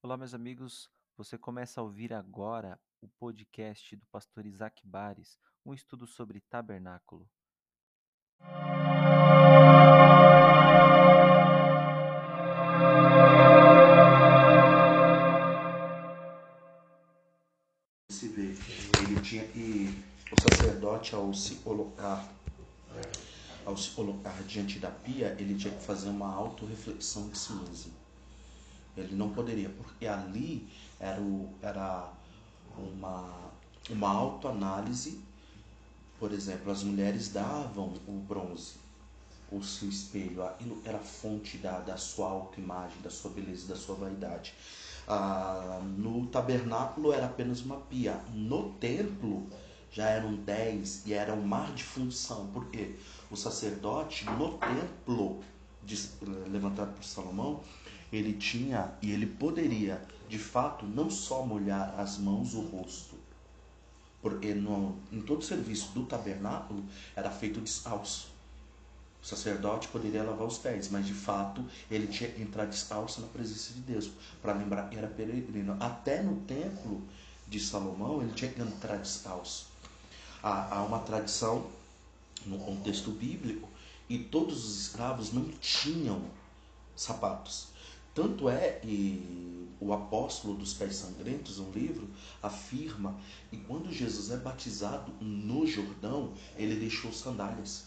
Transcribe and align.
Olá, 0.00 0.16
meus 0.16 0.32
amigos. 0.32 0.88
Você 1.16 1.36
começa 1.36 1.80
a 1.80 1.82
ouvir 1.82 2.12
agora 2.12 2.78
o 3.00 3.08
podcast 3.08 3.96
do 3.96 4.06
pastor 4.06 4.46
Isaac 4.46 4.80
Bares, 4.86 5.36
um 5.66 5.74
estudo 5.74 6.06
sobre 6.06 6.40
tabernáculo. 6.40 7.28
Se 18.08 18.28
vê, 18.28 18.54
ele 19.02 19.20
tinha 19.20 19.42
e 19.46 19.88
o 20.30 20.40
sacerdote 20.40 21.16
ao 21.16 21.34
se 21.34 21.56
colocar 21.56 22.32
ao 23.66 23.76
se 23.76 23.90
colocar 23.90 24.44
diante 24.44 24.78
da 24.78 24.92
pia, 24.92 25.36
ele 25.40 25.58
tinha 25.58 25.74
que 25.74 25.82
fazer 25.82 26.08
uma 26.08 26.32
autorreflexão 26.32 27.28
de 27.30 27.36
si 27.36 27.52
mesmo. 27.52 28.07
Ele 29.00 29.14
não 29.14 29.30
poderia, 29.30 29.68
porque 29.70 30.06
ali 30.06 30.68
era, 30.98 31.20
o, 31.20 31.48
era 31.62 32.10
uma, 32.76 33.50
uma 33.90 34.08
autoanálise. 34.08 35.20
Por 36.18 36.32
exemplo, 36.32 36.72
as 36.72 36.82
mulheres 36.82 37.28
davam 37.28 37.94
o 38.06 38.12
bronze, 38.12 38.74
o 39.52 39.62
seu 39.62 39.88
espelho, 39.88 40.42
era 40.84 40.98
a 40.98 41.00
fonte 41.00 41.58
da, 41.58 41.78
da 41.78 41.96
sua 41.96 42.28
autoimagem, 42.28 43.00
da 43.02 43.10
sua 43.10 43.30
beleza, 43.30 43.68
da 43.68 43.76
sua 43.76 43.94
vaidade. 43.94 44.52
Ah, 45.06 45.80
no 45.96 46.26
tabernáculo 46.26 47.12
era 47.12 47.26
apenas 47.26 47.62
uma 47.62 47.76
pia. 47.76 48.20
No 48.34 48.70
templo 48.74 49.46
já 49.92 50.08
eram 50.08 50.34
dez 50.34 51.06
e 51.06 51.14
era 51.14 51.32
um 51.32 51.42
mar 51.42 51.72
de 51.72 51.84
função. 51.84 52.48
Por 52.48 52.66
quê? 52.66 52.96
O 53.30 53.36
sacerdote 53.36 54.24
no 54.24 54.58
templo 54.58 55.40
levantado 56.50 56.94
por 56.94 57.04
Salomão, 57.04 57.60
ele 58.12 58.32
tinha 58.34 58.92
e 59.02 59.10
ele 59.10 59.26
poderia, 59.26 60.02
de 60.28 60.38
fato, 60.38 60.86
não 60.86 61.10
só 61.10 61.44
molhar 61.44 61.98
as 61.98 62.18
mãos, 62.18 62.54
o 62.54 62.60
rosto, 62.60 63.16
porque 64.20 64.54
no, 64.54 64.96
em 65.12 65.20
todo 65.20 65.40
o 65.40 65.44
serviço 65.44 65.92
do 65.92 66.04
tabernáculo 66.04 66.84
era 67.14 67.30
feito 67.30 67.60
descalço. 67.60 68.28
O 69.22 69.26
sacerdote 69.26 69.88
poderia 69.88 70.22
lavar 70.22 70.46
os 70.46 70.58
pés, 70.58 70.88
mas 70.90 71.06
de 71.06 71.12
fato 71.12 71.64
ele 71.90 72.06
tinha 72.06 72.30
que 72.30 72.40
entrar 72.40 72.66
descalço 72.66 73.20
na 73.20 73.26
presença 73.26 73.72
de 73.72 73.80
Deus, 73.80 74.10
para 74.40 74.52
lembrar 74.52 74.88
que 74.88 74.96
era 74.96 75.08
peregrino. 75.08 75.76
Até 75.80 76.22
no 76.22 76.36
templo 76.42 77.02
de 77.46 77.58
Salomão 77.58 78.22
ele 78.22 78.32
tinha 78.32 78.50
que 78.50 78.60
entrar 78.60 78.96
descalço. 78.96 79.66
Há, 80.42 80.76
há 80.76 80.82
uma 80.84 81.00
tradição 81.00 81.66
no 82.46 82.58
contexto 82.58 83.10
bíblico 83.10 83.68
e 84.08 84.18
todos 84.18 84.64
os 84.64 84.80
escravos 84.82 85.32
não 85.32 85.44
tinham 85.60 86.22
sapatos. 86.96 87.68
Tanto 88.18 88.48
é 88.48 88.70
que 88.72 89.68
o 89.78 89.92
apóstolo 89.92 90.56
dos 90.56 90.74
pés 90.74 90.96
sangrentos, 90.96 91.60
um 91.60 91.70
livro, 91.70 92.08
afirma 92.42 93.16
que 93.48 93.56
quando 93.58 93.92
Jesus 93.92 94.32
é 94.32 94.36
batizado 94.36 95.12
no 95.20 95.64
Jordão, 95.64 96.32
ele 96.56 96.74
deixou 96.74 97.12
sandálias 97.12 97.84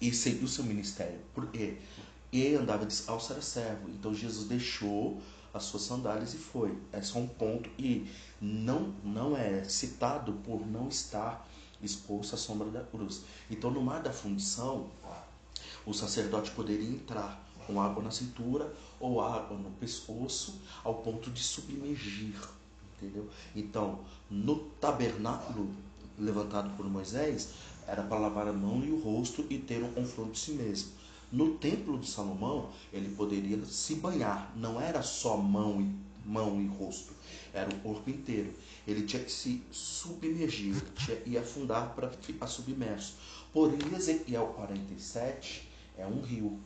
e 0.00 0.12
seguiu 0.12 0.46
seu 0.46 0.62
ministério. 0.62 1.18
Por 1.34 1.48
quê? 1.48 1.78
Ele 2.32 2.54
andava 2.54 2.86
descalço, 2.86 3.32
era 3.32 3.42
servo. 3.42 3.88
Então 3.88 4.14
Jesus 4.14 4.46
deixou 4.46 5.20
as 5.52 5.64
suas 5.64 5.82
sandálias 5.82 6.32
e 6.34 6.38
foi. 6.38 6.78
É 6.92 7.02
só 7.02 7.18
um 7.18 7.26
ponto 7.26 7.68
e 7.76 8.08
não, 8.40 8.94
não 9.02 9.36
é 9.36 9.64
citado 9.64 10.32
por 10.44 10.64
não 10.64 10.88
estar 10.88 11.44
exposto 11.82 12.36
à 12.36 12.38
sombra 12.38 12.70
da 12.70 12.84
cruz. 12.84 13.24
Então 13.50 13.68
no 13.68 13.82
mar 13.82 14.00
da 14.00 14.12
fundição, 14.12 14.88
o 15.84 15.92
sacerdote 15.92 16.52
poderia 16.52 16.88
entrar 16.88 17.45
com 17.66 17.80
água 17.80 18.02
na 18.02 18.10
cintura 18.10 18.72
ou 19.00 19.20
água 19.20 19.56
no 19.56 19.70
pescoço, 19.72 20.60
ao 20.84 20.94
ponto 20.96 21.30
de 21.30 21.42
submergir, 21.42 22.40
entendeu? 22.96 23.28
Então, 23.54 24.00
no 24.30 24.56
tabernáculo 24.80 25.70
levantado 26.18 26.74
por 26.76 26.86
Moisés, 26.86 27.50
era 27.86 28.02
para 28.02 28.18
lavar 28.18 28.48
a 28.48 28.52
mão 28.52 28.82
e 28.84 28.90
o 28.90 29.00
rosto 29.00 29.46
e 29.50 29.58
ter 29.58 29.82
um 29.82 29.92
confronto 29.92 30.32
de 30.32 30.38
si 30.38 30.52
mesmo. 30.52 30.90
No 31.30 31.54
templo 31.54 31.98
de 31.98 32.08
Salomão, 32.08 32.70
ele 32.92 33.14
poderia 33.14 33.64
se 33.64 33.96
banhar, 33.96 34.52
não 34.56 34.80
era 34.80 35.02
só 35.02 35.36
mão 35.36 35.80
e, 35.80 36.28
mão 36.28 36.60
e 36.60 36.66
rosto, 36.66 37.12
era 37.52 37.68
o 37.68 37.78
corpo 37.80 38.08
inteiro. 38.08 38.52
Ele 38.86 39.02
tinha 39.02 39.22
que 39.22 39.32
se 39.32 39.62
submergir, 39.70 40.80
tinha 40.94 41.16
que 41.16 41.38
afundar 41.38 41.94
para 41.94 42.10
ficar 42.10 42.46
submerso. 42.46 43.16
Porém, 43.52 43.78
Ezequiel 43.94 44.46
47 44.54 45.68
é 45.96 46.06
um 46.06 46.20
rio. 46.20 46.60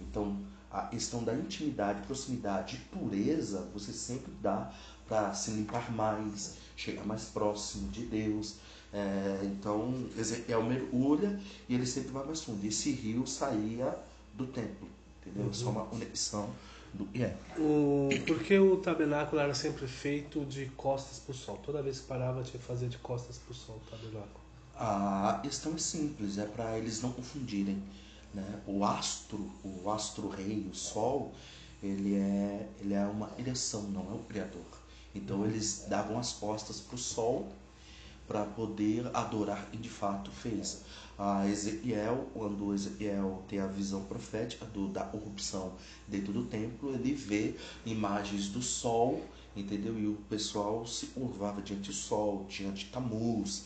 Então, 0.00 0.36
a 0.70 0.82
questão 0.82 1.22
da 1.22 1.34
intimidade, 1.34 2.02
proximidade 2.06 2.76
e 2.76 2.96
pureza, 2.96 3.68
você 3.72 3.92
sempre 3.92 4.32
dá 4.42 4.72
para 5.06 5.32
se 5.34 5.52
limpar 5.52 5.92
mais, 5.92 6.56
chegar 6.76 7.04
mais 7.04 7.24
próximo 7.26 7.88
de 7.90 8.06
Deus. 8.06 8.56
É, 8.92 9.40
então, 9.44 10.06
Ezequiel 10.16 10.62
mergulha 10.62 11.40
e 11.68 11.74
ele 11.74 11.86
sempre 11.86 12.10
vai 12.10 12.24
mais 12.24 12.42
fundo. 12.42 12.64
E 12.64 12.68
esse 12.68 12.90
rio 12.90 13.26
saía 13.26 13.96
do 14.34 14.46
templo, 14.46 14.88
entendeu? 15.20 15.46
Uhum. 15.46 15.52
Só 15.52 15.70
uma 15.70 15.84
conexão 15.84 16.50
do 16.92 17.08
yeah. 17.14 17.36
o, 17.58 18.08
Por 18.26 18.40
que 18.42 18.58
o 18.58 18.76
tabernáculo 18.76 19.40
era 19.40 19.54
sempre 19.54 19.86
feito 19.86 20.44
de 20.44 20.66
costas 20.76 21.18
para 21.18 21.32
o 21.32 21.34
sol? 21.34 21.56
Toda 21.64 21.82
vez 21.82 22.00
que 22.00 22.06
parava 22.06 22.42
tinha 22.42 22.58
que 22.58 22.66
fazer 22.66 22.88
de 22.88 22.98
costas 22.98 23.38
para 23.38 23.52
o 23.52 23.54
sol 23.54 23.80
o 23.84 23.90
tabernáculo. 23.90 24.44
A 24.76 25.40
questão 25.42 25.74
é 25.74 25.78
simples, 25.78 26.38
é 26.38 26.46
para 26.46 26.76
eles 26.78 27.00
não 27.00 27.12
confundirem. 27.12 27.80
Né? 28.34 28.60
O 28.66 28.84
astro, 28.84 29.50
o 29.62 29.90
astro 29.90 30.28
rei, 30.28 30.68
o 30.70 30.74
sol, 30.74 31.32
ele 31.82 32.16
é, 32.16 32.68
ele 32.80 32.94
é 32.94 33.06
uma 33.06 33.30
ereção, 33.38 33.82
não 33.84 34.10
é 34.10 34.14
o 34.14 34.24
criador. 34.24 34.64
Então 35.14 35.44
eles 35.44 35.86
davam 35.88 36.18
as 36.18 36.32
costas 36.32 36.80
para 36.80 36.96
o 36.96 36.98
sol 36.98 37.48
para 38.26 38.44
poder 38.44 39.08
adorar 39.14 39.68
e 39.72 39.76
de 39.76 39.88
fato 39.88 40.30
fez. 40.30 40.82
A 41.16 41.46
Ezequiel, 41.46 42.28
quando 42.32 42.74
Ezequiel 42.74 43.44
tem 43.46 43.60
a 43.60 43.66
visão 43.66 44.02
profética 44.04 44.64
do, 44.64 44.88
da 44.88 45.04
corrupção 45.04 45.74
dentro 46.08 46.32
do 46.32 46.44
templo, 46.46 46.92
ele 46.92 47.14
vê 47.14 47.54
imagens 47.86 48.48
do 48.48 48.60
sol, 48.60 49.22
entendeu? 49.54 49.96
E 49.98 50.08
o 50.08 50.14
pessoal 50.28 50.84
se 50.86 51.06
curvava 51.06 51.62
diante 51.62 51.90
do 51.90 51.94
sol, 51.94 52.46
diante 52.48 52.86
de 52.86 52.90
Tamuz, 52.90 53.64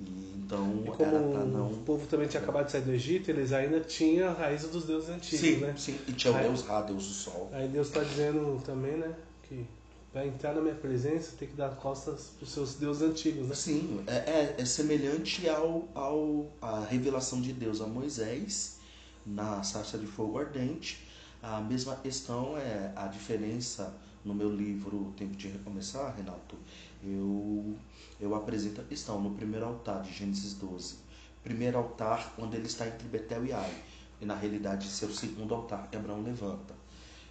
e, 0.00 0.34
então, 0.36 0.82
e 0.86 0.90
como 0.90 1.46
não... 1.46 1.72
o 1.72 1.76
povo 1.78 2.06
também 2.06 2.28
tinha 2.28 2.42
acabado 2.42 2.66
de 2.66 2.72
sair 2.72 2.82
do 2.82 2.92
Egito, 2.92 3.30
eles 3.30 3.52
ainda 3.52 3.80
tinham 3.80 4.28
a 4.28 4.32
raiz 4.32 4.62
dos 4.62 4.84
deuses 4.84 5.08
antigos, 5.08 5.40
sim, 5.40 5.56
né? 5.56 5.74
Sim, 5.76 5.98
e 6.06 6.12
tinha 6.12 6.32
o 6.32 6.38
deus 6.38 6.62
Ra, 6.62 6.82
deus 6.82 7.06
do 7.06 7.12
sol. 7.12 7.50
Aí 7.52 7.66
Deus 7.68 7.88
está 7.88 8.02
dizendo 8.02 8.62
também, 8.64 8.96
né, 8.96 9.14
que 9.42 9.66
para 10.12 10.26
entrar 10.26 10.54
na 10.54 10.60
minha 10.60 10.74
presença 10.74 11.32
tem 11.38 11.48
que 11.48 11.54
dar 11.54 11.70
costas 11.76 12.32
para 12.36 12.44
os 12.44 12.52
seus 12.52 12.74
deuses 12.74 13.02
antigos, 13.02 13.48
né? 13.48 13.54
Sim, 13.54 14.04
é, 14.06 14.14
é, 14.14 14.54
é, 14.58 14.64
semelhante 14.64 15.48
ao, 15.48 15.88
ao 15.94 16.46
à 16.62 16.84
revelação 16.84 17.40
de 17.40 17.52
Deus 17.52 17.80
a 17.80 17.86
Moisés 17.86 18.78
na 19.26 19.62
sarça 19.62 19.98
de 19.98 20.06
fogo 20.06 20.38
ardente. 20.38 21.06
A 21.42 21.60
mesma 21.60 21.94
questão 21.96 22.56
é 22.56 22.92
a 22.96 23.06
diferença 23.06 23.94
no 24.24 24.34
meu 24.34 24.50
livro 24.54 25.12
Tempo 25.16 25.36
de 25.36 25.48
Recomeçar, 25.48 26.14
Renato. 26.16 26.56
Eu 27.02 27.76
eu 28.20 28.34
apresento 28.34 28.80
a 28.80 28.84
questão 28.84 29.20
no 29.20 29.30
primeiro 29.30 29.66
altar 29.66 30.02
de 30.02 30.12
Gênesis 30.12 30.54
12. 30.54 30.96
Primeiro 31.42 31.78
altar, 31.78 32.34
onde 32.36 32.56
ele 32.56 32.66
está 32.66 32.86
entre 32.86 33.06
Betel 33.06 33.46
e 33.46 33.52
Ai. 33.52 33.82
E 34.20 34.26
na 34.26 34.34
realidade, 34.34 34.88
o 34.88 35.14
segundo 35.14 35.54
altar 35.54 35.88
que 35.88 35.96
Abraão 35.96 36.22
levanta. 36.22 36.74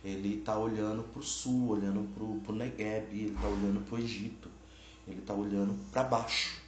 Ele 0.03 0.35
está 0.39 0.57
olhando 0.57 1.03
para 1.03 1.19
o 1.19 1.23
sul, 1.23 1.69
olhando 1.71 2.07
para 2.13 2.53
o 2.53 2.55
Negev, 2.55 3.11
ele 3.11 3.33
está 3.33 3.47
olhando 3.47 3.83
para 3.85 3.95
o 3.95 3.99
Egito, 3.99 4.49
ele 5.05 5.19
está 5.19 5.33
olhando 5.33 5.75
para 5.91 6.03
baixo. 6.03 6.61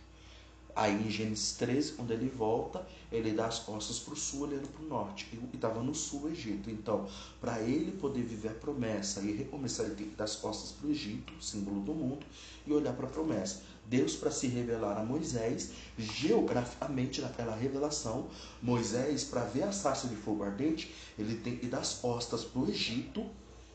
Aí 0.76 0.94
em 0.94 1.10
Gênesis 1.10 1.54
13, 1.54 1.94
quando 1.94 2.12
ele 2.12 2.30
volta, 2.30 2.86
ele 3.12 3.32
dá 3.32 3.48
as 3.48 3.60
costas 3.60 4.00
para 4.00 4.14
o 4.14 4.18
sul, 4.18 4.42
olhando 4.42 4.68
para 4.68 4.84
o 4.84 4.88
norte. 4.88 5.28
E 5.34 5.56
estava 5.56 5.82
no 5.82 5.94
sul 5.94 6.24
o 6.24 6.30
Egito. 6.30 6.70
Então, 6.70 7.08
para 7.42 7.60
ele 7.62 7.92
poder 7.94 8.24
viver 8.24 8.50
a 8.50 8.54
promessa 8.54 9.22
e 9.22 9.32
recomeçar, 9.32 9.86
ele 9.86 9.96
tem 9.96 10.08
que 10.08 10.16
dar 10.16 10.26
as 10.26 10.36
costas 10.36 10.72
para 10.72 10.88
o 10.88 10.92
Egito, 10.92 11.34
símbolo 11.44 11.82
do 11.82 11.94
mundo, 11.94 12.26
e 12.66 12.72
olhar 12.72 12.94
para 12.94 13.08
a 13.08 13.10
promessa. 13.10 13.62
Deus 13.86 14.16
para 14.16 14.30
se 14.30 14.46
revelar 14.48 14.98
a 15.00 15.04
Moisés, 15.04 15.72
geograficamente 15.98 17.22
naquela 17.22 17.56
revelação, 17.56 18.28
Moisés, 18.62 19.24
para 19.24 19.44
ver 19.46 19.64
a 19.64 19.72
sarça 19.72 20.08
de 20.08 20.16
fogo 20.16 20.44
ardente, 20.44 20.94
ele 21.18 21.38
tem 21.38 21.58
que 21.58 21.66
dar 21.66 21.80
as 21.80 21.96
costas 21.96 22.44
para 22.44 22.62
o 22.62 22.70
Egito 22.70 23.26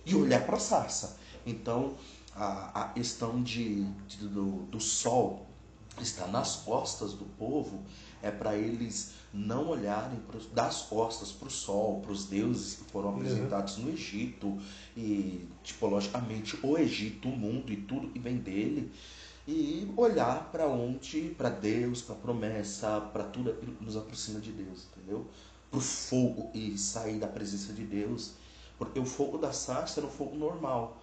e 0.06 0.14
olhar 0.14 0.46
para 0.46 0.56
a 0.56 0.60
sarça. 0.60 1.16
Então, 1.44 1.96
a, 2.34 2.82
a 2.82 2.88
questão 2.90 3.42
de, 3.42 3.84
de 4.06 4.28
do, 4.28 4.62
do 4.66 4.80
sol 4.80 5.46
está 6.02 6.26
nas 6.26 6.56
costas 6.56 7.12
do 7.12 7.24
povo 7.24 7.82
é 8.22 8.30
para 8.30 8.56
eles 8.56 9.12
não 9.32 9.68
olharem 9.68 10.18
pros, 10.20 10.46
das 10.46 10.82
costas 10.82 11.30
para 11.30 11.48
o 11.48 11.50
sol, 11.50 12.00
para 12.00 12.12
os 12.12 12.24
deuses 12.24 12.76
que 12.76 12.84
foram 12.90 13.10
uhum. 13.10 13.16
apresentados 13.16 13.76
uhum. 13.76 13.84
no 13.84 13.90
Egito 13.92 14.58
e 14.96 15.46
tipologicamente 15.62 16.58
o 16.62 16.78
Egito, 16.78 17.28
o 17.28 17.36
mundo 17.36 17.72
e 17.72 17.76
tudo 17.76 18.08
que 18.08 18.18
vem 18.18 18.38
dele 18.38 18.90
e 19.46 19.92
olhar 19.96 20.50
para 20.50 20.66
onde, 20.66 21.34
para 21.36 21.50
Deus, 21.50 22.00
para 22.00 22.14
a 22.14 22.18
promessa, 22.18 23.00
para 23.12 23.24
tudo 23.24 23.52
que 23.52 23.84
nos 23.84 23.96
aproxima 23.96 24.40
de 24.40 24.50
Deus, 24.50 24.86
entendeu? 24.92 25.26
Para 25.70 25.78
o 25.78 25.82
fogo 25.82 26.50
e 26.54 26.78
sair 26.78 27.18
da 27.18 27.26
presença 27.26 27.72
de 27.72 27.84
Deus, 27.84 28.32
porque 28.78 28.98
o 28.98 29.04
fogo 29.04 29.36
da 29.36 29.52
sarça 29.52 30.00
era 30.00 30.06
um 30.06 30.10
fogo 30.10 30.36
normal. 30.36 30.98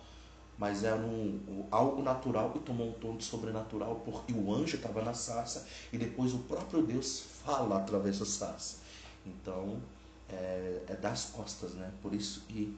Mas 0.61 0.83
era 0.83 0.95
um, 0.95 1.65
algo 1.71 2.03
natural 2.03 2.53
e 2.55 2.59
tomou 2.59 2.89
um 2.89 2.91
tom 2.91 3.17
de 3.17 3.23
sobrenatural 3.23 3.99
porque 4.05 4.31
o 4.31 4.53
anjo 4.53 4.75
estava 4.75 5.01
na 5.01 5.11
sarça 5.11 5.65
e 5.91 5.97
depois 5.97 6.35
o 6.35 6.37
próprio 6.37 6.83
Deus 6.83 7.23
fala 7.43 7.77
através 7.77 8.19
da 8.19 8.27
sarça. 8.27 8.77
Então 9.25 9.81
é, 10.29 10.83
é 10.87 10.95
das 10.97 11.25
costas, 11.25 11.71
né? 11.71 11.91
Por 12.03 12.13
isso 12.13 12.43
que 12.47 12.77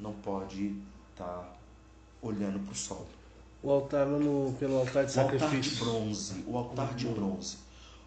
não 0.00 0.12
pode 0.12 0.74
estar 1.12 1.24
tá 1.24 1.56
olhando 2.20 2.58
para 2.64 2.72
o 2.72 2.74
sol. 2.74 3.06
O 3.62 3.70
altar 3.70 4.06
no, 4.06 4.52
pelo 4.54 4.78
altar 4.78 5.06
de 5.06 5.12
sacrifício. 5.12 5.46
O 5.46 5.46
altar 5.46 5.60
de 5.60 5.76
bronze. 5.76 6.44
O 6.48 6.58
altar 6.58 6.94
de 6.96 7.06
bronze. 7.06 7.56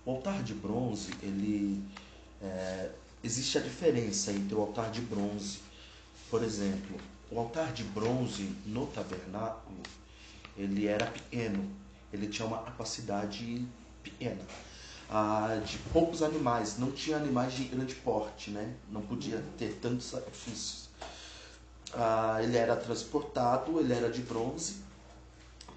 O 0.06 0.12
altar 0.12 0.44
de 0.44 0.54
bronze, 0.54 1.12
ele 1.22 1.81
é, 2.42 2.92
existe 3.24 3.58
a 3.58 3.62
diferença 3.62 4.34
entre 4.34 4.54
o 4.54 4.60
altar 4.60 4.92
de 4.92 5.00
bronze, 5.00 5.60
por 6.30 6.44
exemplo, 6.44 7.00
o 7.33 7.39
altar 7.39 7.74
de 7.74 7.83
bronze 7.83 8.56
no 8.65 8.85
tabernáculo, 8.88 9.81
ele 10.56 10.85
era 10.85 11.07
pequeno, 11.07 11.68
ele 12.12 12.27
tinha 12.27 12.47
uma 12.47 12.59
capacidade 12.59 13.65
pequena, 14.03 14.41
ah, 15.09 15.59
de 15.65 15.80
poucos 15.91 16.21
animais, 16.21 16.77
não 16.77 16.91
tinha 16.91 17.18
animais 17.18 17.53
de 17.53 17.63
grande 17.63 17.95
porte, 17.95 18.51
né? 18.51 18.75
não 18.89 19.01
podia 19.01 19.44
ter 19.57 19.80
tantos 19.81 20.06
sacrifícios. 20.06 20.89
Ah, 21.94 22.38
ele 22.41 22.56
era 22.56 22.75
transportado, 22.75 23.79
ele 23.79 23.94
era 23.94 24.12
de 24.12 24.21
bronze, 24.21 24.77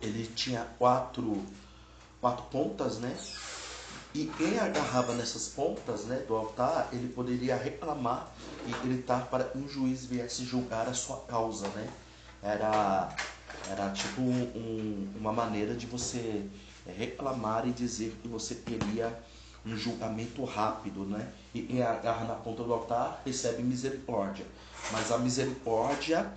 ele 0.02 0.26
tinha 0.34 0.62
quatro, 0.78 1.42
quatro 2.20 2.44
pontas, 2.44 2.98
né? 2.98 3.16
E 4.16 4.32
quem 4.38 4.58
agarrava 4.58 5.12
nessas 5.12 5.46
pontas 5.48 6.06
né, 6.06 6.24
do 6.26 6.34
altar, 6.34 6.88
ele 6.90 7.06
poderia 7.06 7.54
reclamar 7.54 8.32
e 8.66 8.72
gritar 8.86 9.26
para 9.26 9.44
que 9.44 9.58
um 9.58 9.68
juiz 9.68 10.06
viesse 10.06 10.42
julgar 10.42 10.88
a 10.88 10.94
sua 10.94 11.18
causa. 11.28 11.68
Né? 11.68 11.86
Era, 12.42 13.14
era 13.70 13.90
tipo 13.90 14.22
um, 14.22 15.12
uma 15.20 15.34
maneira 15.34 15.74
de 15.74 15.84
você 15.84 16.46
reclamar 16.86 17.68
e 17.68 17.72
dizer 17.72 18.18
que 18.22 18.26
você 18.26 18.54
queria 18.54 19.14
um 19.66 19.76
julgamento 19.76 20.42
rápido. 20.44 21.04
Né? 21.04 21.30
E 21.52 21.60
quem 21.60 21.82
agarra 21.82 22.24
na 22.24 22.36
ponta 22.36 22.64
do 22.64 22.72
altar 22.72 23.20
recebe 23.22 23.62
misericórdia. 23.62 24.46
Mas 24.92 25.12
a 25.12 25.18
misericórdia 25.18 26.32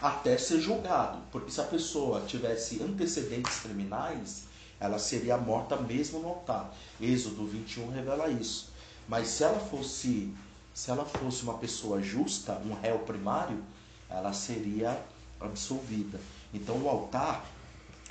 até 0.00 0.38
ser 0.38 0.58
julgado. 0.58 1.18
Porque 1.30 1.50
se 1.50 1.60
a 1.60 1.64
pessoa 1.64 2.22
tivesse 2.22 2.82
antecedentes 2.82 3.60
criminais, 3.60 4.48
ela 4.80 4.98
seria 4.98 5.36
morta 5.36 5.76
mesmo 5.76 6.18
no 6.18 6.28
altar. 6.28 6.74
Êxodo 7.00 7.46
21 7.46 7.90
revela 7.90 8.28
isso. 8.30 8.70
Mas 9.06 9.28
se 9.28 9.44
ela 9.44 9.60
fosse, 9.60 10.32
se 10.72 10.90
ela 10.90 11.04
fosse 11.04 11.42
uma 11.42 11.58
pessoa 11.58 12.00
justa, 12.00 12.60
um 12.64 12.72
réu 12.72 13.00
primário, 13.00 13.62
ela 14.08 14.32
seria 14.32 14.98
absolvida. 15.38 16.18
Então 16.52 16.76
o 16.78 16.88
altar 16.88 17.44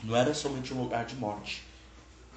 não 0.04 0.16
era 0.16 0.34
somente 0.34 0.74
um 0.74 0.82
lugar 0.82 1.06
de 1.06 1.16
morte, 1.16 1.64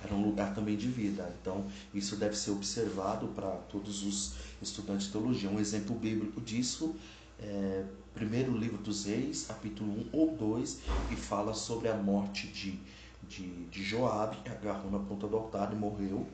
era 0.02 0.14
um 0.14 0.25
lugar 0.25 0.55
também 0.55 0.76
de 0.76 0.88
vida. 0.88 1.32
Então 1.40 1.67
isso 1.93 2.17
deve 2.17 2.37
ser 2.37 2.50
observado 2.50 3.29
para 3.29 3.50
todos 3.70 4.02
os 4.02 4.32
estudantes 4.61 5.06
de 5.06 5.12
teologia. 5.12 5.50
Um 5.50 5.61
exemplo 5.61 5.94
bíblico 5.94 6.40
disso 6.40 6.96
é 7.38 7.84
primeiro 8.14 8.56
livro 8.56 8.79
dos 8.79 9.06
Reis, 9.06 9.46
capítulo 9.46 9.90
1 9.90 10.08
ou 10.12 10.37
2, 10.37 10.81
que 11.08 11.17
fala 11.17 11.55
sobre 11.55 11.88
a 11.88 11.96
morte 11.96 12.46
de 12.46 12.79
de, 13.32 13.64
de 13.67 13.82
Joabe, 13.82 14.37
que 14.44 14.50
agarrou 14.50 14.90
na 14.90 14.99
ponta 14.99 15.26
do 15.26 15.37
altar 15.37 15.73
e 15.73 15.76
morreu, 15.76 16.26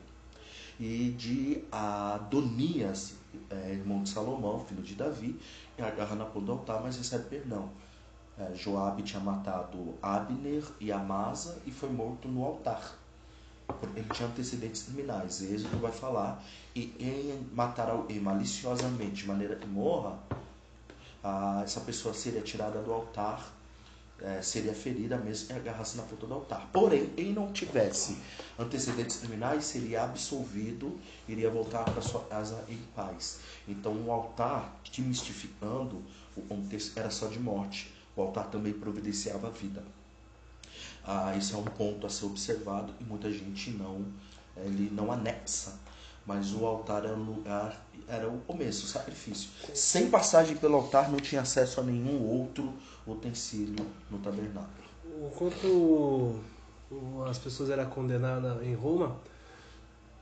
e 0.79 1.09
de 1.17 1.63
Adonias, 1.71 3.15
é, 3.49 3.71
irmão 3.71 4.03
de 4.03 4.09
Salomão, 4.09 4.59
filho 4.65 4.81
de 4.81 4.95
Davi, 4.95 5.39
que 5.75 5.81
agarra 5.81 6.15
na 6.15 6.25
ponta 6.25 6.45
do 6.45 6.51
altar, 6.53 6.81
mas 6.81 6.97
recebe 6.97 7.25
perdão. 7.25 7.69
É, 8.37 8.53
Joabe 8.53 9.03
tinha 9.03 9.19
matado 9.21 9.95
Abner 10.01 10.63
e 10.79 10.91
Amasa 10.91 11.61
e 11.65 11.71
foi 11.71 11.89
morto 11.89 12.27
no 12.27 12.43
altar. 12.45 12.95
Ele 13.95 14.07
tinha 14.13 14.27
antecedentes 14.27 14.83
criminais. 14.83 15.41
Êxodo 15.41 15.77
vai 15.77 15.91
falar. 15.91 16.43
E 16.73 16.93
em 16.99 17.47
matar 17.53 17.89
alguém 17.89 18.19
maliciosamente, 18.19 19.23
de 19.23 19.27
maneira 19.27 19.55
que 19.57 19.67
morra, 19.67 20.17
essa 21.63 21.81
pessoa 21.81 22.13
seria 22.13 22.41
tirada 22.41 22.81
do 22.81 22.91
altar 22.91 23.58
é, 24.21 24.41
seria 24.41 24.73
ferida 24.73 25.17
mesmo 25.17 25.47
que 25.47 25.53
agarrasse 25.53 25.97
na 25.97 26.03
ponta 26.03 26.27
do 26.27 26.33
altar. 26.33 26.69
Porém, 26.71 27.07
quem 27.07 27.33
não 27.33 27.51
tivesse 27.51 28.17
antecedentes 28.57 29.17
criminais 29.17 29.65
seria 29.65 30.03
absolvido, 30.03 30.99
iria 31.27 31.49
voltar 31.49 31.85
para 31.85 32.01
sua 32.01 32.21
casa 32.21 32.63
em 32.67 32.77
paz. 32.95 33.39
Então, 33.67 33.93
o 33.93 34.11
altar, 34.11 34.79
demistificando, 34.95 36.03
o 36.35 36.41
contexto 36.41 36.97
era 36.97 37.09
só 37.09 37.27
de 37.27 37.39
morte. 37.39 37.93
O 38.15 38.21
altar 38.21 38.47
também 38.47 38.73
providenciava 38.73 39.47
a 39.47 39.51
vida. 39.51 39.83
Ah, 41.03 41.35
isso 41.37 41.55
é 41.55 41.57
um 41.57 41.63
ponto 41.63 42.05
a 42.05 42.09
ser 42.09 42.25
observado 42.25 42.93
e 42.99 43.03
muita 43.03 43.31
gente 43.31 43.71
não, 43.71 44.05
ele 44.57 44.89
não 44.91 45.11
anexa. 45.11 45.73
Mas 46.25 46.53
o 46.53 46.65
altar 46.65 47.05
era 47.05 47.15
um 47.15 47.23
lugar, 47.23 47.83
era 48.07 48.29
o 48.29 48.39
começo, 48.41 48.85
o 48.85 48.87
sacrifício. 48.87 49.49
Sem 49.73 50.09
passagem 50.09 50.55
pelo 50.57 50.75
altar, 50.75 51.09
não 51.09 51.17
tinha 51.17 51.41
acesso 51.41 51.79
a 51.79 51.83
nenhum 51.83 52.21
outro 52.21 52.73
utensílio 53.11 53.85
no 54.09 54.17
tabernáculo. 54.19 54.89
Enquanto 55.31 56.39
as 57.29 57.37
pessoas 57.37 57.69
eram 57.69 57.85
condenadas 57.89 58.63
em 58.63 58.73
Roma, 58.73 59.17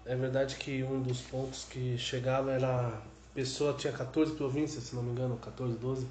é 0.05 0.15
verdade 0.15 0.55
que 0.55 0.83
um 0.83 1.01
dos 1.01 1.21
pontos 1.21 1.65
que 1.65 1.97
chegava 1.97 2.51
era 2.51 2.87
a 2.87 3.01
pessoa 3.33 3.73
tinha 3.73 3.93
14 3.93 4.33
províncias, 4.35 4.85
se 4.85 4.95
não 4.95 5.03
me 5.03 5.11
engano, 5.11 5.37
14, 5.37 5.77
12, 5.77 6.07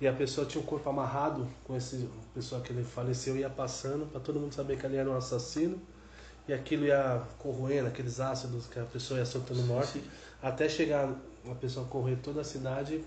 e 0.00 0.08
a 0.08 0.12
pessoa 0.12 0.46
tinha 0.46 0.60
o 0.60 0.64
um 0.64 0.66
corpo 0.66 0.88
amarrado 0.88 1.46
com 1.64 1.76
esse 1.76 2.08
pessoa 2.34 2.60
que 2.60 2.72
ele 2.72 2.82
faleceu 2.82 3.36
ia 3.36 3.50
passando 3.50 4.06
para 4.06 4.20
todo 4.20 4.40
mundo 4.40 4.52
saber 4.52 4.78
que 4.78 4.86
ali 4.86 4.96
era 4.96 5.08
um 5.08 5.16
assassino 5.16 5.80
e 6.48 6.52
aquilo 6.52 6.86
ia 6.86 7.22
corroendo 7.38 7.88
aqueles 7.88 8.18
ácidos 8.18 8.66
que 8.66 8.78
a 8.78 8.84
pessoa 8.84 9.20
ia 9.20 9.26
soltando 9.26 9.62
morte 9.62 10.02
até 10.42 10.68
chegar 10.68 11.14
a 11.48 11.54
pessoa 11.54 11.86
correr 11.86 12.16
toda 12.16 12.40
a 12.40 12.44
cidade 12.44 13.04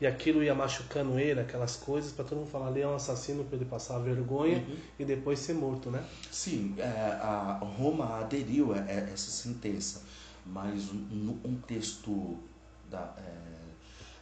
e 0.00 0.06
aquilo 0.06 0.42
ia 0.42 0.54
machucando 0.54 1.18
ele, 1.18 1.40
aquelas 1.40 1.76
coisas, 1.76 2.10
para 2.10 2.24
todo 2.24 2.38
mundo 2.38 2.50
falar 2.50 2.68
ali 2.68 2.80
é 2.80 2.88
um 2.88 2.94
assassino 2.94 3.44
para 3.44 3.56
ele 3.56 3.66
passar 3.66 3.98
vergonha 3.98 4.58
uhum. 4.58 4.76
e 4.98 5.04
depois 5.04 5.38
ser 5.38 5.52
morto, 5.52 5.90
né? 5.90 6.02
Sim, 6.30 6.74
é, 6.78 6.84
a 6.84 7.58
Roma 7.62 8.18
aderiu 8.18 8.72
a, 8.72 8.78
essa 8.78 9.30
sentença, 9.30 10.02
mas 10.46 10.90
no 10.90 11.34
contexto 11.34 12.38
da, 12.90 13.14
é, 13.18 13.50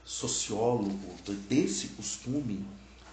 sociólogo 0.04 1.14
desse 1.48 1.88
costume, 1.88 2.64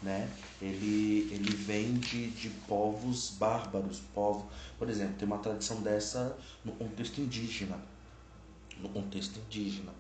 né, 0.02 0.28
ele, 0.60 1.30
ele 1.32 1.56
vem 1.56 1.94
de, 1.94 2.32
de 2.32 2.50
povos 2.68 3.36
bárbaros, 3.38 4.02
povo, 4.14 4.50
por 4.80 4.90
exemplo, 4.90 5.16
tem 5.20 5.28
uma 5.28 5.38
tradição 5.38 5.82
dessa 5.82 6.36
no 6.64 6.72
contexto 6.72 7.22
indígena, 7.22 7.78
no 8.82 8.90
contexto 8.90 9.40
indígena 9.40 9.92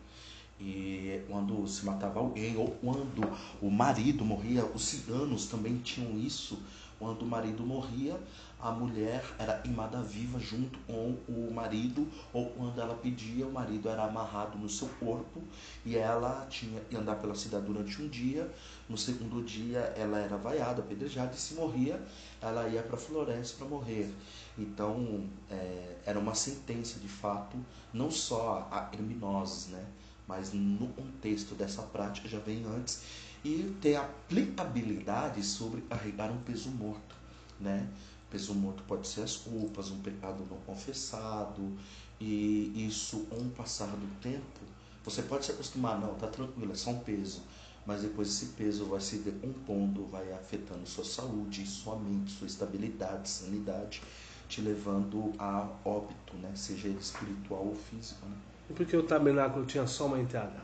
e 0.59 1.21
quando 1.27 1.67
se 1.67 1.85
matava 1.85 2.19
alguém, 2.19 2.55
ou 2.57 2.71
quando 2.81 3.21
o 3.62 3.69
marido 3.69 4.24
morria, 4.24 4.65
os 4.65 4.85
ciganos 4.85 5.47
também 5.47 5.77
tinham 5.79 6.17
isso. 6.17 6.59
Quando 6.97 7.24
o 7.24 7.25
marido 7.25 7.65
morria, 7.65 8.17
a 8.57 8.71
mulher 8.71 9.21
era 9.38 9.62
imada 9.65 10.01
viva 10.01 10.39
junto 10.39 10.79
com 10.88 11.17
o 11.27 11.51
marido, 11.53 12.07
ou 12.31 12.50
quando 12.51 12.79
ela 12.79 12.95
pedia, 12.95 13.45
o 13.45 13.51
marido 13.51 13.89
era 13.89 14.05
amarrado 14.05 14.57
no 14.57 14.69
seu 14.69 14.88
corpo 15.00 15.43
e 15.85 15.97
ela 15.97 16.47
tinha 16.50 16.79
que 16.81 16.95
andar 16.95 17.17
pela 17.17 17.35
cidade 17.35 17.65
durante 17.65 18.01
um 18.01 18.07
dia. 18.07 18.50
No 18.88 18.97
segundo 18.97 19.43
dia, 19.43 19.79
ela 19.97 20.19
era 20.19 20.38
vaiada, 20.38 20.81
apedrejada, 20.81 21.33
e 21.33 21.38
se 21.38 21.55
morria, 21.55 22.01
ela 22.41 22.67
ia 22.69 22.81
para 22.81 22.95
a 22.95 23.00
floresta 23.00 23.57
para 23.57 23.67
morrer. 23.67 24.09
Então, 24.57 25.25
é, 25.51 25.97
era 26.05 26.17
uma 26.17 26.33
sentença 26.33 26.97
de 26.97 27.09
fato, 27.09 27.57
não 27.93 28.09
só 28.09 28.69
a 28.71 28.81
criminosos, 28.81 29.67
né? 29.67 29.85
Mas 30.27 30.53
no 30.53 30.88
contexto 30.89 31.55
dessa 31.55 31.82
prática 31.82 32.27
já 32.27 32.39
vem 32.39 32.63
antes 32.65 33.01
e 33.44 33.75
tem 33.82 33.96
aplicabilidade 33.96 35.44
sobre 35.44 35.82
carregar 35.82 36.32
um 36.32 36.41
peso 36.41 36.70
morto, 36.70 37.15
né? 37.60 37.88
Peso 38.29 38.53
morto 38.53 38.84
pode 38.84 39.08
ser 39.08 39.22
as 39.22 39.36
culpas, 39.36 39.91
um 39.91 40.00
pecado 40.00 40.46
não 40.50 40.58
confessado 40.65 41.72
e 42.20 42.86
isso 42.88 43.20
com 43.29 43.38
o 43.38 43.50
passar 43.50 43.88
do 43.88 44.20
tempo 44.20 44.75
você 45.05 45.22
pode 45.22 45.46
se 45.46 45.51
acostumar, 45.51 46.01
não, 46.01 46.15
tá 46.15 46.25
tranquilo, 46.25 46.72
é 46.72 46.75
só 46.75 46.89
um 46.89 46.98
peso, 46.98 47.44
mas 47.86 48.01
depois 48.01 48.27
esse 48.27 48.48
peso 48.53 48.86
vai 48.86 49.00
se 49.00 49.17
decompondo, 49.17 50.08
vai 50.08 50.34
afetando 50.34 50.84
sua 50.88 51.05
saúde, 51.05 51.63
sua 51.67 51.96
mente, 51.96 52.32
sua 52.32 52.48
estabilidade, 52.48 53.29
sanidade, 53.29 54.01
te 54.50 54.62
levando 54.62 55.32
a 55.38 55.70
óbito, 55.86 56.36
né? 56.38 56.51
Seja 56.55 56.88
ele 56.88 56.98
espiritual 56.98 57.67
ou 57.67 57.75
físico, 57.75 58.25
né? 58.25 58.36
E 58.69 58.74
por 58.74 58.86
que 58.86 58.95
o 58.95 59.03
tabernáculo 59.03 59.65
tinha 59.65 59.86
só 59.86 60.07
uma 60.07 60.19
entrada? 60.19 60.63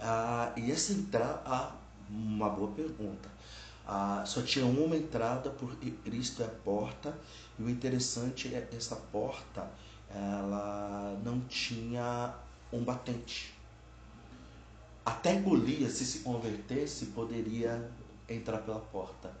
Ah, 0.00 0.52
e 0.56 0.70
essa 0.70 0.92
entrada, 0.92 1.40
ah, 1.46 1.74
uma 2.10 2.48
boa 2.48 2.70
pergunta. 2.72 3.30
Ah, 3.86 4.22
só 4.26 4.42
tinha 4.42 4.64
uma 4.64 4.96
entrada 4.96 5.50
porque 5.50 5.90
Cristo 6.04 6.42
é 6.42 6.46
a 6.46 6.48
porta 6.48 7.16
e 7.58 7.62
o 7.62 7.70
interessante 7.70 8.54
é 8.54 8.68
essa 8.76 8.96
porta 8.96 9.68
ela 10.14 11.18
não 11.24 11.40
tinha 11.40 12.34
um 12.72 12.84
batente. 12.84 13.54
Até 15.04 15.36
Golias, 15.36 15.94
se 15.94 16.06
se 16.06 16.18
convertesse, 16.20 17.06
poderia 17.06 17.90
entrar 18.28 18.58
pela 18.58 18.78
porta. 18.78 19.32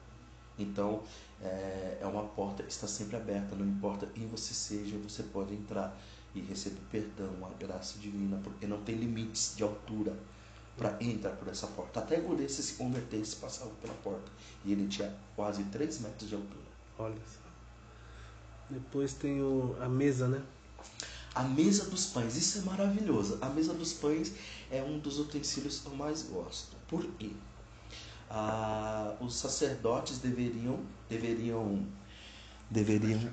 Então, 0.58 1.02
é, 1.40 1.98
é 2.00 2.06
uma 2.06 2.24
porta 2.24 2.62
que 2.62 2.72
está 2.72 2.86
sempre 2.86 3.16
aberta, 3.16 3.54
não 3.54 3.66
importa 3.66 4.06
quem 4.06 4.26
você 4.26 4.52
seja, 4.54 4.96
você 4.98 5.22
pode 5.22 5.54
entrar 5.54 5.96
e 6.34 6.40
receber 6.40 6.80
perdão, 6.90 7.30
a 7.46 7.50
graça 7.64 7.98
divina, 7.98 8.40
porque 8.42 8.66
não 8.66 8.82
tem 8.82 8.94
limites 8.94 9.54
de 9.56 9.62
altura 9.62 10.16
para 10.76 10.96
entrar 11.00 11.32
por 11.32 11.48
essa 11.48 11.66
porta. 11.66 12.00
Até 12.00 12.20
Golias 12.20 12.52
se 12.52 12.74
convertesse 12.74 13.36
passava 13.36 13.70
pela 13.82 13.94
porta. 13.94 14.30
E 14.64 14.72
ele 14.72 14.88
tinha 14.88 15.14
quase 15.36 15.64
3 15.64 16.00
metros 16.00 16.28
de 16.28 16.34
altura. 16.34 16.64
Olha 16.98 17.14
só. 17.26 17.42
Depois 18.70 19.12
tem 19.14 19.42
o, 19.42 19.76
a 19.80 19.88
mesa, 19.88 20.28
né? 20.28 20.42
A 21.34 21.42
mesa 21.42 21.86
dos 21.86 22.06
pães, 22.06 22.36
isso 22.36 22.58
é 22.58 22.62
maravilhoso. 22.62 23.38
A 23.40 23.48
mesa 23.48 23.72
dos 23.72 23.92
pães 23.92 24.34
é 24.70 24.82
um 24.82 24.98
dos 24.98 25.18
utensílios 25.18 25.80
que 25.80 25.86
eu 25.86 25.94
mais 25.94 26.22
gosto. 26.22 26.76
Por 26.88 27.04
quê? 27.18 27.30
Ah, 28.30 29.14
os 29.20 29.34
sacerdotes 29.34 30.18
deveriam, 30.18 30.80
deveriam, 31.08 31.86
deveriam, 32.70 33.30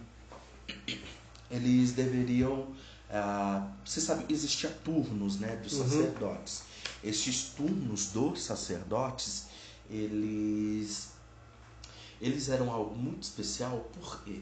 eles 1.49 1.93
deveriam, 1.93 2.67
ah, 3.09 3.67
você 3.83 3.99
sabe, 4.01 4.25
existia 4.31 4.69
turnos, 4.69 5.39
né, 5.39 5.55
dos 5.57 5.73
Uhum. 5.73 5.83
sacerdotes. 5.89 6.63
Estes 7.03 7.49
turnos 7.55 8.07
dos 8.07 8.41
sacerdotes, 8.43 9.47
eles, 9.89 11.09
eles 12.21 12.49
eram 12.49 12.71
algo 12.71 12.95
muito 12.95 13.23
especial 13.23 13.89
porque 13.99 14.41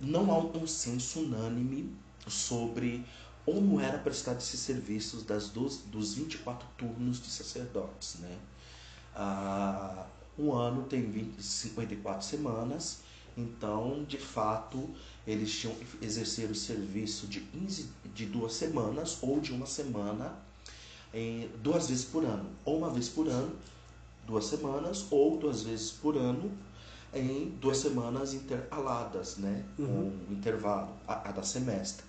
não 0.00 0.30
há 0.32 0.38
um 0.38 0.48
consenso 0.52 1.20
unânime 1.20 1.94
sobre 2.26 3.04
como 3.44 3.80
era 3.80 3.98
prestado 3.98 4.38
esses 4.38 4.60
serviços 4.60 5.22
das 5.22 5.48
12, 5.48 5.84
dos 5.84 6.14
24 6.14 6.68
turnos 6.76 7.20
de 7.22 7.28
sacerdotes, 7.30 8.16
né? 8.16 8.36
Ah, 9.14 10.06
um 10.38 10.52
ano 10.52 10.84
tem 10.84 11.10
20, 11.10 11.42
54 11.42 12.24
semanas, 12.24 12.98
então, 13.38 14.04
de 14.08 14.18
fato, 14.18 14.90
eles 15.24 15.52
tinham 15.52 15.74
que 15.76 16.04
exercer 16.04 16.50
o 16.50 16.54
serviço 16.54 17.28
de, 17.28 17.40
15, 17.40 17.88
de 18.12 18.26
duas 18.26 18.52
semanas 18.54 19.18
ou 19.22 19.38
de 19.38 19.52
uma 19.52 19.64
semana 19.66 20.34
em, 21.14 21.48
duas 21.62 21.88
vezes 21.88 22.04
por 22.04 22.24
ano, 22.24 22.50
ou 22.64 22.78
uma 22.78 22.90
vez 22.90 23.08
por 23.08 23.28
ano, 23.28 23.54
duas 24.26 24.46
semanas, 24.46 25.06
ou 25.10 25.38
duas 25.38 25.62
vezes 25.62 25.92
por 25.92 26.16
ano, 26.16 26.50
em 27.14 27.50
duas 27.60 27.78
semanas 27.78 28.34
intercaladas, 28.34 29.36
né? 29.36 29.64
Com 29.76 29.84
um 29.84 30.26
intervalo, 30.30 30.90
a 31.06 31.14
cada 31.14 31.42
semestre. 31.44 32.04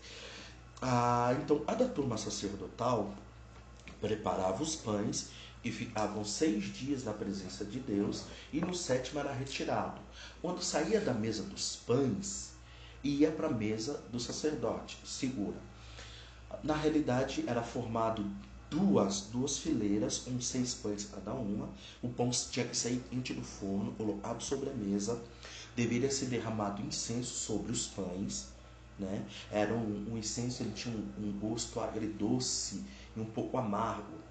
Ah, 0.81 1.37
então, 1.41 1.61
a 1.67 1.75
da 1.75 1.87
turma 1.87 2.17
sacerdotal 2.17 3.13
preparava 4.01 4.63
os 4.63 4.75
pães 4.75 5.29
e 5.63 5.71
ficavam 5.71 6.23
seis 6.23 6.65
dias 6.65 7.03
na 7.03 7.13
presença 7.13 7.65
de 7.65 7.79
Deus 7.79 8.23
e 8.51 8.61
no 8.61 8.73
sétimo 8.73 9.19
era 9.19 9.33
retirado. 9.33 10.01
Quando 10.41 10.61
saía 10.61 11.01
da 11.01 11.13
mesa 11.13 11.43
dos 11.43 11.75
pães, 11.75 12.51
ia 13.03 13.31
para 13.31 13.47
a 13.47 13.53
mesa 13.53 14.03
do 14.11 14.19
sacerdote, 14.19 14.97
segura. 15.05 15.57
Na 16.63 16.75
realidade, 16.75 17.43
era 17.47 17.61
formado 17.61 18.25
duas, 18.69 19.21
duas 19.31 19.57
fileiras 19.57 20.19
com 20.19 20.39
seis 20.39 20.73
pães 20.73 21.09
cada 21.13 21.33
uma. 21.33 21.69
O 22.01 22.09
pão 22.09 22.29
tinha 22.29 22.65
que 22.65 22.75
sair 22.75 23.01
quente 23.09 23.33
do 23.33 23.41
forno, 23.41 23.93
colocado 23.93 24.41
sobre 24.41 24.69
a 24.69 24.73
mesa. 24.73 25.21
Deveria 25.75 26.11
ser 26.11 26.27
derramado 26.27 26.81
incenso 26.81 27.33
sobre 27.33 27.71
os 27.71 27.87
pães. 27.87 28.47
Né? 28.97 29.25
Era 29.51 29.73
um, 29.73 30.11
um 30.11 30.17
incenso, 30.17 30.63
ele 30.63 30.71
tinha 30.71 30.95
um, 30.95 31.23
um 31.23 31.31
gosto 31.39 31.79
agridoce 31.79 32.83
e 33.15 33.19
um 33.19 33.25
pouco 33.25 33.57
amargo. 33.57 34.28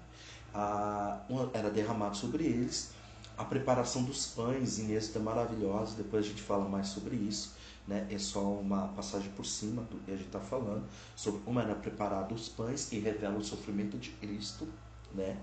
Um- 1.29 1.49
era 1.53 1.69
derramado 1.69 2.17
sobre 2.17 2.43
eles. 2.45 2.91
A 3.37 3.45
preparação 3.45 4.03
dos 4.03 4.27
pães 4.27 4.79
em 4.79 4.91
êxito 4.91 5.17
é 5.17 5.21
maravilhosa, 5.21 5.95
depois 5.95 6.25
a 6.25 6.27
gente 6.27 6.41
fala 6.41 6.67
mais 6.67 6.87
sobre 6.87 7.15
isso. 7.15 7.53
Né? 7.87 8.05
É 8.11 8.17
só 8.19 8.41
uma 8.41 8.89
passagem 8.89 9.31
por 9.31 9.45
cima 9.45 9.81
do 9.83 9.97
que 9.99 10.11
a 10.11 10.15
gente 10.15 10.27
está 10.27 10.39
falando, 10.39 10.83
sobre 11.15 11.41
como 11.41 11.59
era 11.59 11.73
preparado 11.73 12.35
os 12.35 12.49
pães 12.49 12.91
e 12.91 12.99
revela 12.99 13.37
o 13.37 13.43
sofrimento 13.43 13.97
de 13.97 14.09
Cristo. 14.11 14.67
Né? 15.13 15.37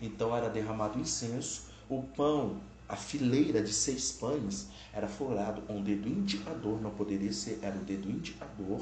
Então 0.00 0.34
era 0.34 0.48
derramado 0.48 0.98
incenso, 0.98 1.66
o 1.88 2.02
pão, 2.02 2.60
a 2.88 2.96
fileira 2.96 3.62
de 3.62 3.72
seis 3.72 4.12
pães, 4.12 4.68
era 4.92 5.06
folhado 5.06 5.62
com 5.62 5.80
o 5.80 5.82
dedo 5.82 6.08
indicador, 6.08 6.80
não 6.80 6.90
poderia 6.90 7.32
ser, 7.32 7.58
era 7.62 7.76
o 7.76 7.84
dedo 7.84 8.10
indicador, 8.10 8.80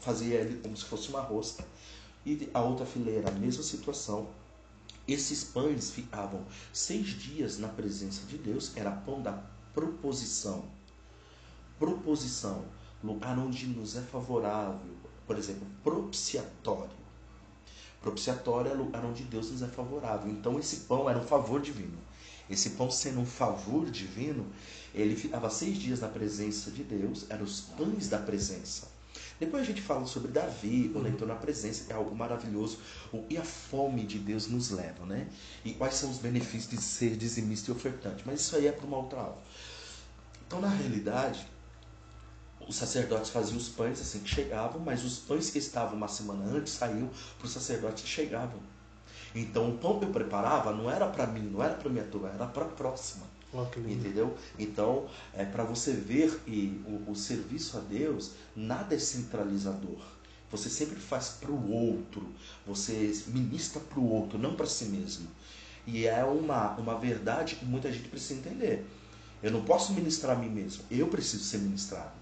fazia 0.00 0.36
ele 0.36 0.60
como 0.60 0.76
se 0.76 0.84
fosse 0.84 1.08
uma 1.08 1.20
rosca. 1.20 1.64
E 2.24 2.48
a 2.54 2.60
outra 2.60 2.86
fileira, 2.86 3.28
a 3.28 3.32
mesma 3.32 3.62
situação, 3.62 4.28
esses 5.06 5.42
pães 5.42 5.90
ficavam 5.90 6.44
seis 6.72 7.08
dias 7.08 7.58
na 7.58 7.68
presença 7.68 8.24
de 8.26 8.38
Deus, 8.38 8.72
era 8.76 8.90
pão 8.90 9.20
da 9.20 9.32
proposição. 9.74 10.64
Proposição, 11.78 12.64
lugar 13.02 13.38
onde 13.38 13.66
nos 13.66 13.96
é 13.96 14.00
favorável, 14.00 14.96
por 15.26 15.36
exemplo, 15.36 15.66
propiciatório. 15.82 17.02
Propiciatório 18.00 18.70
é 18.70 18.74
lugar 18.74 19.04
onde 19.04 19.24
Deus 19.24 19.50
nos 19.50 19.62
é 19.62 19.68
favorável. 19.68 20.30
Então 20.30 20.58
esse 20.58 20.76
pão 20.80 21.08
era 21.08 21.18
um 21.18 21.24
favor 21.24 21.60
divino. 21.60 21.98
Esse 22.50 22.70
pão 22.70 22.90
sendo 22.90 23.20
um 23.20 23.26
favor 23.26 23.90
divino, 23.90 24.46
ele 24.94 25.16
ficava 25.16 25.48
seis 25.48 25.78
dias 25.78 26.00
na 26.00 26.08
presença 26.08 26.70
de 26.70 26.84
Deus, 26.84 27.26
eram 27.30 27.44
os 27.44 27.60
pães 27.60 28.08
da 28.08 28.18
presença. 28.18 28.91
Depois 29.42 29.64
a 29.64 29.66
gente 29.66 29.82
fala 29.82 30.06
sobre 30.06 30.30
Davi, 30.30 30.88
quando 30.92 31.08
entrou 31.08 31.28
na 31.28 31.34
presença, 31.34 31.82
que 31.84 31.92
é 31.92 31.96
algo 31.96 32.14
maravilhoso. 32.14 32.78
O 33.12 33.24
e 33.28 33.36
a 33.36 33.42
fome 33.42 34.06
de 34.06 34.16
Deus 34.16 34.46
nos 34.46 34.70
leva, 34.70 35.04
né? 35.04 35.26
E 35.64 35.72
quais 35.72 35.94
são 35.94 36.12
os 36.12 36.18
benefícios 36.18 36.70
de 36.70 36.80
ser 36.80 37.16
dizimista 37.16 37.72
e 37.72 37.74
ofertante. 37.74 38.22
Mas 38.24 38.42
isso 38.42 38.54
aí 38.54 38.68
é 38.68 38.70
para 38.70 38.86
uma 38.86 38.98
outra 38.98 39.18
aula. 39.18 39.42
Então, 40.46 40.60
na 40.60 40.68
realidade, 40.68 41.44
os 42.68 42.76
sacerdotes 42.76 43.30
faziam 43.30 43.56
os 43.56 43.68
pães 43.68 44.00
assim 44.00 44.20
que 44.20 44.28
chegavam, 44.32 44.80
mas 44.80 45.02
os 45.02 45.18
pães 45.18 45.50
que 45.50 45.58
estavam 45.58 45.96
uma 45.96 46.06
semana 46.06 46.44
antes 46.44 46.74
saíam 46.74 47.10
para 47.36 47.44
os 47.44 47.52
sacerdotes 47.52 48.04
que 48.04 48.08
chegavam. 48.08 48.60
Então, 49.34 49.70
o 49.70 49.76
pão 49.76 49.98
que 49.98 50.04
eu 50.04 50.10
preparava 50.10 50.70
não 50.70 50.88
era 50.88 51.08
para 51.08 51.26
mim, 51.26 51.50
não 51.50 51.60
era 51.60 51.74
para 51.74 51.90
minha 51.90 52.04
turma, 52.04 52.28
era 52.28 52.46
para 52.46 52.66
a 52.66 52.68
próxima. 52.68 53.31
Lindo. 53.76 53.90
Entendeu? 53.90 54.36
Então, 54.58 55.08
é 55.34 55.44
para 55.44 55.64
você 55.64 55.92
ver 55.92 56.40
que 56.40 56.82
o, 56.86 57.10
o 57.10 57.14
serviço 57.14 57.76
a 57.76 57.80
Deus 57.80 58.32
nada 58.56 58.94
é 58.94 58.98
centralizador. 58.98 60.00
Você 60.50 60.68
sempre 60.68 60.96
faz 60.96 61.30
para 61.40 61.50
o 61.50 61.70
outro, 61.70 62.26
você 62.66 63.10
ministra 63.28 63.80
para 63.80 63.98
o 63.98 64.06
outro, 64.06 64.38
não 64.38 64.54
para 64.54 64.66
si 64.66 64.84
mesmo. 64.84 65.26
E 65.86 66.06
é 66.06 66.22
uma, 66.24 66.76
uma 66.76 66.98
verdade 66.98 67.56
que 67.56 67.64
muita 67.64 67.90
gente 67.90 68.08
precisa 68.08 68.38
entender. 68.38 68.86
Eu 69.42 69.50
não 69.50 69.64
posso 69.64 69.92
ministrar 69.92 70.36
a 70.36 70.38
mim 70.38 70.50
mesmo, 70.50 70.84
eu 70.90 71.08
preciso 71.08 71.42
ser 71.42 71.58
ministrado. 71.58 72.12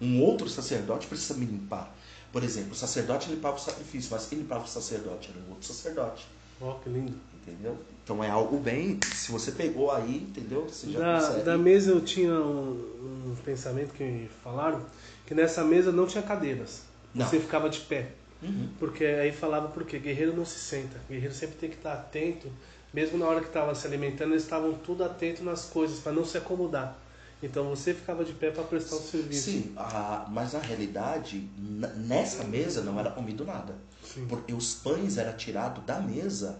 Um 0.00 0.22
outro 0.22 0.48
sacerdote 0.48 1.06
precisa 1.06 1.34
me 1.34 1.46
limpar. 1.46 1.94
Por 2.32 2.42
exemplo, 2.42 2.72
o 2.72 2.74
sacerdote 2.74 3.30
limpava 3.30 3.56
o 3.56 3.60
sacrifício, 3.60 4.10
mas 4.10 4.26
quem 4.26 4.38
limpava 4.38 4.64
o 4.64 4.68
sacerdote 4.68 5.30
era 5.30 5.38
um 5.46 5.50
outro 5.50 5.66
sacerdote. 5.66 6.26
Ó, 6.60 6.74
que 6.74 6.88
lindo. 6.88 7.14
Entendeu? 7.42 7.76
Então 8.02 8.22
é 8.22 8.30
algo 8.30 8.58
bem. 8.58 8.98
Se 9.02 9.30
você 9.30 9.52
pegou 9.52 9.90
aí, 9.90 10.26
entendeu? 10.28 10.66
Você 10.68 10.90
já 10.90 10.98
Da, 10.98 11.20
consegue. 11.26 11.44
da 11.44 11.58
mesa 11.58 11.90
eu 11.92 12.00
tinha 12.00 12.32
um, 12.32 13.32
um 13.32 13.36
pensamento 13.44 13.92
que 13.92 14.02
me 14.04 14.28
falaram 14.42 14.80
que 15.26 15.34
nessa 15.34 15.64
mesa 15.64 15.92
não 15.92 16.06
tinha 16.06 16.22
cadeiras. 16.22 16.82
Não. 17.14 17.26
Você 17.26 17.38
ficava 17.40 17.68
de 17.68 17.80
pé. 17.80 18.08
Uhum. 18.42 18.68
Porque 18.78 19.04
aí 19.04 19.32
falava 19.32 19.68
porque 19.68 19.98
guerreiro 19.98 20.36
não 20.36 20.44
se 20.44 20.58
senta. 20.58 21.00
Guerreiro 21.08 21.34
sempre 21.34 21.56
tem 21.56 21.70
que 21.70 21.76
estar 21.76 21.92
atento. 21.94 22.48
Mesmo 22.92 23.18
na 23.18 23.26
hora 23.26 23.40
que 23.40 23.46
estava 23.48 23.74
se 23.74 23.86
alimentando, 23.86 24.32
eles 24.32 24.42
estavam 24.42 24.72
tudo 24.74 25.04
atento 25.04 25.42
nas 25.42 25.64
coisas 25.66 25.98
para 26.00 26.12
não 26.12 26.24
se 26.24 26.38
acomodar. 26.38 26.96
Então 27.42 27.68
você 27.70 27.92
ficava 27.92 28.24
de 28.24 28.32
pé 28.32 28.50
para 28.50 28.64
prestar 28.64 28.96
o 28.96 29.00
serviço. 29.02 29.50
Sim, 29.50 29.72
a- 29.76 30.26
mas 30.30 30.54
na 30.54 30.58
realidade, 30.60 31.48
nessa 31.96 32.44
mesa 32.44 32.82
não 32.82 32.98
era 32.98 33.10
comido 33.10 33.44
nada. 33.44 33.76
Sim. 34.02 34.26
Porque 34.26 34.52
os 34.54 34.74
pães 34.74 35.18
era 35.18 35.32
tirado 35.34 35.82
da 35.82 36.00
mesa, 36.00 36.58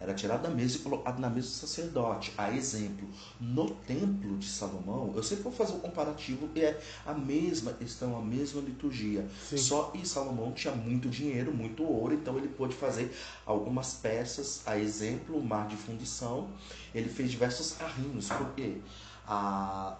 era 0.00 0.14
tirado 0.14 0.42
da 0.42 0.48
mesa 0.50 0.76
e 0.76 0.80
colocado 0.80 1.18
na 1.20 1.28
mesa 1.28 1.48
do 1.48 1.52
sacerdote. 1.54 2.32
A 2.38 2.50
exemplo, 2.50 3.06
no 3.38 3.70
templo 3.70 4.38
de 4.38 4.46
Salomão, 4.46 5.12
eu 5.14 5.22
sempre 5.22 5.44
vou 5.44 5.52
fazer 5.52 5.74
um 5.74 5.80
comparativo 5.80 6.48
e 6.54 6.60
é 6.62 6.80
a 7.04 7.12
mesma 7.12 7.72
questão, 7.74 8.16
a 8.16 8.22
mesma 8.22 8.62
liturgia. 8.62 9.26
Sim. 9.48 9.58
Só 9.58 9.84
que 9.84 10.06
Salomão 10.08 10.52
tinha 10.52 10.74
muito 10.74 11.08
dinheiro, 11.10 11.52
muito 11.52 11.82
ouro, 11.82 12.14
então 12.14 12.38
ele 12.38 12.48
pôde 12.48 12.74
fazer 12.74 13.14
algumas 13.44 13.94
peças, 13.94 14.62
a 14.66 14.78
exemplo, 14.78 15.36
o 15.38 15.44
mar 15.44 15.68
de 15.68 15.76
fundição. 15.76 16.48
Ele 16.94 17.08
fez 17.10 17.30
diversos 17.30 17.72
carrinhos, 17.72 18.28
porque 18.28 18.78
a, 19.26 19.96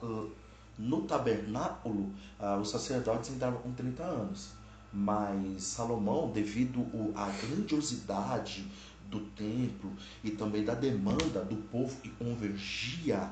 no 0.78 1.02
tabernáculo 1.02 2.12
ah, 2.38 2.56
os 2.56 2.71
sacerdotes 2.71 3.30
entravam 3.30 3.61
com 3.61 3.73
30 3.73 4.02
anos. 4.02 4.50
Mas 4.92 5.62
Salomão, 5.64 6.30
devido 6.30 6.87
à 7.14 7.28
grandiosidade 7.28 8.66
do 9.11 9.21
templo 9.21 9.92
e 10.25 10.30
também 10.30 10.64
da 10.64 10.75
demanda 10.75 11.45
do 11.45 11.56
povo 11.71 11.95
que 12.00 12.09
convergia 12.11 13.30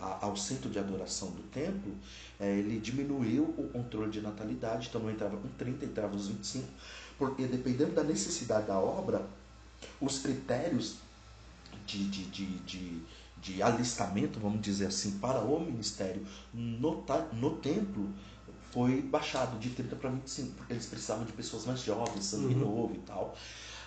a- 0.00 0.18
ao 0.22 0.36
centro 0.36 0.70
de 0.70 0.78
adoração 0.78 1.30
do 1.32 1.42
templo, 1.44 1.92
eh, 2.38 2.58
ele 2.58 2.78
diminuiu 2.78 3.42
o 3.58 3.68
controle 3.72 4.10
de 4.10 4.20
natalidade, 4.20 4.88
então 4.88 5.00
não 5.00 5.10
entrava 5.10 5.36
com 5.36 5.48
30, 5.58 5.84
entrava 5.84 6.14
os 6.16 6.28
25, 6.28 6.66
porque 7.18 7.46
dependendo 7.46 7.92
da 7.92 8.02
necessidade 8.04 8.66
da 8.66 8.78
obra, 8.78 9.26
os 10.00 10.18
critérios 10.20 10.96
de, 11.86 12.04
de, 12.08 12.24
de, 12.26 12.46
de, 12.60 13.02
de 13.40 13.62
alistamento, 13.62 14.38
vamos 14.38 14.60
dizer 14.60 14.86
assim, 14.86 15.18
para 15.18 15.40
o 15.40 15.60
ministério 15.60 16.24
no, 16.52 17.04
no 17.32 17.50
templo 17.56 18.08
foi 18.70 19.00
baixado 19.02 19.58
de 19.58 19.70
30 19.70 19.96
para 19.96 20.10
25, 20.10 20.52
porque 20.54 20.72
eles 20.72 20.86
precisavam 20.86 21.24
de 21.24 21.32
pessoas 21.32 21.66
mais 21.66 21.82
jovens, 21.82 22.24
sangue 22.24 22.54
uhum. 22.54 22.60
novo 22.60 22.94
e 22.94 22.98
tal. 22.98 23.34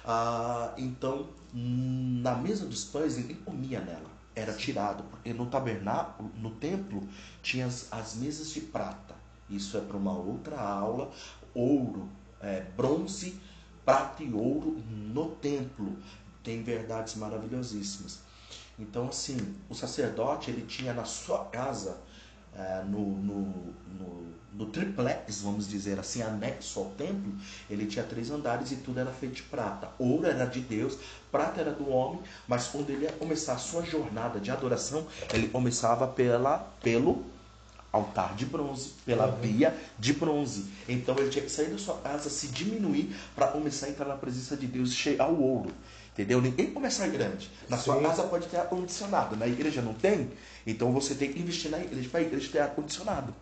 Ah, 0.06 0.74
então, 0.78 1.30
na 1.54 2.36
mesa 2.36 2.66
dos 2.66 2.84
pães, 2.84 3.16
ninguém 3.16 3.38
comia 3.38 3.80
nela, 3.80 4.10
era 4.36 4.52
tirado, 4.54 5.04
porque 5.04 5.34
no 5.34 5.46
tabernáculo, 5.46 6.30
no 6.38 6.52
templo, 6.52 7.08
tinha 7.42 7.66
as, 7.66 7.88
as 7.92 8.16
mesas 8.16 8.52
de 8.52 8.60
prata. 8.62 9.16
Isso 9.50 9.78
é 9.78 9.82
para 9.82 9.96
uma 9.96 10.14
outra 10.14 10.60
aula. 10.60 11.12
Ouro, 11.54 12.10
é, 12.42 12.62
bronze, 12.76 13.40
prata 13.86 14.24
e 14.24 14.34
ouro 14.34 14.82
no 14.90 15.30
templo. 15.36 15.98
Tem 16.44 16.62
verdades 16.62 17.16
maravilhosíssimas. 17.16 18.20
Então, 18.78 19.08
assim, 19.08 19.38
o 19.70 19.76
sacerdote 19.76 20.50
ele 20.50 20.66
tinha 20.66 20.94
na 20.94 21.06
sua 21.06 21.46
casa, 21.46 21.98
é, 22.56 22.84
no, 22.84 23.00
no, 23.00 23.42
no, 24.00 24.34
no, 24.54 24.66
triplex, 24.68 25.42
vamos 25.42 25.68
dizer 25.68 26.00
assim, 26.00 26.22
anexo 26.22 26.80
ao 26.80 26.86
templo, 26.92 27.34
ele 27.70 27.86
tinha 27.86 28.04
três 28.04 28.30
andares 28.32 28.72
e 28.72 28.78
tudo 28.78 29.00
era 29.00 29.12
feito 29.12 29.36
de 29.36 29.44
prata. 29.44 29.90
Ouro 30.00 30.26
era 30.26 30.46
de 30.46 30.60
Deus, 30.60 30.98
prata 31.32 31.62
era 31.62 31.72
do 31.72 31.90
homem, 31.90 32.20
mas 32.48 32.68
quando 32.68 32.90
ele 32.90 33.06
ia 33.06 33.12
começar 33.12 33.54
a 33.54 33.58
sua 33.58 33.84
jornada 33.84 34.40
de 34.40 34.50
adoração, 34.50 35.06
ele 35.34 35.48
começava 35.48 36.08
pela, 36.08 36.58
pelo 36.82 37.26
altar 37.94 38.36
de 38.36 38.48
bronze, 38.48 38.94
pela 39.06 39.28
uhum. 39.28 39.40
via 39.40 39.78
de 40.00 40.14
bronze. 40.14 40.66
Então 40.90 41.16
ele 41.20 41.30
tinha 41.30 41.46
que 41.46 41.52
sair 41.52 41.70
da 41.70 41.78
sua 41.78 41.96
casa, 41.98 42.28
se 42.28 42.48
diminuir 42.48 43.16
para 43.36 43.48
começar 43.48 43.86
a 43.86 43.90
entrar 43.90 44.06
na 44.06 44.16
presença 44.16 44.58
de 44.58 44.66
Deus 44.66 44.90
e 44.90 44.96
chegar 44.96 45.26
ao 45.26 45.40
ouro. 45.40 45.72
Entendeu? 46.14 46.40
Ninguém 46.40 46.72
começa 46.72 47.08
grande. 47.08 47.50
Na 47.68 47.78
Sim. 47.78 47.84
sua 47.84 48.02
casa 48.02 48.24
pode 48.24 48.48
ter 48.48 48.58
ar-condicionado, 48.58 49.36
na 49.36 49.48
igreja 49.48 49.82
não 49.82 49.96
tem? 49.96 50.32
Então 50.66 50.92
você 50.92 51.16
tem 51.16 51.34
que 51.34 51.40
investir 51.40 51.72
na 51.72 51.80
igreja 51.80 52.08
para 52.10 52.20
a 52.20 52.24
igreja 52.24 52.50
ter 52.52 52.60
ar-condicionado. 52.60 53.34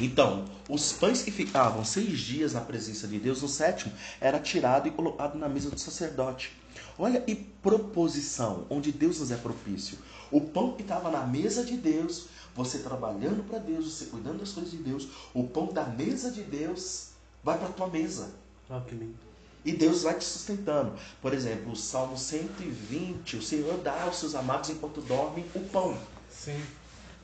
Então, 0.00 0.44
os 0.68 0.92
pães 0.92 1.22
que 1.22 1.32
ficavam 1.32 1.84
seis 1.84 2.20
dias 2.20 2.52
na 2.52 2.60
presença 2.60 3.08
de 3.08 3.18
Deus, 3.18 3.42
no 3.42 3.48
sétimo, 3.48 3.92
era 4.20 4.38
tirado 4.38 4.86
e 4.86 4.92
colocado 4.92 5.36
na 5.36 5.48
mesa 5.48 5.70
do 5.70 5.78
sacerdote. 5.78 6.52
Olha 6.96 7.24
e 7.26 7.34
proposição, 7.34 8.66
onde 8.70 8.92
Deus 8.92 9.18
nos 9.18 9.32
é 9.32 9.36
propício. 9.36 9.98
O 10.30 10.40
pão 10.40 10.72
que 10.72 10.82
estava 10.82 11.10
na 11.10 11.26
mesa 11.26 11.64
de 11.64 11.76
Deus, 11.76 12.28
você 12.54 12.78
trabalhando 12.78 13.42
para 13.48 13.58
Deus, 13.58 13.92
você 13.92 14.06
cuidando 14.06 14.38
das 14.38 14.52
coisas 14.52 14.70
de 14.70 14.78
Deus, 14.78 15.08
o 15.34 15.44
pão 15.44 15.72
da 15.72 15.84
mesa 15.84 16.30
de 16.30 16.42
Deus 16.42 17.08
vai 17.42 17.58
para 17.58 17.68
a 17.68 17.72
tua 17.72 17.88
mesa. 17.88 18.30
Ah, 18.70 18.80
que 18.86 18.94
lindo. 18.94 19.31
E 19.64 19.72
Deus 19.72 20.02
vai 20.02 20.14
te 20.14 20.24
sustentando. 20.24 20.92
Por 21.20 21.32
exemplo, 21.32 21.72
o 21.72 21.76
Salmo 21.76 22.18
120, 22.18 23.36
o 23.36 23.42
Senhor 23.42 23.78
dá 23.78 24.02
aos 24.02 24.18
seus 24.18 24.34
amados 24.34 24.70
enquanto 24.70 25.00
dormem 25.00 25.44
o 25.54 25.60
pão. 25.60 25.96
Sim. 26.28 26.60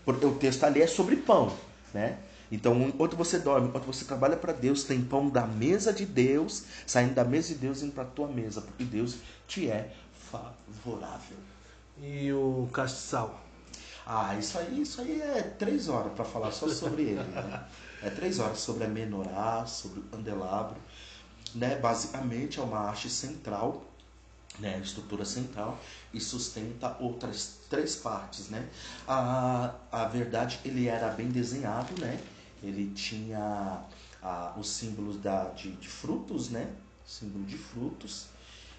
Porque 0.04 0.24
o 0.24 0.34
texto 0.36 0.64
ali 0.64 0.80
é 0.80 0.86
sobre 0.86 1.16
pão, 1.16 1.52
né? 1.92 2.18
Então, 2.50 2.80
enquanto 2.80 3.14
você 3.16 3.38
dorme, 3.38 3.68
enquanto 3.68 3.84
você 3.84 4.04
trabalha 4.04 4.36
para 4.36 4.52
Deus, 4.52 4.84
tem 4.84 5.02
pão 5.02 5.28
da 5.28 5.46
mesa 5.46 5.92
de 5.92 6.06
Deus, 6.06 6.64
saindo 6.86 7.14
da 7.14 7.24
mesa 7.24 7.48
de 7.48 7.56
Deus 7.56 7.82
indo 7.82 7.92
para 7.92 8.04
tua 8.04 8.28
mesa, 8.28 8.62
porque 8.62 8.84
Deus 8.84 9.16
te 9.46 9.68
é 9.68 9.92
favorável. 10.30 11.36
E 12.00 12.32
o 12.32 12.68
castiçal? 12.72 13.40
Ah, 14.06 14.34
isso 14.38 14.56
aí, 14.56 14.80
isso 14.80 15.00
aí 15.02 15.20
é 15.20 15.42
três 15.58 15.88
horas 15.88 16.12
para 16.12 16.24
falar 16.24 16.50
só 16.52 16.68
sobre 16.68 17.02
ele. 17.02 17.22
Né? 17.22 17.64
É 18.00 18.08
três 18.08 18.38
horas 18.38 18.60
sobre 18.60 18.84
a 18.84 18.86
menorá, 18.86 19.66
sobre 19.66 19.98
o 19.98 20.02
candelabro 20.04 20.76
né, 21.54 21.76
basicamente 21.76 22.58
é 22.58 22.62
uma 22.62 22.90
haste 22.90 23.10
central, 23.10 23.84
né, 24.58 24.80
estrutura 24.82 25.24
central, 25.24 25.78
e 26.12 26.20
sustenta 26.20 26.96
outras 27.00 27.58
três 27.70 27.96
partes. 27.96 28.48
Né? 28.48 28.68
A, 29.06 29.74
a 29.90 30.04
verdade, 30.06 30.60
ele 30.64 30.88
era 30.88 31.08
bem 31.10 31.28
desenhado, 31.28 32.00
né? 32.00 32.20
ele 32.62 32.92
tinha 32.92 33.82
a, 34.22 34.54
os 34.56 34.68
símbolos 34.68 35.20
da, 35.20 35.44
de, 35.50 35.72
de 35.72 35.88
frutos, 35.88 36.50
né? 36.50 36.70
símbolo 37.06 37.44
de 37.44 37.56
frutos, 37.56 38.26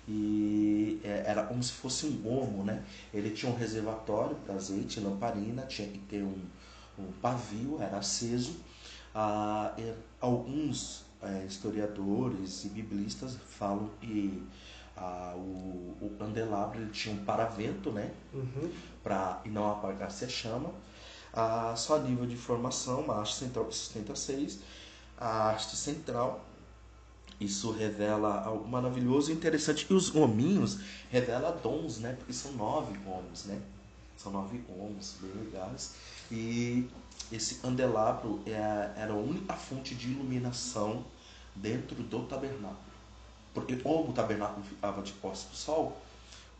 e 0.07 0.99
é, 1.03 1.23
era 1.27 1.43
como 1.43 1.61
se 1.61 1.71
fosse 1.71 2.07
um 2.07 2.17
gomo, 2.17 2.63
né? 2.63 2.83
Ele 3.13 3.29
tinha 3.29 3.51
um 3.51 3.55
reservatório 3.55 4.35
para 4.37 4.55
azeite, 4.55 4.99
lamparina, 4.99 5.61
tinha 5.63 5.87
que 5.87 5.99
ter 5.99 6.23
um, 6.23 6.41
um 6.97 7.11
pavio, 7.21 7.77
era 7.79 7.97
aceso. 7.97 8.55
Ah, 9.13 9.75
alguns 10.19 11.05
é, 11.21 11.45
historiadores 11.45 12.65
e 12.65 12.69
biblistas 12.69 13.37
falam 13.57 13.89
que 13.99 14.41
ah, 14.95 15.33
o, 15.35 15.97
o 16.01 16.15
candelabro 16.19 16.79
ele 16.79 16.91
tinha 16.91 17.15
um 17.15 17.23
paravento, 17.23 17.91
né? 17.91 18.11
Uhum. 18.33 18.71
Para 19.03 19.41
e 19.45 19.49
não 19.49 19.71
apagasse 19.71 20.25
a 20.25 20.29
chama. 20.29 20.71
Só 21.75 21.97
a 21.97 21.99
nível 21.99 22.25
de 22.25 22.35
formação, 22.35 23.09
a 23.11 23.21
haste 23.21 23.35
central 23.35 23.65
que 23.65 23.75
sustenta 23.75 24.15
seis, 24.15 24.59
a 25.17 25.51
haste 25.51 25.75
central. 25.75 26.45
Isso 27.39 27.71
revela 27.71 28.43
algo 28.43 28.67
maravilhoso 28.67 29.31
e 29.31 29.33
interessante. 29.33 29.87
E 29.89 29.93
os 29.93 30.09
gominhos 30.09 30.79
revela 31.09 31.51
dons, 31.51 31.99
né? 31.99 32.13
Porque 32.17 32.33
são 32.33 32.51
nove 32.53 32.97
gomos, 32.97 33.45
né? 33.45 33.61
São 34.17 34.31
nove 34.33 34.57
gomos, 34.57 35.15
bem 35.21 35.31
legais. 35.45 35.93
E 36.29 36.89
esse 37.31 37.55
candelabro 37.55 38.41
é, 38.45 38.51
era 38.95 39.13
a 39.13 39.15
única 39.15 39.53
fonte 39.53 39.95
de 39.95 40.11
iluminação 40.11 41.03
dentro 41.55 41.95
do 42.03 42.23
tabernáculo. 42.23 42.77
Porque 43.53 43.75
como 43.75 44.09
o 44.09 44.13
tabernáculo 44.13 44.63
ficava 44.65 45.01
de 45.01 45.11
posse 45.13 45.47
do 45.47 45.55
sol, 45.55 45.97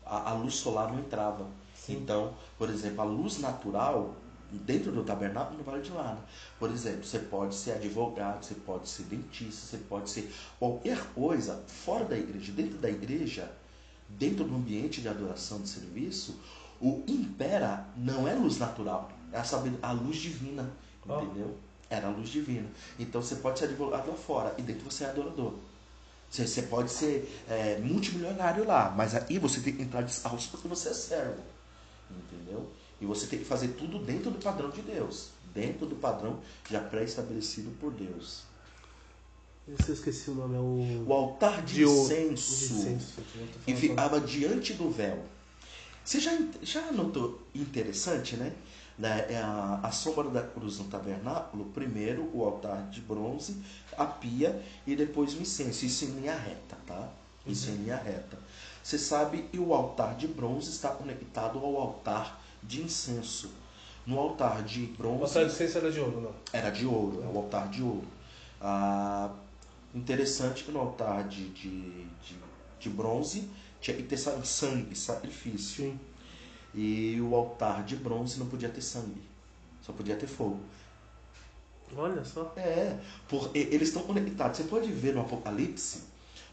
a, 0.04 0.30
a 0.30 0.34
luz 0.34 0.54
solar 0.54 0.92
não 0.92 0.98
entrava. 0.98 1.46
Sim. 1.74 1.94
Então, 1.94 2.34
por 2.58 2.68
exemplo, 2.68 3.00
a 3.00 3.04
luz 3.04 3.38
natural 3.38 4.14
dentro 4.52 4.90
do 4.90 5.04
tabernáculo 5.04 5.58
não 5.58 5.64
vale 5.64 5.82
de 5.82 5.90
nada. 5.90 6.18
Por 6.58 6.70
exemplo, 6.70 7.04
você 7.04 7.18
pode 7.18 7.54
ser 7.54 7.72
advogado, 7.72 8.44
você 8.44 8.54
pode 8.54 8.88
ser 8.88 9.04
dentista, 9.04 9.66
você 9.66 9.76
pode 9.84 10.10
ser 10.10 10.32
qualquer 10.58 11.00
coisa 11.14 11.62
fora 11.66 12.04
da 12.04 12.16
igreja, 12.16 12.52
dentro 12.52 12.78
da 12.78 12.90
igreja, 12.90 13.50
dentro 14.08 14.44
do 14.44 14.54
ambiente 14.54 15.00
de 15.00 15.08
adoração 15.08 15.60
de 15.60 15.68
serviço, 15.68 16.36
o 16.80 17.02
impera 17.06 17.86
não 17.96 18.26
é 18.26 18.34
luz 18.34 18.58
natural, 18.58 19.10
a, 19.32 19.44
saber, 19.44 19.72
a 19.82 19.92
luz 19.92 20.16
divina, 20.16 20.70
oh. 21.06 21.20
entendeu? 21.20 21.56
Era 21.88 22.08
a 22.08 22.10
luz 22.10 22.28
divina. 22.28 22.68
Então 22.98 23.22
você 23.22 23.36
pode 23.36 23.58
ser 23.58 23.66
advogado 23.66 24.08
lá 24.08 24.16
fora 24.16 24.54
e 24.58 24.62
dentro 24.62 24.90
você 24.90 25.04
é 25.04 25.10
adorador. 25.10 25.54
Você, 26.30 26.46
você 26.46 26.62
pode 26.62 26.90
ser 26.90 27.42
é, 27.48 27.78
multimilionário 27.78 28.64
lá, 28.64 28.94
mas 28.96 29.14
aí 29.14 29.38
você 29.38 29.60
tem 29.60 29.74
que 29.74 29.82
entrar 29.82 30.02
descalço 30.02 30.48
porque 30.50 30.68
você 30.68 30.90
é 30.90 30.94
servo. 30.94 31.42
Entendeu? 32.10 32.70
E 33.00 33.06
você 33.06 33.26
tem 33.26 33.38
que 33.38 33.44
fazer 33.44 33.68
tudo 33.68 33.98
dentro 33.98 34.30
do 34.30 34.38
padrão 34.38 34.70
de 34.70 34.82
Deus. 34.82 35.30
Dentro 35.52 35.86
do 35.86 35.96
padrão 35.96 36.38
já 36.70 36.80
pré-estabelecido 36.80 37.70
por 37.80 37.92
Deus. 37.92 38.44
Eu 39.66 39.94
esqueci 39.94 40.30
o 40.30 40.34
nome, 40.34 40.56
é 40.56 40.58
o. 40.58 41.08
O 41.08 41.12
altar 41.12 41.62
de, 41.62 41.76
de 41.76 41.82
incenso. 41.84 42.74
incenso 42.74 43.20
e 43.66 43.74
ficava 43.74 44.20
diante 44.20 44.74
do 44.74 44.90
véu. 44.90 45.24
Você 46.04 46.18
já, 46.18 46.36
já 46.62 46.90
notou 46.92 47.40
interessante, 47.54 48.36
né? 48.36 48.52
Né, 49.00 49.26
é 49.30 49.38
a, 49.38 49.80
a 49.82 49.90
sombra 49.90 50.28
da 50.28 50.42
cruz 50.42 50.78
no 50.78 50.84
tabernáculo, 50.84 51.64
primeiro 51.72 52.30
o 52.34 52.44
altar 52.44 52.90
de 52.90 53.00
bronze, 53.00 53.56
a 53.96 54.04
pia 54.04 54.62
e 54.86 54.94
depois 54.94 55.32
o 55.34 55.40
incenso. 55.40 55.86
Isso 55.86 56.04
em 56.04 56.08
linha 56.08 56.36
reta, 56.36 56.76
tá? 56.86 57.08
Isso 57.46 57.70
uhum. 57.70 57.76
em 57.76 57.78
linha 57.78 57.96
reta. 57.96 58.38
Você 58.84 58.98
sabe 58.98 59.44
que 59.50 59.58
o 59.58 59.72
altar 59.72 60.14
de 60.16 60.28
bronze 60.28 60.70
está 60.70 60.90
conectado 60.90 61.58
ao 61.58 61.78
altar 61.78 62.42
de 62.62 62.82
incenso. 62.82 63.50
No 64.06 64.18
altar 64.18 64.62
de 64.64 64.86
bronze. 64.86 65.20
O 65.20 65.24
altar 65.24 65.46
de 65.46 65.52
incenso 65.52 65.78
era 65.78 65.90
de 65.90 66.00
ouro, 66.00 66.20
não? 66.20 66.34
Era 66.52 66.68
de 66.68 66.84
ouro, 66.84 67.22
é 67.22 67.26
o 67.26 67.38
altar 67.38 67.68
de 67.70 67.82
ouro. 67.82 68.08
Ah, 68.60 69.30
interessante 69.94 70.62
que 70.62 70.70
no 70.70 70.78
altar 70.78 71.26
de, 71.26 71.48
de, 71.48 72.04
de, 72.04 72.36
de 72.78 72.90
bronze 72.90 73.48
tinha 73.80 73.96
que 73.96 74.02
ter 74.02 74.18
sangue, 74.18 74.94
sacrifício. 74.94 75.86
Sim. 75.86 76.00
E 76.74 77.20
o 77.20 77.34
altar 77.34 77.84
de 77.84 77.96
bronze 77.96 78.38
não 78.38 78.46
podia 78.46 78.68
ter 78.68 78.82
sangue, 78.82 79.22
só 79.82 79.92
podia 79.92 80.16
ter 80.16 80.26
fogo. 80.26 80.60
Olha 81.96 82.24
só. 82.24 82.52
É, 82.56 82.96
por, 83.28 83.50
eles 83.54 83.88
estão 83.88 84.02
conectados. 84.02 84.58
Você 84.58 84.64
pode 84.64 84.90
ver 84.92 85.14
no 85.14 85.22
Apocalipse, 85.22 86.04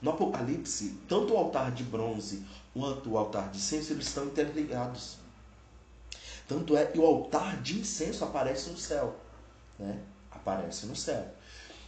no 0.01 0.11
Apocalipse, 0.11 0.97
tanto 1.07 1.33
o 1.33 1.37
altar 1.37 1.71
de 1.71 1.83
bronze 1.83 2.43
quanto 2.73 3.11
o 3.11 3.17
altar 3.17 3.49
de 3.49 3.57
incenso, 3.57 3.93
eles 3.93 4.07
estão 4.07 4.25
interligados. 4.25 5.17
Tanto 6.47 6.77
é 6.77 6.85
que 6.85 6.97
o 6.97 7.05
altar 7.05 7.61
de 7.61 7.79
incenso 7.79 8.23
aparece 8.23 8.69
no 8.69 8.77
céu. 8.77 9.15
Né? 9.77 9.99
Aparece 10.31 10.85
no 10.85 10.95
céu. 10.95 11.27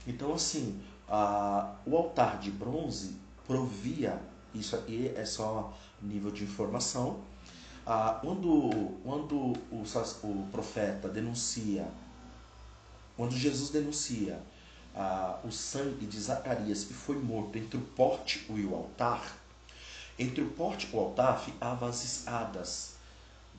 Então, 0.05 0.33
assim, 0.33 0.81
a, 1.07 1.75
o 1.85 1.95
altar 1.95 2.39
de 2.39 2.51
bronze 2.51 3.15
provia, 3.47 4.19
isso 4.53 4.75
aqui 4.75 5.11
é 5.15 5.25
só 5.25 5.73
nível 6.01 6.31
de 6.31 6.43
informação, 6.43 7.21
ah, 7.89 8.19
quando 8.21 8.99
quando 9.03 9.35
o, 9.35 9.83
o 10.23 10.47
profeta 10.51 11.09
denuncia, 11.09 11.87
quando 13.17 13.31
Jesus 13.35 13.71
denuncia 13.71 14.39
ah, 14.95 15.39
o 15.43 15.51
sangue 15.51 16.05
de 16.05 16.19
Zacarias 16.19 16.83
que 16.83 16.93
foi 16.93 17.17
morto 17.17 17.57
entre 17.57 17.77
o 17.77 17.81
pórtico 17.81 18.59
e 18.59 18.65
o 18.65 18.75
altar, 18.75 19.35
entre 20.19 20.43
o 20.43 20.51
pórtico 20.51 20.95
e 20.95 20.99
o 20.99 21.03
altar 21.03 21.39
ficavam 21.39 21.89
as 21.89 22.03
escadas 22.03 22.93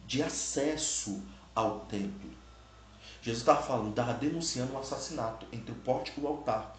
de 0.07 0.23
acesso 0.23 1.21
ao 1.53 1.81
templo. 1.81 2.31
Jesus 3.21 3.43
estava 3.43 3.61
falando, 3.61 3.91
estava 3.91 4.15
denunciando 4.15 4.75
um 4.75 4.79
assassinato 4.79 5.45
entre 5.51 5.73
o 5.73 5.75
pórtico 5.75 6.21
e 6.21 6.25
o 6.25 6.29
altar. 6.29 6.79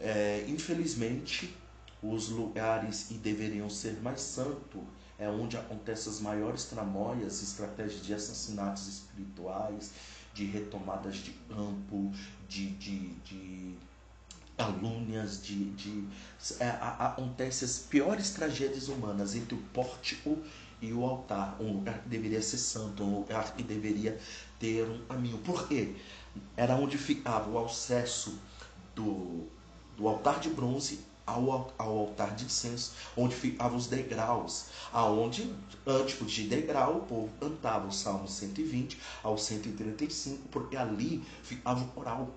É, 0.00 0.46
infelizmente, 0.48 1.54
os 2.02 2.30
lugares 2.30 3.10
e 3.10 3.14
deveriam 3.14 3.68
ser 3.68 4.00
mais 4.00 4.22
santos 4.22 4.82
é 5.22 5.28
onde 5.28 5.56
acontecem 5.56 6.12
as 6.12 6.20
maiores 6.20 6.64
tramóias, 6.64 7.42
estratégias 7.42 8.04
de 8.04 8.12
assassinatos 8.12 8.88
espirituais, 8.88 9.92
de 10.34 10.44
retomadas 10.46 11.16
de 11.16 11.30
campo, 11.48 12.10
de, 12.48 12.70
de, 12.70 13.08
de 13.24 13.74
calúnias, 14.56 15.40
de, 15.40 15.70
de 15.74 16.08
é, 16.58 16.70
acontecem 16.98 17.66
as 17.66 17.78
piores 17.78 18.30
tragédias 18.30 18.88
humanas 18.88 19.36
entre 19.36 19.54
o 19.54 19.58
pórtico 19.72 20.38
e 20.80 20.92
o 20.92 21.04
altar, 21.04 21.56
um 21.60 21.74
lugar 21.74 22.02
que 22.02 22.08
deveria 22.08 22.42
ser 22.42 22.58
santo, 22.58 23.04
um 23.04 23.20
lugar 23.20 23.54
que 23.54 23.62
deveria 23.62 24.18
ter 24.58 24.88
um 24.88 25.04
caminho. 25.06 25.38
Por 25.38 25.68
quê? 25.68 25.94
Era 26.56 26.74
onde 26.74 26.98
ficava 26.98 27.48
o 27.48 27.64
acesso 27.64 28.36
do, 28.94 29.46
do 29.96 30.08
altar 30.08 30.40
de 30.40 30.50
bronze 30.50 31.11
ao, 31.26 31.72
ao 31.78 31.98
altar 31.98 32.34
de 32.34 32.44
incenso, 32.44 32.92
onde 33.16 33.34
ficavam 33.34 33.76
os 33.76 33.86
degraus, 33.86 34.66
aonde, 34.92 35.54
antes 35.86 36.26
de 36.26 36.46
degrau, 36.46 36.98
o 36.98 37.00
povo 37.02 37.30
cantava 37.40 37.86
o 37.86 37.92
Salmo 37.92 38.28
120 38.28 38.98
ao 39.22 39.38
135, 39.38 40.48
porque 40.48 40.76
ali 40.76 41.22
ficava 41.42 41.82
o 41.82 41.88
coral. 41.88 42.28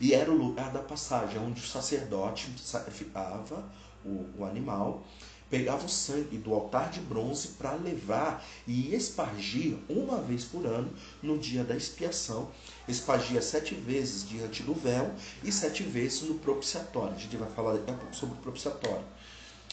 E 0.00 0.12
era 0.12 0.30
o 0.30 0.36
lugar 0.36 0.70
da 0.72 0.80
passagem, 0.80 1.38
onde 1.38 1.60
o 1.60 1.66
sacerdote 1.66 2.52
sacrificava 2.58 3.64
o, 4.04 4.26
o 4.38 4.44
animal 4.44 5.04
pegava 5.50 5.84
o 5.84 5.88
sangue 5.88 6.38
do 6.38 6.54
altar 6.54 6.90
de 6.90 7.00
bronze 7.00 7.48
para 7.48 7.74
levar 7.74 8.46
e 8.66 8.94
espargir 8.94 9.76
uma 9.88 10.18
vez 10.22 10.44
por 10.44 10.64
ano 10.64 10.90
no 11.20 11.36
dia 11.36 11.64
da 11.64 11.76
expiação. 11.76 12.48
Espargia 12.88 13.40
sete 13.40 13.74
vezes 13.74 14.28
diante 14.28 14.62
do 14.62 14.74
véu 14.74 15.14
e 15.44 15.52
sete 15.52 15.82
vezes 15.82 16.22
no 16.22 16.34
propiciatório. 16.34 17.14
A 17.14 17.18
gente 17.18 17.36
vai 17.36 17.48
falar 17.50 17.74
daqui 17.74 17.90
a 17.90 17.94
pouco 17.94 18.14
sobre 18.14 18.36
o 18.36 18.38
propiciatório. 18.38 19.04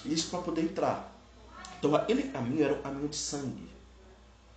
Isso 0.06 0.30
para 0.30 0.42
poder 0.42 0.62
entrar. 0.62 1.14
Então 1.80 1.96
aquele 1.96 2.24
caminho 2.24 2.64
era 2.64 2.74
um 2.74 2.82
caminho 2.82 3.08
de 3.08 3.16
sangue. 3.16 3.70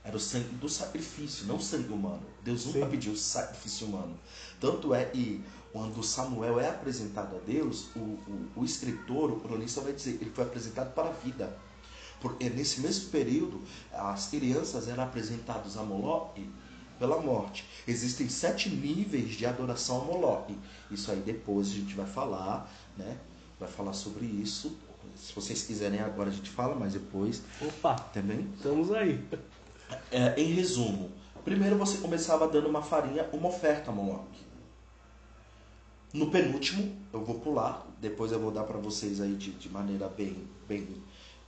Era 0.03 0.17
o 0.17 0.21
sangue 0.21 0.55
do 0.55 0.69
sacrifício, 0.69 1.47
não 1.47 1.61
sangue 1.61 1.93
humano. 1.93 2.23
Deus 2.43 2.65
nunca 2.67 2.81
Sim. 2.81 2.91
pediu 2.91 3.17
sacrifício 3.17 3.87
humano. 3.87 4.19
Tanto 4.59 4.95
é 4.95 5.05
que 5.05 5.45
quando 5.73 6.03
Samuel 6.03 6.59
é 6.59 6.69
apresentado 6.69 7.37
a 7.37 7.39
Deus, 7.41 7.89
o, 7.95 7.99
o, 7.99 8.49
o 8.57 8.65
escritor, 8.65 9.31
o 9.31 9.41
cronista 9.41 9.81
vai 9.81 9.93
dizer, 9.93 10.19
ele 10.21 10.31
foi 10.31 10.45
apresentado 10.45 10.95
para 10.95 11.09
a 11.09 11.13
vida. 11.13 11.57
Porque 12.21 12.51
nesse 12.51 12.81
mesmo 12.81 13.11
período, 13.11 13.63
as 13.93 14.29
crianças 14.29 14.89
eram 14.89 15.05
apresentadas 15.05 15.77
a 15.77 15.83
Moloque 15.83 16.49
pela 17.01 17.19
morte. 17.19 17.65
Existem 17.89 18.29
sete 18.29 18.69
níveis 18.69 19.31
de 19.31 19.47
adoração 19.47 20.03
a 20.03 20.05
Moloque. 20.05 20.57
Isso 20.91 21.11
aí 21.11 21.21
depois 21.21 21.69
a 21.69 21.75
gente 21.75 21.95
vai 21.95 22.07
falar, 22.07 22.71
né? 22.97 23.17
Vai 23.59 23.71
falar 23.71 23.95
sobre 23.95 24.27
isso. 24.27 24.77
Se 25.17 25.35
vocês 25.35 25.63
quiserem 25.63 25.99
agora 26.01 26.29
a 26.29 26.33
gente 26.33 26.51
fala, 26.51 26.75
mas 26.75 26.93
depois. 26.93 27.43
Opa! 27.61 27.95
Também. 27.95 28.47
Estamos 28.55 28.93
aí. 28.93 29.27
É, 30.13 30.39
em 30.41 30.53
resumo, 30.53 31.11
primeiro 31.43 31.77
você 31.77 31.99
começava 31.99 32.47
dando 32.47 32.69
uma 32.69 32.83
farinha, 32.83 33.27
uma 33.33 33.49
oferta 33.49 33.91
a 33.91 33.95
Moloque. 33.95 34.51
No 36.13 36.31
penúltimo, 36.31 36.97
eu 37.13 37.25
vou 37.25 37.41
pular, 37.41 37.87
depois 38.01 38.31
eu 38.31 38.39
vou 38.39 38.51
dar 38.51 38.65
para 38.65 38.79
vocês 38.79 39.21
aí 39.21 39.35
de, 39.37 39.53
de 39.53 39.69
maneira 39.71 40.07
bem, 40.09 40.37
bem, 40.69 41.03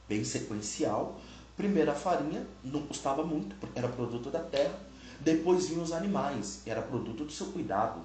bem 0.08 0.24
sequencial. 0.24 1.20
Primeiro 1.56 1.90
a 1.90 1.94
farinha, 1.94 2.46
não 2.64 2.82
custava 2.86 3.22
muito, 3.22 3.54
porque 3.56 3.78
era 3.78 3.88
produto 3.88 4.30
da 4.30 4.40
terra. 4.40 4.91
Depois 5.22 5.68
vinham 5.68 5.82
os 5.82 5.92
animais, 5.92 6.62
era 6.66 6.82
produto 6.82 7.24
do 7.24 7.32
seu 7.32 7.46
cuidado. 7.46 8.00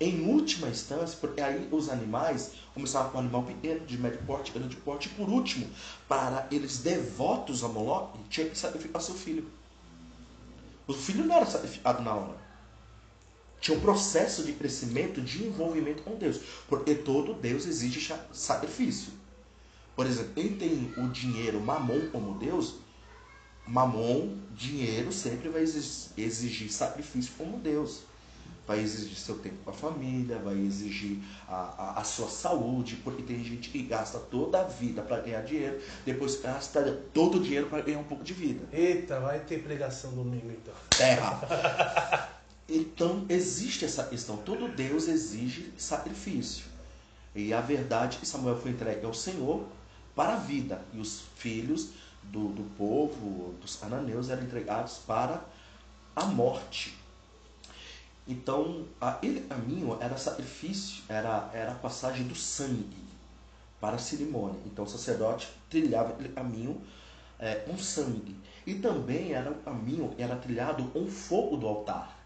Em 0.00 0.26
última 0.28 0.68
instância, 0.68 1.16
porque 1.20 1.40
aí 1.40 1.68
os 1.70 1.88
animais 1.88 2.52
começavam 2.74 3.12
com 3.12 3.18
um 3.18 3.20
animal 3.20 3.44
pequeno, 3.44 3.86
de 3.86 3.96
médio 3.96 4.20
porte, 4.26 4.50
grande 4.50 4.74
porte, 4.76 5.08
e 5.08 5.12
por 5.12 5.28
último, 5.28 5.68
para 6.08 6.48
eles 6.50 6.78
devotos 6.78 7.62
a 7.62 7.68
Moloch, 7.68 8.18
tinha 8.28 8.48
que 8.48 8.58
sacrificar 8.58 9.00
seu 9.00 9.14
filho. 9.14 9.48
O 10.88 10.92
filho 10.92 11.24
não 11.24 11.36
era 11.36 11.46
sacrificado 11.46 12.02
na 12.02 12.12
hora 12.12 12.42
tinha 13.62 13.78
um 13.78 13.80
processo 13.80 14.42
de 14.42 14.52
crescimento, 14.52 15.22
de 15.22 15.44
envolvimento 15.44 16.02
com 16.02 16.16
Deus. 16.16 16.40
Porque 16.68 16.96
todo 16.96 17.32
Deus 17.32 17.64
exige 17.64 18.12
sacrifício. 18.32 19.12
Por 19.94 20.04
exemplo, 20.04 20.32
quem 20.34 20.56
tem 20.56 20.92
o 20.98 21.08
dinheiro 21.08 21.60
mamon 21.60 22.08
como 22.10 22.38
Deus, 22.38 22.74
mamon, 23.66 24.36
dinheiro, 24.54 25.12
sempre 25.12 25.48
vai 25.48 25.62
exigir 25.62 26.70
sacrifício 26.70 27.32
como 27.36 27.58
Deus. 27.58 28.02
Vai 28.66 28.78
exigir 28.78 29.16
seu 29.16 29.38
tempo 29.38 29.56
com 29.64 29.70
a 29.70 29.72
família, 29.72 30.38
vai 30.38 30.56
exigir 30.56 31.18
a, 31.48 31.54
a, 31.54 32.00
a 32.00 32.04
sua 32.04 32.28
saúde, 32.28 32.96
porque 33.02 33.22
tem 33.22 33.42
gente 33.42 33.68
que 33.70 33.82
gasta 33.82 34.18
toda 34.18 34.60
a 34.60 34.64
vida 34.64 35.02
para 35.02 35.20
ganhar 35.20 35.42
dinheiro, 35.42 35.80
depois 36.06 36.40
gasta 36.40 37.02
todo 37.12 37.38
o 37.38 37.42
dinheiro 37.42 37.66
para 37.66 37.82
ganhar 37.82 37.98
um 37.98 38.04
pouco 38.04 38.22
de 38.22 38.32
vida. 38.32 38.64
Eita, 38.72 39.18
vai 39.18 39.40
ter 39.40 39.62
pregação 39.64 40.12
domingo 40.12 40.50
então. 40.50 40.74
Terra. 40.90 42.38
Então 42.68 43.26
existe 43.28 43.84
essa 43.84 44.04
questão. 44.04 44.38
Todo 44.38 44.68
Deus 44.68 45.06
exige 45.06 45.72
sacrifício. 45.76 46.64
E 47.34 47.52
a 47.52 47.60
verdade 47.60 48.16
é 48.16 48.20
que 48.20 48.26
Samuel 48.26 48.58
foi 48.58 48.70
entregue 48.70 49.04
ao 49.04 49.12
Senhor 49.12 49.66
para 50.14 50.34
a 50.34 50.38
vida. 50.38 50.80
E 50.92 50.98
os 50.98 51.22
filhos 51.36 51.90
do, 52.24 52.48
do 52.48 52.62
povo, 52.76 53.54
dos 53.60 53.76
cananeus, 53.76 54.30
eram 54.30 54.42
entregados 54.42 54.98
para 54.98 55.42
a 56.14 56.24
morte. 56.26 56.96
Então, 58.26 58.86
aquele 59.00 59.40
caminho 59.40 59.98
era 60.00 60.16
sacrifício, 60.16 61.02
era, 61.08 61.50
era 61.52 61.72
a 61.72 61.74
passagem 61.74 62.26
do 62.26 62.34
sangue 62.34 63.02
para 63.80 63.96
a 63.96 63.98
cerimônia. 63.98 64.60
Então, 64.64 64.84
o 64.84 64.88
sacerdote 64.88 65.50
trilhava 65.68 66.10
aquele 66.10 66.28
caminho 66.28 66.80
é, 67.38 67.56
com 67.56 67.76
sangue. 67.76 68.36
E 68.64 68.74
também 68.74 69.32
era 69.32 69.50
o 69.50 69.56
caminho, 69.56 70.14
era 70.16 70.36
trilhado 70.36 70.84
com 70.90 71.08
fogo 71.08 71.56
do 71.56 71.66
altar. 71.66 72.16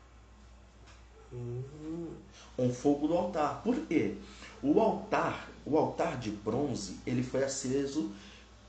Um 2.58 2.72
fogo 2.72 3.08
do 3.08 3.16
altar. 3.16 3.62
Por 3.62 3.74
quê? 3.86 4.16
O 4.62 4.80
altar, 4.80 5.48
o 5.64 5.76
altar 5.76 6.18
de 6.18 6.30
bronze, 6.30 6.98
ele 7.06 7.22
foi 7.22 7.44
aceso 7.44 8.12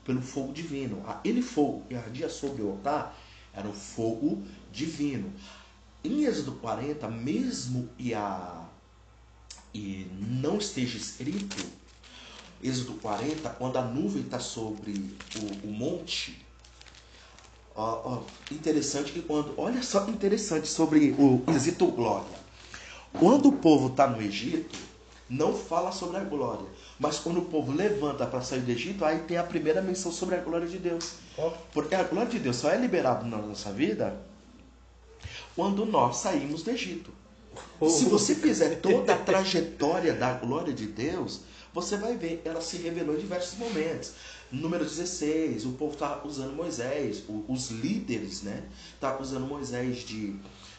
pelo 0.08 0.22
fogo 0.22 0.54
divino. 0.54 1.04
Aquele 1.06 1.42
fogo 1.42 1.84
que 1.86 1.94
ardia 1.94 2.30
sobre 2.30 2.62
o 2.62 2.70
altar 2.70 3.14
era 3.52 3.68
o 3.68 3.74
fogo 3.74 4.42
divino. 4.72 5.30
Em 6.02 6.24
Êxodo 6.24 6.52
40, 6.52 7.06
mesmo 7.08 7.90
e, 7.98 8.14
a, 8.14 8.64
e 9.74 10.06
não 10.18 10.56
esteja 10.56 10.96
escrito, 10.96 11.62
Êxodo 12.62 12.94
40, 12.94 13.50
quando 13.50 13.76
a 13.76 13.82
nuvem 13.82 14.22
está 14.22 14.40
sobre 14.40 15.14
o, 15.36 15.68
o 15.68 15.70
monte, 15.70 16.42
ó, 17.76 18.14
ó, 18.14 18.22
interessante 18.50 19.12
que 19.12 19.20
quando. 19.20 19.52
Olha 19.58 19.82
só 19.82 20.08
interessante 20.08 20.68
sobre 20.68 21.14
o 21.18 21.44
Êxito 21.54 21.86
Glória. 21.88 22.38
Quando 23.12 23.50
o 23.50 23.52
povo 23.52 23.88
está 23.88 24.06
no 24.06 24.22
Egito, 24.22 24.78
não 25.28 25.52
fala 25.52 25.92
sobre 25.92 26.16
a 26.16 26.24
glória. 26.24 26.66
Mas 26.98 27.18
quando 27.18 27.38
o 27.38 27.44
povo 27.44 27.72
levanta 27.72 28.26
para 28.26 28.42
sair 28.42 28.60
do 28.60 28.70
Egito, 28.70 29.04
aí 29.04 29.20
tem 29.20 29.36
a 29.36 29.44
primeira 29.44 29.80
menção 29.80 30.10
sobre 30.10 30.34
a 30.34 30.40
glória 30.40 30.66
de 30.66 30.78
Deus. 30.78 31.12
Porque 31.72 31.94
a 31.94 32.02
glória 32.02 32.30
de 32.30 32.38
Deus 32.40 32.56
só 32.56 32.70
é 32.70 32.76
liberada 32.76 33.24
na 33.24 33.38
nossa 33.38 33.72
vida 33.72 34.18
quando 35.54 35.84
nós 35.84 36.18
saímos 36.18 36.62
do 36.62 36.70
Egito. 36.70 37.10
Se 37.88 38.04
você 38.04 38.34
fizer 38.34 38.76
toda 38.76 39.14
a 39.14 39.18
trajetória 39.18 40.14
da 40.14 40.32
glória 40.32 40.72
de 40.72 40.86
Deus, 40.86 41.40
você 41.72 41.96
vai 41.96 42.16
ver 42.16 42.42
ela 42.44 42.60
se 42.60 42.76
revelou 42.78 43.16
em 43.16 43.20
diversos 43.20 43.58
momentos. 43.58 44.12
Número 44.50 44.84
16, 44.84 45.66
o 45.66 45.72
povo 45.72 45.92
está 45.92 46.22
usando 46.24 46.54
Moisés, 46.54 47.22
os 47.48 47.70
líderes, 47.70 48.42
né? 48.42 48.62
Tá 49.00 49.18
usando 49.18 49.46
Moisés 49.46 49.98
de 49.98 50.36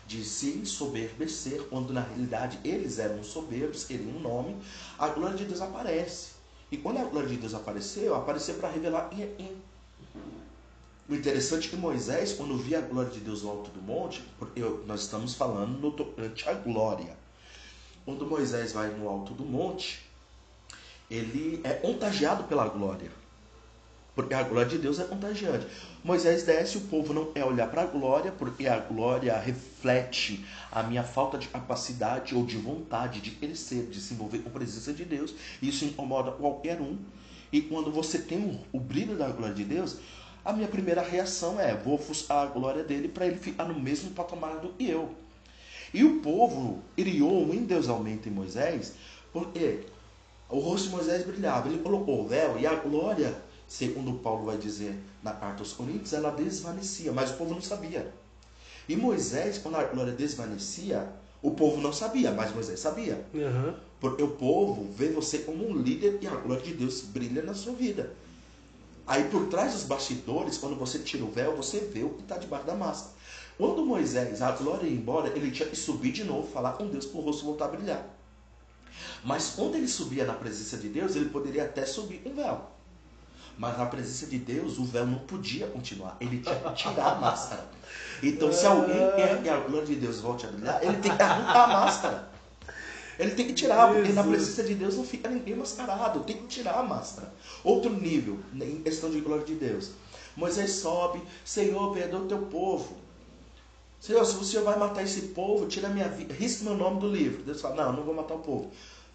de 0.10 0.26
se 0.26 0.58
ensoberbecer, 0.58 1.62
quando 1.69 1.93
na 1.93 2.02
realidade 2.02 2.60
eles 2.63 2.98
eram 2.98 3.24
soberbos, 3.24 3.84
queriam 3.84 4.10
um 4.10 4.19
nome, 4.19 4.58
a 4.98 5.08
glória 5.10 5.38
de 5.38 5.45
Deus 5.45 5.62
aparece. 5.62 6.32
E 6.72 6.78
quando 6.78 6.98
a 6.98 7.04
glória 7.04 7.30
de 7.30 7.38
Deus 7.38 7.54
apareceu, 7.54 8.15
apareceu 8.15 8.56
para 8.56 8.72
revelar 8.72 9.12
O 11.08 11.13
interessante 11.13 11.67
é 11.67 11.69
que 11.69 11.76
Moisés, 11.76 12.34
quando 12.34 12.58
via 12.58 12.80
a 12.80 12.82
glória 12.82 13.12
de 13.12 13.19
Deus 13.19 13.43
no 13.43 13.52
alto 13.52 13.69
do 13.69 13.82
monte, 13.84 14.24
porque 14.39 14.62
nós 14.88 15.02
estamos 15.02 15.36
falando 15.36 15.80
no 15.80 15.91
tocante 15.91 16.50
à 16.50 16.54
glória. 16.54 17.15
Quando 18.04 18.26
Moisés 18.26 18.74
vai 18.74 18.89
no 18.89 19.08
alto 19.08 19.36
do 19.36 19.45
monte, 19.45 20.04
ele 21.08 21.62
é 21.63 21.74
contagiado 21.74 22.45
pela 22.45 22.67
glória. 22.67 23.12
Porque 24.19 24.34
a 24.34 24.43
glória 24.43 24.67
de 24.67 24.77
Deus 24.77 24.99
é 24.99 25.05
contagiante. 25.05 25.65
Moisés 26.03 26.43
desce, 26.43 26.77
o 26.77 26.82
povo 26.82 27.13
não 27.13 27.32
quer 27.32 27.45
olhar 27.45 27.71
para 27.71 27.84
a 27.84 27.86
glória, 27.86 28.34
porque 28.34 28.67
a 28.67 28.77
glória 28.77 29.39
reflete 29.39 30.45
a 30.69 30.84
minha 30.84 31.03
falta 31.03 31.38
de 31.38 31.47
capacidade 31.47 32.36
ou 32.36 32.45
de 32.45 32.58
vontade 32.58 33.21
de 33.21 33.32
crescer, 33.32 33.86
de 33.86 34.01
se 34.01 34.13
envolver 34.13 34.39
com 34.39 34.49
a 34.49 34.51
presença 34.51 34.91
de 34.91 35.05
Deus. 35.05 35.34
Isso 35.62 35.86
incomoda 35.86 36.32
qualquer 36.32 36.82
um. 36.82 36.97
E 37.49 37.62
quando 37.62 37.93
você 37.93 38.19
tem 38.19 38.60
o, 38.73 38.77
brilho 38.77 39.15
da 39.15 39.29
glória 39.29 39.55
de 39.55 39.63
Deus, 39.63 39.95
a 40.43 40.51
minha 40.51 40.67
primeira 40.67 41.01
reação 41.01 41.58
é: 41.58 41.73
vou 41.73 41.93
ofuscar 41.93 42.43
a 42.43 42.47
glória 42.47 42.84
dele 42.84 43.08
para 43.08 43.25
ele 43.25 43.38
ficar 43.38 43.63
no 43.63 43.79
mesmo 43.79 44.12
patamar 44.12 44.58
do 44.58 44.67
que 44.73 44.89
eu. 44.89 45.15
E 45.93 46.03
o 46.03 46.19
povo 46.19 46.84
iriou 46.97 47.41
um 47.41 47.53
endeusamento 47.53 48.27
em 48.27 48.34
Moisés, 48.34 48.95
porque 49.32 49.86
o 50.49 50.60
rosto 50.60 50.89
de 50.89 50.95
Moisés 50.95 51.25
brilhava, 51.25 51.69
ele 51.69 51.77
colocou 51.77 52.21
o 52.21 52.27
véu 52.27 52.60
e 52.60 52.67
a 52.67 52.75
glória, 52.75 53.34
segundo 53.69 54.13
Paulo 54.13 54.45
vai 54.45 54.58
dizer 54.58 54.99
na 55.23 55.32
carta 55.32 55.62
aos 55.62 55.71
Coríntios, 55.71 56.12
ela 56.12 56.32
desvanecia, 56.32 57.13
mas 57.13 57.29
o 57.29 57.36
povo 57.36 57.53
não 57.53 57.62
sabia. 57.62 58.12
E 58.89 58.95
Moisés, 58.95 59.60
quando 59.60 59.75
a 59.75 59.84
glória 59.84 60.12
desvanecia, 60.12 61.08
o 61.39 61.51
povo 61.51 61.79
não 61.79 61.93
sabia, 61.93 62.32
mas 62.32 62.53
Moisés 62.53 62.79
sabia. 62.79 63.23
Uhum. 63.32 63.73
Porque 63.99 64.23
o 64.23 64.29
povo 64.29 64.91
vê 64.91 65.10
você 65.10 65.39
como 65.39 65.69
um 65.69 65.77
líder 65.77 66.17
e 66.19 66.27
a 66.27 66.36
glória 66.36 66.63
de 66.63 66.73
Deus 66.73 67.01
brilha 67.01 67.43
na 67.43 67.53
sua 67.53 67.73
vida. 67.73 68.12
Aí 69.05 69.25
por 69.25 69.47
trás 69.47 69.73
dos 69.73 69.84
bastidores, 69.84 70.58
quando 70.58 70.75
você 70.75 70.99
tira 70.99 71.23
o 71.23 71.29
véu, 71.29 71.55
você 71.55 71.79
vê 71.79 72.03
o 72.03 72.10
que 72.10 72.23
está 72.23 72.38
debaixo 72.38 72.65
da 72.65 72.75
máscara. 72.75 73.13
Quando 73.55 73.86
Moisés, 73.86 74.41
a 74.41 74.51
glória 74.51 74.88
ia 74.88 74.93
embora, 74.93 75.29
ele 75.38 75.51
tinha 75.51 75.69
que 75.69 75.75
subir 75.75 76.12
de 76.12 76.23
novo, 76.23 76.51
falar 76.51 76.73
com 76.73 76.88
Deus 76.88 77.05
para 77.05 77.19
o 77.19 77.23
rosto 77.23 77.45
voltar 77.45 77.65
a 77.65 77.69
brilhar. 77.69 78.19
Mas 79.23 79.51
quando 79.55 79.75
ele 79.75 79.88
subia 79.88 80.25
na 80.25 80.34
presença 80.34 80.77
de 80.77 80.89
Deus, 80.89 81.15
ele 81.15 81.29
poderia 81.29 81.65
até 81.65 81.86
subir 81.86 82.19
com 82.19 82.34
véu. 82.34 82.78
Mas 83.60 83.78
na 83.78 83.86
presença 83.86 84.26
de 84.26 84.38
Deus, 84.38 84.78
o 84.78 84.86
véu 84.86 85.06
não 85.06 85.19
podia 85.19 85.67
continuar. 85.67 86.15
Ele 86.22 86.39
tinha 86.39 86.56
que 86.56 86.74
tirar 86.76 87.12
a 87.12 87.15
máscara. 87.15 87.65
Então, 88.24 88.54
se 88.54 88.65
alguém 88.65 88.95
quer 89.17 89.43
que 89.43 89.50
a 89.50 89.58
glória 89.60 89.86
de 89.86 89.95
Deus 89.95 90.22
volte 90.22 90.45
a 90.45 90.50
brilhar, 90.50 90.82
ele 90.82 90.95
tem 91.00 91.13
que 91.13 91.22
arrancar 91.22 91.65
a 91.65 91.67
máscara. 91.67 92.30
Ele 93.19 93.32
tem 93.32 93.48
que 93.48 93.54
tirar, 93.54 93.93
porque 93.93 94.13
na 94.13 94.24
presença 94.24 94.63
de 94.63 94.76
Deus 94.76 94.95
não 94.95 95.04
fica 95.04 95.28
ninguém 95.28 95.58
mascarado. 95.58 96.22
Tem 96.22 96.38
que 96.38 96.48
tirar 96.48 96.80
a 96.80 96.84
máscara. 96.84 97.34
Outro 97.62 97.91
nível, 97.91 98.39
em 98.54 98.82
questão 98.82 99.10
de 99.10 99.19
glória 99.19 99.43
de 99.43 99.56
Deus. 99.56 99.91
Moisés 100.38 100.72
sobe, 100.76 101.22
Senhor, 101.43 101.93
perdoa 101.93 102.22
o 102.22 102.28
teu 102.30 102.43
povo. 102.43 102.95
Senhor, 104.00 104.24
se 104.24 104.38
o 104.38 104.43
Senhor 104.45 104.63
vai 104.63 104.80
matar 104.80 105.04
esse 105.04 105.34
povo, 105.34 105.67
tira 105.67 105.89
minha 105.89 106.08
vida, 106.08 106.34
risca 106.34 106.63
meu 106.63 106.76
nome 106.76 107.02
do 107.02 107.10
livro. 107.10 107.43
Deus 107.43 107.60
fala, 107.60 107.76
não, 107.76 107.91
não 107.91 108.04
vou 108.04 108.15
matar 108.15 108.36
o 108.36 108.39
povo. 108.39 108.72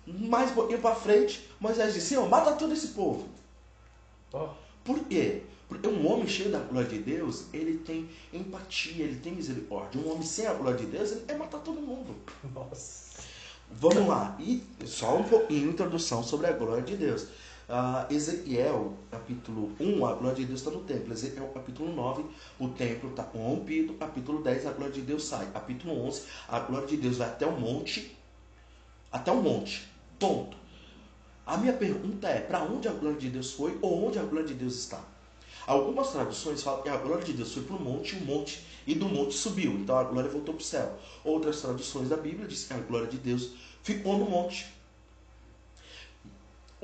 Mais 0.07 0.51
um 0.51 0.55
pouquinho 0.55 0.81
para 0.81 0.95
frente, 0.95 1.49
Moisés 1.59 1.95
diz, 1.95 2.03
Senhor, 2.03 2.29
mata 2.29 2.53
todo 2.53 2.75
esse 2.75 2.89
povo. 2.89 3.27
Por 4.85 5.01
quê? 5.05 5.43
Porque 5.69 5.89
um 5.89 6.07
homem 6.07 6.29
cheio 6.29 6.51
da 6.51 6.59
glória 6.59 6.89
de 6.89 6.99
Deus, 6.99 7.47
ele 7.53 7.79
tem 7.79 8.09
empatia, 8.33 9.05
ele 9.05 9.19
tem 9.19 9.33
misericórdia. 9.33 10.01
Um 10.01 10.11
homem 10.11 10.23
sem 10.23 10.47
a 10.47 10.53
glória 10.53 10.79
de 10.79 10.87
Deus, 10.87 11.13
ele 11.13 11.23
quer 11.27 11.39
matar 11.39 11.59
todo 11.59 11.81
mundo. 11.81 12.15
nossa. 12.55 13.23
Vamos 13.71 14.07
lá. 14.07 14.37
E 14.39 14.63
só 14.85 15.17
um 15.17 15.25
pouquinho, 15.25 15.71
introdução 15.71 16.23
sobre 16.23 16.47
a 16.47 16.53
glória 16.53 16.83
de 16.83 16.97
Deus. 16.97 17.27
Ah, 17.69 18.07
Ezequiel, 18.11 18.93
capítulo 19.11 19.73
1, 19.81 20.07
a 20.07 20.15
glória 20.15 20.37
de 20.37 20.45
Deus 20.45 20.61
está 20.61 20.71
no 20.71 20.83
templo. 20.83 21.13
Ezequiel, 21.13 21.51
capítulo 21.55 21.95
9, 21.95 22.25
o 22.59 22.69
templo 22.69 23.11
está 23.11 23.23
corrompido. 23.23 23.95
Capítulo 23.95 24.43
10, 24.43 24.67
a 24.67 24.73
glória 24.73 24.93
de 24.93 25.01
Deus 25.01 25.25
sai. 25.25 25.51
Capítulo 25.51 25.99
11, 26.07 26.23
a 26.49 26.61
glória 26.61 26.87
de 26.87 26.99
Deus 26.99 27.17
vai 27.17 27.29
até 27.29 27.47
o 27.47 27.59
monte. 27.59 28.15
Até 29.11 29.33
o 29.33 29.43
monte. 29.43 29.89
Ponto. 30.19 30.64
A 31.47 31.57
minha 31.57 31.73
pergunta 31.73 32.29
é, 32.29 32.41
para 32.41 32.63
onde 32.63 32.89
a 32.89 32.93
glória 32.93 33.19
de 33.19 33.29
Deus 33.29 33.53
foi 33.53 33.79
ou 33.83 34.07
onde 34.07 34.19
a 34.19 34.23
glória 34.23 34.49
de 34.49 34.55
Deus 34.55 34.75
está? 34.75 35.01
Algumas 35.67 36.11
traduções 36.11 36.63
falam 36.63 36.83
que 36.83 36.89
a 36.89 36.97
glória 36.97 37.25
de 37.25 37.33
Deus 37.33 37.53
foi 37.53 37.63
para 37.63 37.77
o 37.77 37.81
monte, 37.81 38.17
o 38.17 38.21
monte, 38.21 38.65
e 38.87 38.95
do 38.95 39.07
monte 39.07 39.35
subiu. 39.35 39.73
Então 39.73 39.97
a 39.97 40.05
glória 40.05 40.31
voltou 40.31 40.55
para 40.55 40.63
o 40.63 40.65
céu. 40.65 40.99
Outras 41.25 41.61
traduções 41.61 42.09
da 42.09 42.17
Bíblia 42.17 42.47
dizem 42.47 42.69
que 42.69 42.75
a 42.75 42.87
glória 42.87 43.07
de 43.07 43.17
Deus 43.17 43.53
ficou 43.83 44.19
no 44.19 44.29
monte. 44.29 44.67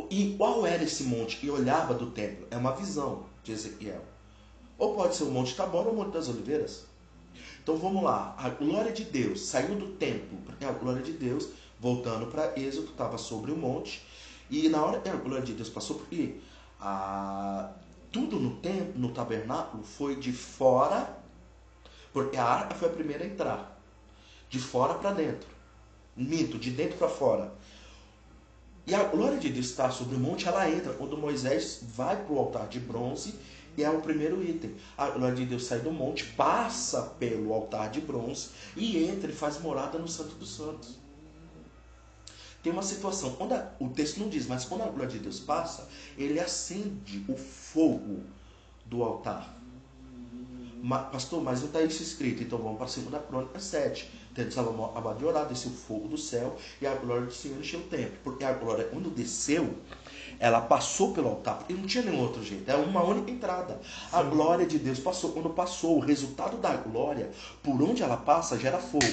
E 0.09 0.35
qual 0.37 0.67
era 0.67 0.83
esse 0.83 1.05
monte 1.05 1.37
que 1.37 1.51
olhava 1.51 1.93
do 1.93 2.11
templo? 2.11 2.47
É 2.51 2.57
uma 2.57 2.73
visão 2.73 3.25
de 3.45 3.53
Ezequiel. 3.53 4.03
Ou 4.79 4.95
pode 4.95 5.15
ser 5.15 5.25
o 5.25 5.31
Monte 5.31 5.55
Tabor 5.55 5.87
ou 5.87 5.93
o 5.93 5.97
Monte 5.97 6.15
das 6.15 6.29
Oliveiras. 6.29 6.87
Então 7.63 7.77
vamos 7.77 8.03
lá. 8.03 8.35
A 8.39 8.49
glória 8.49 8.93
de 8.93 9.05
Deus 9.05 9.43
saiu 9.43 9.75
do 9.75 9.89
templo, 9.89 10.39
porque 10.47 10.65
a 10.65 10.73
glória 10.73 11.03
de 11.03 11.13
Deus, 11.13 11.49
voltando 11.79 12.27
para 12.27 12.59
Êxodo, 12.59 12.91
estava 12.91 13.19
sobre 13.19 13.53
o 13.53 13.57
monte. 13.57 14.03
E 14.51 14.69
na 14.69 14.85
hora 14.85 15.01
que 15.01 15.09
a 15.09 15.15
glória 15.15 15.45
de 15.45 15.55
Deus 15.55 15.69
passou, 15.69 15.97
porque 15.99 16.37
a, 16.81 17.71
tudo 18.11 18.41
no 18.41 18.57
templo, 18.57 19.01
no 19.01 19.13
tabernáculo, 19.13 19.85
foi 19.85 20.17
de 20.17 20.33
fora, 20.33 21.17
porque 22.13 22.37
a 22.37 22.45
arca 22.45 22.75
foi 22.75 22.89
a 22.89 22.93
primeira 22.93 23.25
a 23.25 23.27
entrar. 23.27 23.81
De 24.49 24.59
fora 24.59 24.95
para 24.95 25.13
dentro. 25.13 25.49
Minto, 26.17 26.59
de 26.59 26.71
dentro 26.71 26.99
para 26.99 27.09
fora. 27.09 27.53
E 28.87 28.95
a 28.95 29.05
glória 29.05 29.39
de 29.39 29.49
Deus 29.51 29.67
está 29.67 29.89
sobre 29.91 30.17
o 30.17 30.19
monte, 30.19 30.49
ela 30.49 30.69
entra 30.69 30.93
quando 30.95 31.17
Moisés 31.17 31.85
vai 31.95 32.17
para 32.17 32.33
o 32.33 32.39
altar 32.39 32.67
de 32.67 32.81
bronze, 32.81 33.35
e 33.77 33.85
é 33.85 33.91
o 33.91 34.01
primeiro 34.01 34.43
item. 34.43 34.75
A 34.99 35.11
glória 35.11 35.37
de 35.37 35.47
Deus 35.47 35.65
sai 35.65 35.79
do 35.81 35.93
monte, 35.93 36.25
passa 36.25 37.03
pelo 37.19 37.53
altar 37.53 37.91
de 37.91 38.01
bronze 38.01 38.51
e 38.77 39.05
entra 39.05 39.31
e 39.31 39.35
faz 39.35 39.61
morada 39.61 39.99
no 39.99 40.09
Santo 40.09 40.35
dos 40.35 40.57
Santos. 40.57 40.99
Tem 42.63 42.73
uma 42.73 42.83
situação, 42.83 43.33
quando 43.33 43.53
a- 43.55 43.73
o 43.81 43.89
texto 43.89 44.19
não 44.19 44.29
diz, 44.29 44.47
mas 44.47 44.65
quando 44.65 44.83
a 44.83 44.87
glória 44.87 45.09
de 45.09 45.19
Deus 45.19 45.41
passa, 45.41 45.89
ele 46.19 46.39
acende 46.39 47.25
o 47.29 47.37
fogo 47.37 48.21
do 48.85 49.03
altar. 49.03 49.57
Ma- 50.83 51.05
pastor, 51.05 51.43
mas 51.43 51.61
não 51.61 51.67
está 51.67 51.83
isso 51.83 52.03
escrito, 52.03 52.43
então 52.43 52.59
vamos 52.59 52.77
para 52.79 52.87
a 52.87 52.89
2 52.89 53.27
Crônica 53.27 53.61
7. 53.61 54.11
Tendo 54.35 54.53
Salomão 54.53 54.87
acabado 54.87 55.19
de 55.19 55.25
orar, 55.25 55.47
desceu 55.47 55.71
o 55.71 55.75
fogo 55.75 56.09
do 56.09 56.17
céu 56.17 56.57
e 56.81 56.87
a 56.87 56.95
glória 56.95 57.27
do 57.27 57.33
Senhor 57.33 57.59
encheu 57.59 57.81
o 57.81 57.85
templo. 57.85 58.17
Porque 58.23 58.45
a 58.45 58.53
glória, 58.53 58.85
quando 58.85 59.11
desceu, 59.11 59.75
ela 60.41 60.63
passou 60.63 61.13
pelo 61.13 61.29
altar, 61.29 61.59
porque 61.59 61.75
não 61.75 61.87
tinha 61.87 62.03
nenhum 62.03 62.23
outro 62.23 62.43
jeito, 62.43 62.67
era 62.67 62.79
uma 62.79 63.05
única 63.05 63.31
entrada. 63.31 63.79
A 64.11 64.23
glória 64.23 64.67
de 64.67 64.79
Deus 64.79 64.99
passou. 64.99 65.33
Quando 65.33 65.51
passou, 65.51 65.99
o 65.99 66.01
resultado 66.01 66.57
da 66.57 66.75
glória, 66.75 67.31
por 67.63 67.81
onde 67.83 68.03
ela 68.03 68.17
passa, 68.17 68.59
gera 68.59 68.79
fogo. 68.79 69.05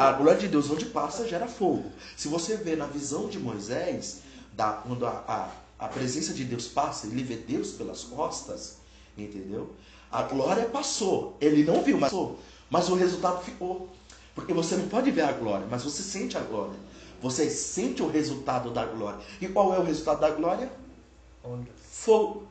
A 0.00 0.10
glória 0.12 0.40
de 0.40 0.48
Deus, 0.48 0.68
onde 0.68 0.86
passa, 0.86 1.28
gera 1.28 1.46
fogo. 1.46 1.84
Se 2.16 2.26
você 2.26 2.56
vê 2.56 2.74
na 2.74 2.86
visão 2.86 3.28
de 3.28 3.38
Moisés, 3.38 4.22
da, 4.52 4.72
quando 4.72 5.06
a, 5.06 5.10
a, 5.78 5.84
a 5.86 5.88
presença 5.88 6.34
de 6.34 6.44
Deus 6.44 6.66
passa, 6.66 7.06
ele 7.06 7.22
vê 7.22 7.36
Deus 7.36 7.70
pelas 7.72 8.02
costas, 8.02 8.78
entendeu? 9.16 9.74
A 10.10 10.22
glória 10.22 10.64
passou. 10.64 11.36
Ele 11.40 11.62
não 11.62 11.82
viu, 11.82 11.98
mas. 11.98 12.10
Mas 12.68 12.88
o 12.88 12.96
resultado 12.96 13.44
ficou. 13.44 13.88
Porque 14.34 14.52
você 14.52 14.74
não 14.74 14.88
pode 14.88 15.10
ver 15.12 15.22
a 15.22 15.32
glória, 15.32 15.66
mas 15.70 15.84
você 15.84 16.02
sente 16.02 16.36
a 16.36 16.40
glória. 16.40 16.74
Você 17.20 17.48
sente 17.50 18.02
o 18.02 18.08
resultado 18.08 18.70
da 18.70 18.84
glória. 18.84 19.20
E 19.40 19.48
qual 19.48 19.74
é 19.74 19.78
o 19.78 19.82
resultado 19.82 20.20
da 20.20 20.30
glória? 20.30 20.70
Olha. 21.42 21.66
fogo. 21.76 22.46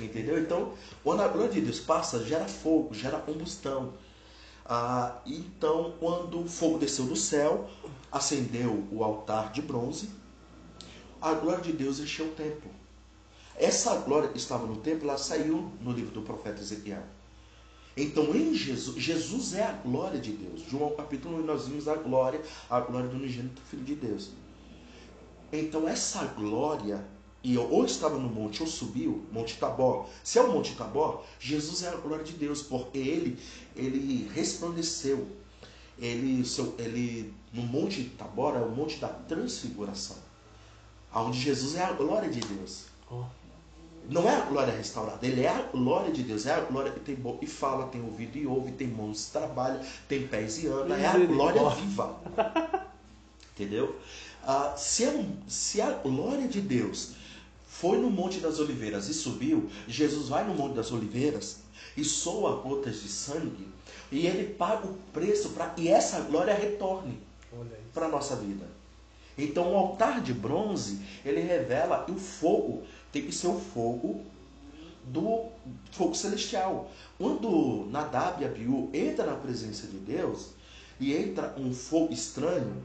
Entendeu? 0.00 0.38
Então, 0.38 0.72
quando 1.02 1.22
a 1.22 1.28
glória 1.28 1.52
de 1.52 1.60
Deus 1.60 1.80
passa, 1.80 2.24
gera 2.24 2.46
fogo, 2.46 2.94
gera 2.94 3.18
combustão. 3.18 3.92
Ah, 4.64 5.18
então, 5.24 5.94
quando 6.00 6.40
o 6.40 6.48
fogo 6.48 6.78
desceu 6.78 7.04
do 7.04 7.16
céu, 7.16 7.68
acendeu 8.10 8.84
o 8.90 9.04
altar 9.04 9.52
de 9.52 9.62
bronze, 9.62 10.10
a 11.20 11.34
glória 11.34 11.62
de 11.62 11.72
Deus 11.72 12.00
encheu 12.00 12.26
o 12.26 12.32
templo. 12.32 12.70
Essa 13.54 13.96
glória 13.96 14.28
que 14.28 14.38
estava 14.38 14.66
no 14.66 14.76
templo, 14.76 15.08
ela 15.08 15.18
saiu 15.18 15.70
no 15.80 15.92
livro 15.92 16.12
do 16.12 16.22
profeta 16.22 16.60
Ezequiel. 16.60 17.02
Então, 17.96 18.36
em 18.36 18.52
Jesus, 18.52 19.02
Jesus 19.02 19.54
é 19.54 19.62
a 19.64 19.72
glória 19.72 20.20
de 20.20 20.32
Deus. 20.32 20.60
João 20.68 20.94
capítulo 20.94 21.38
1, 21.38 21.46
nós 21.46 21.66
vimos 21.66 21.88
a 21.88 21.94
glória, 21.94 22.42
a 22.68 22.78
glória 22.78 23.08
do 23.08 23.16
unigênito 23.16 23.62
Filho 23.62 23.84
de 23.84 23.94
Deus. 23.94 24.32
Então, 25.50 25.88
essa 25.88 26.24
glória, 26.26 27.02
e 27.42 27.56
ou 27.56 27.86
estava 27.86 28.18
no 28.18 28.28
monte 28.28 28.60
ou 28.60 28.68
subiu, 28.68 29.24
Monte 29.32 29.56
Tabor. 29.56 30.06
Se 30.22 30.38
é 30.38 30.42
o 30.42 30.52
Monte 30.52 30.74
Tabor, 30.74 31.24
Jesus 31.40 31.84
é 31.84 31.88
a 31.88 31.96
glória 31.96 32.24
de 32.24 32.34
Deus, 32.34 32.60
porque 32.60 32.98
ele, 32.98 33.38
ele 33.74 34.28
resplandeceu. 34.34 35.26
Ele, 35.98 36.44
seu, 36.44 36.74
ele, 36.78 37.32
no 37.50 37.62
Monte 37.62 38.04
Tabor 38.18 38.56
é 38.56 38.60
o 38.60 38.70
Monte 38.70 38.98
da 38.98 39.08
Transfiguração, 39.08 40.18
onde 41.14 41.40
Jesus 41.40 41.76
é 41.76 41.84
a 41.84 41.92
glória 41.92 42.28
de 42.28 42.40
Deus. 42.40 42.84
Ó. 43.10 43.24
Não 44.08 44.28
é 44.28 44.34
a 44.36 44.40
glória 44.42 44.72
restaurada, 44.72 45.26
ele 45.26 45.42
é 45.42 45.48
a 45.48 45.62
glória 45.62 46.12
de 46.12 46.22
Deus, 46.22 46.46
é 46.46 46.54
a 46.54 46.60
glória 46.60 46.92
que 46.92 47.00
tem 47.00 47.14
boca 47.14 47.44
e 47.44 47.48
fala, 47.48 47.86
tem 47.88 48.00
ouvido 48.02 48.38
e 48.38 48.46
ouve, 48.46 48.70
tem 48.72 48.86
mãos 48.86 49.26
e 49.28 49.32
trabalha, 49.32 49.80
tem 50.08 50.26
pés 50.28 50.62
e 50.62 50.68
anda, 50.68 50.96
é 50.96 51.06
a 51.06 51.18
glória 51.18 51.68
viva. 51.70 52.16
Entendeu? 53.54 53.96
Ah, 54.44 54.74
se, 54.76 55.04
é 55.04 55.08
um- 55.08 55.36
se 55.48 55.80
a 55.80 55.90
glória 55.90 56.46
de 56.46 56.60
Deus 56.60 57.12
foi 57.68 57.98
no 57.98 58.10
Monte 58.10 58.38
das 58.38 58.60
Oliveiras 58.60 59.08
e 59.08 59.14
subiu, 59.14 59.68
Jesus 59.88 60.28
vai 60.28 60.44
no 60.46 60.54
Monte 60.54 60.74
das 60.76 60.92
Oliveiras 60.92 61.58
e 61.96 62.04
soa 62.04 62.60
gotas 62.62 63.02
de 63.02 63.08
sangue 63.08 63.66
e 64.12 64.26
ele 64.26 64.54
paga 64.54 64.86
o 64.86 64.94
preço 65.12 65.48
para 65.50 65.66
que 65.70 65.88
essa 65.88 66.20
glória 66.20 66.54
retorne 66.54 67.18
para 67.92 68.06
a 68.06 68.08
nossa 68.08 68.36
vida. 68.36 68.64
Então 69.36 69.72
o 69.72 69.76
altar 69.76 70.20
de 70.22 70.32
bronze, 70.32 71.00
ele 71.24 71.40
revela 71.40 72.06
o 72.08 72.14
fogo 72.14 72.84
tem 73.16 73.26
que 73.26 73.32
ser 73.32 73.46
o 73.46 73.58
fogo 73.58 74.20
do 75.04 75.46
fogo 75.90 76.14
celestial. 76.14 76.90
Quando 77.16 77.86
Nadab 77.90 78.42
e 78.42 78.44
Abiú 78.44 78.90
entra 78.92 79.24
na 79.24 79.36
presença 79.36 79.86
de 79.86 79.96
Deus 79.96 80.50
e 81.00 81.14
entra 81.14 81.54
um 81.56 81.72
fogo 81.72 82.12
estranho, 82.12 82.82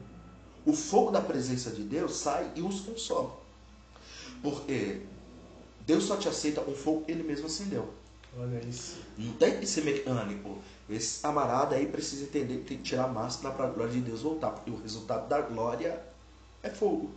o 0.64 0.72
fogo 0.72 1.10
da 1.10 1.20
presença 1.20 1.70
de 1.70 1.82
Deus 1.82 2.14
sai 2.14 2.50
e 2.56 2.62
os 2.62 2.80
consome. 2.80 3.30
Porque 4.42 5.02
Deus 5.86 6.04
só 6.04 6.16
te 6.16 6.28
aceita 6.28 6.62
um 6.62 6.74
fogo 6.74 7.04
que 7.04 7.12
ele 7.12 7.22
mesmo 7.22 7.46
acendeu. 7.46 7.92
Olha 8.38 8.58
isso. 8.66 8.96
Não 9.18 9.34
tem 9.34 9.60
que 9.60 9.66
ser 9.66 9.84
mecânico. 9.84 10.56
Esse 10.88 11.20
camarada 11.20 11.76
aí 11.76 11.86
precisa 11.86 12.24
entender 12.24 12.58
que 12.58 12.64
tem 12.64 12.78
que 12.78 12.84
tirar 12.84 13.04
a 13.04 13.08
máscara 13.08 13.54
para 13.54 13.66
a 13.66 13.70
glória 13.70 13.92
de 13.92 14.00
Deus 14.00 14.22
voltar, 14.22 14.52
porque 14.52 14.70
o 14.70 14.80
resultado 14.80 15.28
da 15.28 15.42
glória 15.42 16.02
é 16.62 16.70
fogo. 16.70 17.10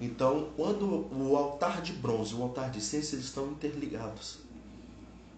Então, 0.00 0.50
quando 0.56 1.08
o 1.12 1.36
altar 1.36 1.80
de 1.80 1.92
bronze 1.92 2.32
e 2.32 2.36
o 2.36 2.42
altar 2.42 2.70
de 2.70 2.78
incenso 2.78 3.14
eles 3.14 3.26
estão 3.26 3.50
interligados. 3.50 4.38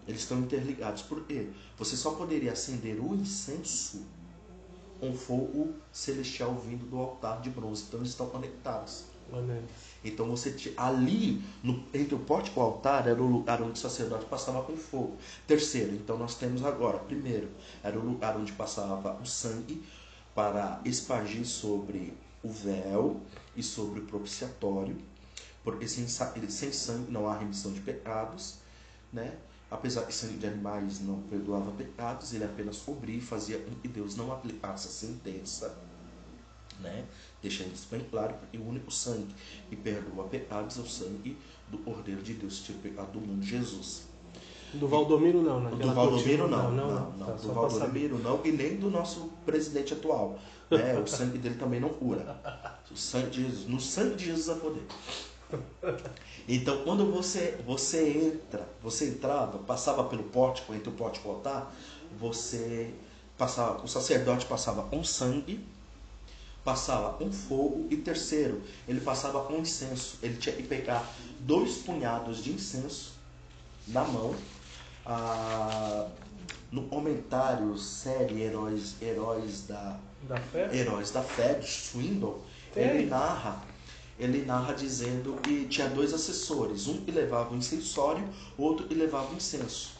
Eles 0.07 0.21
estão 0.21 0.39
interligados. 0.39 1.01
Por 1.03 1.23
quê? 1.25 1.49
Você 1.77 1.95
só 1.95 2.11
poderia 2.11 2.51
acender 2.51 2.99
o 2.99 3.15
incenso 3.15 4.05
com 4.99 5.13
fogo 5.13 5.75
celestial 5.91 6.55
vindo 6.55 6.85
do 6.89 6.97
altar 6.97 7.41
de 7.41 7.49
bronze. 7.49 7.85
Então, 7.87 7.99
eles 7.99 8.09
estão 8.09 8.27
conectados. 8.27 9.05
Olha 9.31 9.61
Então 10.03 10.27
você 10.27 10.73
ali 10.75 11.41
no, 11.63 11.83
entre 11.93 12.15
o 12.15 12.19
pórtico 12.19 12.59
e 12.59 12.63
o 12.63 12.65
altar 12.65 13.07
era 13.07 13.21
o 13.21 13.27
lugar 13.27 13.61
onde 13.61 13.73
o 13.73 13.77
sacerdote 13.77 14.25
passava 14.25 14.63
com 14.63 14.75
fogo. 14.75 15.17
Terceiro, 15.45 15.93
então 15.93 16.17
nós 16.17 16.35
temos 16.35 16.65
agora, 16.65 16.97
primeiro, 16.97 17.49
era 17.83 17.97
o 17.97 18.03
lugar 18.03 18.35
onde 18.37 18.51
passava 18.53 19.19
o 19.21 19.25
sangue 19.25 19.83
para 20.33 20.81
espargir 20.83 21.45
sobre 21.45 22.13
o 22.43 22.49
véu 22.49 23.21
e 23.55 23.63
sobre 23.63 23.99
o 23.99 24.05
propiciatório, 24.05 24.97
porque 25.63 25.87
sem, 25.87 26.07
sem 26.07 26.71
sangue 26.71 27.11
não 27.11 27.27
há 27.27 27.37
remissão 27.37 27.71
de 27.71 27.81
pecados, 27.81 28.59
né? 29.11 29.37
Apesar 29.69 30.03
que 30.03 30.13
sangue 30.13 30.37
de 30.37 30.47
animais 30.47 30.99
não 30.99 31.21
perdoava 31.23 31.71
pecados, 31.71 32.33
ele 32.33 32.43
apenas 32.43 32.77
cobria 32.77 33.17
e 33.17 33.21
fazia 33.21 33.59
com 33.59 33.71
que 33.75 33.87
Deus 33.87 34.15
não 34.15 34.31
aplicasse 34.31 34.87
a 34.87 34.91
sentença, 34.91 35.77
né? 36.79 37.05
Deixando 37.41 37.73
isso 37.73 37.87
bem 37.91 38.01
claro, 38.09 38.33
porque 38.35 38.57
o 38.57 38.67
único 38.67 38.91
sangue 38.91 39.35
que 39.69 39.75
perdoa 39.75 40.27
pecados 40.27 40.77
é 40.77 40.81
o 40.81 40.87
sangue 40.87 41.37
do 41.67 41.77
Cordeiro 41.79 42.21
de 42.21 42.33
Deus, 42.33 42.59
que 42.59 42.65
tira 42.65 42.79
o 42.79 42.81
pecado 42.81 43.11
do 43.11 43.21
mundo, 43.21 43.43
Jesus. 43.43 44.09
Do 44.73 44.87
Valdomiro 44.87 45.41
não, 45.41 45.59
né? 45.59 45.71
Do 45.71 45.93
Valdomiro 45.93 46.47
não, 46.47 46.71
não, 46.71 46.87
não, 46.87 47.11
não. 47.11 47.25
Tá, 47.25 47.33
do 47.33 47.53
Valdomiro 47.53 48.19
não, 48.19 48.45
e 48.45 48.51
nem 48.51 48.77
do 48.77 48.89
nosso 48.89 49.31
presidente 49.45 49.93
atual. 49.93 50.39
Né? 50.69 50.97
O 50.99 51.07
sangue 51.07 51.37
dele 51.37 51.55
também 51.55 51.79
não 51.79 51.89
cura. 51.89 52.39
O 52.91 52.97
sangue 52.97 53.29
de 53.29 53.43
Jesus, 53.43 53.67
no 53.67 53.79
sangue 53.79 54.15
de 54.15 54.25
Jesus 54.25 54.49
há 54.49 54.55
poder. 54.55 54.83
Então, 56.47 56.83
quando 56.83 57.11
você 57.11 57.59
você 57.65 58.09
entra, 58.09 58.67
você 58.81 59.09
entrava, 59.09 59.59
passava 59.59 60.03
pelo 60.03 60.23
pórtico, 60.23 60.73
entre 60.73 60.89
o 60.89 60.91
pórtico 60.91 61.27
e 61.27 61.31
o 61.31 61.35
altar, 61.35 61.75
você 62.19 62.91
passava, 63.37 63.83
o 63.83 63.87
sacerdote 63.87 64.47
passava 64.47 64.87
um 64.91 65.03
sangue 65.03 65.63
passava 66.63 67.23
um 67.23 67.31
fogo 67.31 67.87
e 67.89 67.97
terceiro, 67.97 68.61
ele 68.87 69.01
passava 69.01 69.51
um 69.51 69.59
incenso. 69.59 70.19
Ele 70.21 70.37
tinha 70.37 70.55
que 70.55 70.63
pegar 70.63 71.03
dois 71.39 71.77
punhados 71.77 72.43
de 72.43 72.51
incenso 72.51 73.13
na 73.87 74.03
mão. 74.03 74.35
Ah, 75.05 76.07
no 76.71 76.83
comentário 76.83 77.75
série 77.77 78.43
Heróis, 78.43 78.95
Heróis 79.01 79.65
da, 79.65 79.97
da 80.23 80.37
Fé, 80.37 80.69
Heróis 80.75 81.11
da 81.11 81.21
Fé 81.21 81.53
de 81.55 81.67
Swindle, 81.67 82.41
ele 82.75 83.05
narra 83.05 83.63
ele 84.19 84.43
narra 84.43 84.73
dizendo 84.73 85.39
que 85.41 85.65
tinha 85.67 85.87
dois 85.87 86.13
assessores, 86.13 86.87
um 86.87 86.99
que 87.01 87.09
levava 87.09 87.53
o 87.53 87.57
incensório, 87.57 88.27
outro 88.57 88.85
que 88.85 88.93
levava 88.93 89.31
o 89.31 89.37
incenso. 89.37 89.91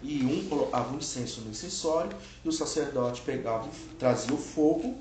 E 0.00 0.24
um 0.24 0.48
colocava 0.48 0.94
o 0.94 0.96
incenso 0.96 1.40
no 1.40 1.50
incensório 1.50 2.16
e 2.44 2.48
o 2.48 2.52
sacerdote 2.52 3.20
pegava, 3.22 3.68
trazia 3.98 4.32
o 4.32 4.38
fogo 4.38 4.96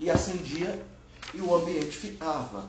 e 0.00 0.08
acendia 0.08 0.82
e 1.34 1.40
o 1.42 1.54
ambiente 1.54 1.94
ficava. 1.94 2.66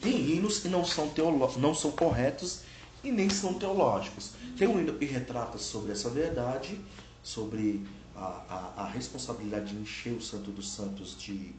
Tem 0.00 0.30
hinos 0.30 0.58
que 0.58 0.68
não 0.68 0.82
são, 0.82 1.10
teolo... 1.10 1.52
não 1.58 1.74
são 1.74 1.90
corretos 1.90 2.60
e 3.04 3.12
nem 3.12 3.28
são 3.28 3.54
teológicos. 3.54 4.30
Tem 4.56 4.66
um 4.66 4.80
hino 4.80 4.94
que 4.94 5.04
retrata 5.04 5.58
sobre 5.58 5.92
essa 5.92 6.08
verdade, 6.08 6.80
sobre 7.22 7.86
a, 8.16 8.72
a, 8.76 8.82
a 8.82 8.86
responsabilidade 8.86 9.74
de 9.74 9.80
encher 9.80 10.14
o 10.14 10.22
Santo 10.22 10.50
dos 10.50 10.70
Santos 10.70 11.16
de 11.18 11.54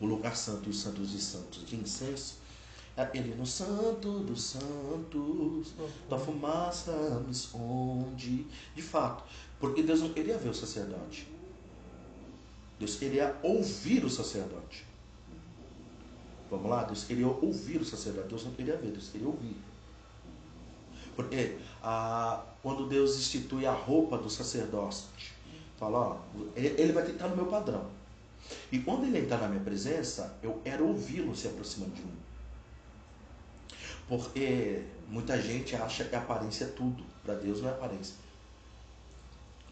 o 0.00 0.06
lugar 0.06 0.34
santo 0.34 0.66
e 0.66 0.70
os 0.70 0.80
santos 0.80 1.10
de 1.10 1.20
santos 1.20 1.66
de 1.66 1.76
incenso. 1.76 2.38
É 2.96 3.02
aquele 3.02 3.34
no 3.34 3.46
santo 3.46 4.20
dos 4.20 4.42
santos, 4.42 5.74
da 6.08 6.18
fumaça 6.18 6.92
me 7.24 7.30
esconde. 7.30 8.46
De 8.74 8.82
fato, 8.82 9.22
porque 9.60 9.82
Deus 9.82 10.00
não 10.00 10.12
queria 10.12 10.38
ver 10.38 10.48
o 10.48 10.54
sacerdote. 10.54 11.28
Deus 12.78 12.96
queria 12.96 13.38
ouvir 13.42 14.04
o 14.04 14.10
sacerdote. 14.10 14.86
Vamos 16.50 16.68
lá? 16.68 16.82
Deus 16.82 17.04
queria 17.04 17.28
ouvir 17.28 17.80
o 17.80 17.84
sacerdote. 17.84 18.28
Deus 18.28 18.44
não 18.44 18.52
queria 18.52 18.76
ver, 18.76 18.90
Deus 18.90 19.08
queria 19.08 19.28
ouvir. 19.28 19.56
Porque 21.14 21.58
ah, 21.82 22.42
quando 22.62 22.88
Deus 22.88 23.16
institui 23.16 23.66
a 23.66 23.72
roupa 23.72 24.16
do 24.16 24.30
sacerdote, 24.30 25.04
fala, 25.80 25.98
ó, 25.98 26.16
ele 26.54 26.92
vai 26.92 27.04
tentar 27.04 27.28
no 27.28 27.36
meu 27.36 27.46
padrão. 27.46 27.86
E 28.70 28.78
quando 28.78 29.06
ele 29.06 29.18
entrar 29.18 29.38
na 29.38 29.48
minha 29.48 29.62
presença, 29.62 30.36
eu 30.42 30.60
quero 30.62 30.86
ouvi-lo 30.86 31.34
se 31.34 31.48
aproximando 31.48 31.92
de 31.92 32.02
mim. 32.02 32.18
Porque 34.06 34.82
muita 35.08 35.40
gente 35.40 35.74
acha 35.74 36.04
que 36.04 36.14
aparência 36.14 36.64
é 36.64 36.68
tudo. 36.68 37.02
Para 37.24 37.34
Deus 37.34 37.62
não 37.62 37.70
é 37.70 37.72
aparência. 37.72 38.14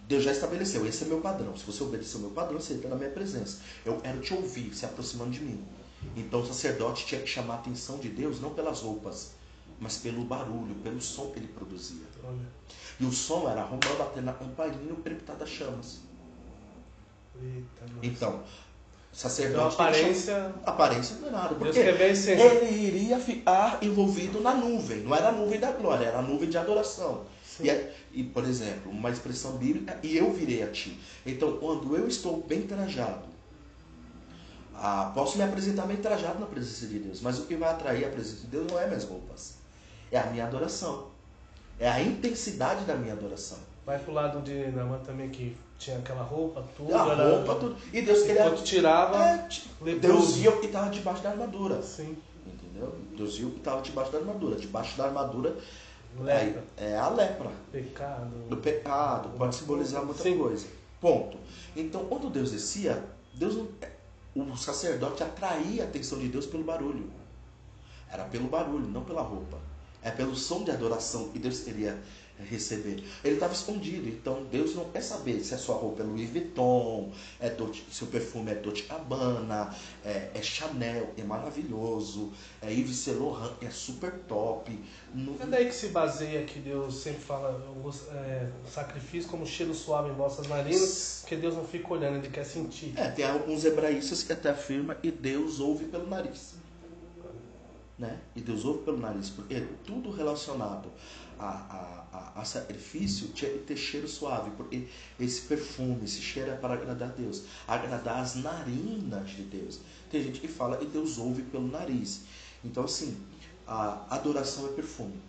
Deus 0.06 0.24
já 0.24 0.32
estabeleceu, 0.32 0.86
esse 0.86 1.04
é 1.04 1.06
meu 1.06 1.20
padrão. 1.20 1.54
Se 1.54 1.64
você 1.66 1.82
obedecer 1.82 2.16
o 2.16 2.20
meu 2.20 2.30
padrão, 2.30 2.58
você 2.58 2.72
entra 2.72 2.88
na 2.88 2.96
minha 2.96 3.10
presença. 3.10 3.60
Eu 3.84 4.00
quero 4.00 4.20
te 4.20 4.32
ouvir, 4.32 4.74
se 4.74 4.86
aproximando 4.86 5.32
de 5.32 5.40
mim. 5.40 5.62
Então 6.16 6.40
o 6.40 6.46
sacerdote 6.46 7.04
tinha 7.04 7.20
que 7.20 7.26
chamar 7.26 7.54
a 7.54 7.58
atenção 7.58 7.98
de 7.98 8.08
Deus 8.08 8.40
não 8.40 8.54
pelas 8.54 8.80
roupas, 8.80 9.32
mas 9.78 9.98
pelo 9.98 10.24
barulho, 10.24 10.74
pelo 10.76 11.00
som 11.02 11.30
que 11.30 11.40
ele 11.40 11.48
produzia. 11.48 12.06
Olha. 12.24 12.58
E 13.00 13.04
o 13.04 13.12
som 13.12 13.48
era 13.48 13.60
a 13.60 13.64
romã 13.64 13.94
batendo 13.98 14.24
na 14.24 14.32
campainha 14.32 14.78
e 14.88 14.92
o 14.92 14.96
crepitar 14.96 15.36
das 15.36 15.48
chamas. 15.48 16.00
Eita, 17.40 17.84
então, 18.02 18.42
sacerdote. 19.12 19.74
Então, 19.74 19.86
aparência. 19.86 20.54
Aparência 20.64 21.16
não 21.20 21.28
é 21.28 21.30
nada. 21.30 21.54
Porque 21.54 21.78
ele 21.78 22.86
iria 22.86 23.20
ficar 23.20 23.78
envolvido 23.82 24.40
na 24.40 24.54
nuvem. 24.54 25.02
Não 25.02 25.14
era 25.14 25.28
a 25.28 25.32
nuvem 25.32 25.60
da 25.60 25.70
glória, 25.70 26.06
era 26.06 26.18
a 26.18 26.22
nuvem 26.22 26.48
de 26.48 26.58
adoração. 26.58 27.24
E, 27.60 28.20
e, 28.20 28.24
por 28.24 28.44
exemplo, 28.44 28.90
uma 28.90 29.10
expressão 29.10 29.56
bíblica, 29.56 29.98
e 30.02 30.16
eu 30.16 30.32
virei 30.32 30.62
a 30.62 30.70
ti. 30.70 30.98
Então, 31.26 31.56
quando 31.58 31.96
eu 31.96 32.06
estou 32.06 32.40
bem 32.42 32.62
trajado, 32.62 33.26
ah, 34.74 35.10
posso 35.12 35.36
me 35.36 35.42
apresentar 35.42 35.86
bem 35.86 35.96
trajado 35.96 36.38
na 36.38 36.46
presença 36.46 36.86
de 36.86 37.00
Deus, 37.00 37.20
mas 37.20 37.38
o 37.40 37.46
que 37.46 37.56
vai 37.56 37.68
atrair 37.68 38.04
a 38.04 38.10
presença 38.10 38.42
de 38.42 38.46
Deus 38.46 38.66
não 38.70 38.78
é 38.78 38.86
minhas 38.86 39.04
roupas, 39.04 39.54
é 40.12 40.18
a 40.18 40.26
minha 40.26 40.46
adoração, 40.46 41.07
é 41.78 41.88
a 41.88 42.00
intensidade 42.00 42.84
da 42.84 42.94
minha 42.94 43.12
adoração. 43.12 43.58
Vai 43.86 43.98
pro 43.98 44.12
lado 44.12 44.40
de 44.42 44.70
Namã 44.72 44.98
também 44.98 45.30
que 45.30 45.56
tinha 45.78 45.98
aquela 45.98 46.22
roupa, 46.22 46.64
tudo. 46.76 46.94
A 46.94 47.12
era... 47.12 47.30
roupa, 47.30 47.54
tudo. 47.54 47.76
E 47.92 48.02
Deus 48.02 48.22
queria. 48.22 48.42
Quando 48.42 48.62
tirava. 48.62 49.24
É, 49.24 49.94
Deus 50.00 50.36
via 50.36 50.50
o 50.50 50.60
que 50.60 50.66
estava 50.66 50.90
debaixo 50.90 51.22
da 51.22 51.30
armadura. 51.30 51.80
Sim. 51.82 52.16
Entendeu? 52.46 52.94
Deus 53.16 53.38
viu 53.38 53.48
o 53.48 53.50
que 53.52 53.58
estava 53.58 53.80
debaixo 53.80 54.12
da 54.12 54.18
armadura. 54.18 54.56
Debaixo 54.56 54.96
da 54.98 55.04
armadura 55.04 55.56
Lepra. 56.16 56.64
É, 56.76 56.90
é 56.90 56.98
a 56.98 57.08
lepra. 57.08 57.50
Pecado. 57.70 58.48
Do 58.48 58.56
pecado. 58.56 59.30
Pode 59.36 59.54
simbolizar 59.54 60.04
muita 60.04 60.22
Sim. 60.22 60.38
coisa. 60.38 60.66
Ponto. 61.00 61.36
Então, 61.76 62.06
quando 62.06 62.30
Deus 62.30 62.50
descia, 62.50 63.04
Deus, 63.34 63.68
o 64.34 64.56
sacerdote 64.56 65.22
atraía 65.22 65.84
a 65.84 65.86
atenção 65.86 66.18
de 66.18 66.28
Deus 66.28 66.46
pelo 66.46 66.64
barulho. 66.64 67.10
Era 68.10 68.24
pelo 68.24 68.48
barulho, 68.48 68.86
não 68.88 69.04
pela 69.04 69.22
roupa. 69.22 69.58
É 70.02 70.10
pelo 70.10 70.36
som 70.36 70.64
de 70.64 70.70
adoração 70.70 71.28
que 71.28 71.38
Deus 71.38 71.60
queria 71.60 71.98
receber. 72.44 73.02
Ele 73.24 73.34
estava 73.34 73.52
escondido, 73.52 74.08
então 74.08 74.44
Deus 74.50 74.74
não 74.74 74.84
quer 74.90 75.02
saber 75.02 75.42
se 75.42 75.54
a 75.54 75.58
sua 75.58 75.76
roupa 75.76 76.02
é 76.02 76.06
Louis 76.06 76.30
Vuitton, 76.30 77.10
é 77.40 77.50
Dolce, 77.50 77.82
seu 77.90 78.06
perfume 78.06 78.52
é 78.52 78.54
Dolce 78.54 78.82
Gabbana, 78.82 79.74
é, 80.04 80.30
é, 80.34 80.42
Chanel, 80.42 81.12
é 81.16 81.22
maravilhoso, 81.22 82.32
é 82.62 82.72
Yves 82.72 82.96
Saint 82.96 83.18
Laurent, 83.18 83.52
é 83.62 83.70
super 83.70 84.12
top. 84.28 84.78
No... 85.14 85.36
É 85.40 85.46
daí 85.46 85.66
que 85.66 85.74
se 85.74 85.88
baseia 85.88 86.44
que 86.44 86.58
Deus 86.60 87.02
sempre 87.02 87.22
fala 87.22 87.60
é, 88.12 88.48
sacrifício 88.70 89.28
como 89.28 89.46
cheiro 89.46 89.74
suave 89.74 90.10
em 90.10 90.14
vossas 90.14 90.46
narinas, 90.46 91.18
porque 91.22 91.36
Deus 91.36 91.56
não 91.56 91.64
fica 91.64 91.92
olhando, 91.92 92.18
Ele 92.18 92.28
quer 92.28 92.44
sentir. 92.44 92.92
É, 92.96 93.10
tem 93.10 93.24
alguns 93.24 93.64
hebraístas 93.64 94.22
que 94.22 94.32
até 94.32 94.50
afirmam 94.50 94.94
que 94.96 95.10
Deus 95.10 95.60
ouve 95.60 95.86
pelo 95.86 96.08
nariz. 96.08 96.57
Né? 97.98 98.20
E 98.36 98.40
Deus 98.40 98.64
ouve 98.64 98.84
pelo 98.84 98.98
nariz, 98.98 99.28
porque 99.28 99.60
tudo 99.84 100.12
relacionado 100.12 100.88
a, 101.38 102.04
a, 102.12 102.40
a, 102.40 102.44
sacrifício 102.44 103.28
tinha 103.28 103.50
que 103.50 103.58
ter 103.58 103.76
cheiro 103.76 104.06
suave, 104.06 104.50
porque 104.52 104.86
esse 105.18 105.42
perfume, 105.42 106.04
esse 106.04 106.20
cheiro 106.20 106.50
é 106.50 106.56
para 106.56 106.74
agradar 106.74 107.10
a 107.10 107.12
Deus, 107.12 107.44
agradar 107.66 108.20
as 108.20 108.36
narinas 108.36 109.30
de 109.30 109.42
Deus. 109.42 109.80
Tem 110.10 110.22
gente 110.22 110.40
que 110.40 110.48
fala 110.48 110.76
que 110.76 110.86
Deus 110.86 111.18
ouve 111.18 111.42
pelo 111.42 111.68
nariz. 111.68 112.22
Então, 112.64 112.84
assim, 112.84 113.16
a 113.66 114.14
adoração 114.14 114.66
é 114.66 114.72
perfume. 114.72 115.20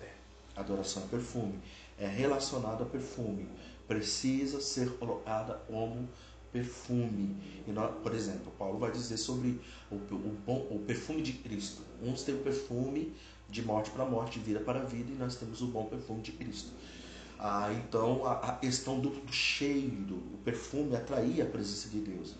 É. 0.00 0.10
Adoração 0.56 1.02
é 1.04 1.06
perfume. 1.06 1.58
É 1.98 2.06
relacionado 2.06 2.82
a 2.82 2.86
perfume. 2.86 3.48
Precisa 3.88 4.60
ser 4.60 4.90
colocada 4.98 5.54
como 5.68 6.08
perfume. 6.56 7.36
E 7.66 7.70
nós, 7.70 7.94
por 8.02 8.14
exemplo, 8.14 8.50
Paulo 8.58 8.78
vai 8.78 8.90
dizer 8.90 9.18
sobre 9.18 9.60
o, 9.90 9.96
o, 9.96 10.36
bom, 10.46 10.66
o 10.70 10.78
perfume 10.86 11.20
de 11.20 11.34
Cristo. 11.34 11.82
Uns 12.02 12.22
têm 12.22 12.34
o 12.34 12.38
perfume 12.38 13.12
de 13.50 13.62
morte 13.62 13.90
para 13.90 14.04
morte, 14.04 14.38
de 14.38 14.44
vida 14.44 14.60
para 14.60 14.80
vida, 14.80 15.12
e 15.12 15.14
nós 15.14 15.36
temos 15.36 15.60
o 15.60 15.66
bom 15.66 15.84
perfume 15.84 16.22
de 16.22 16.32
Cristo. 16.32 16.70
Ah, 17.38 17.70
então, 17.72 18.26
a, 18.26 18.32
a 18.32 18.52
questão 18.52 18.98
do, 18.98 19.10
do 19.10 19.32
cheiro, 19.32 20.16
o 20.32 20.38
perfume 20.42 20.96
atraía 20.96 21.44
a 21.44 21.46
presença 21.46 21.88
de 21.90 22.00
Deus. 22.00 22.34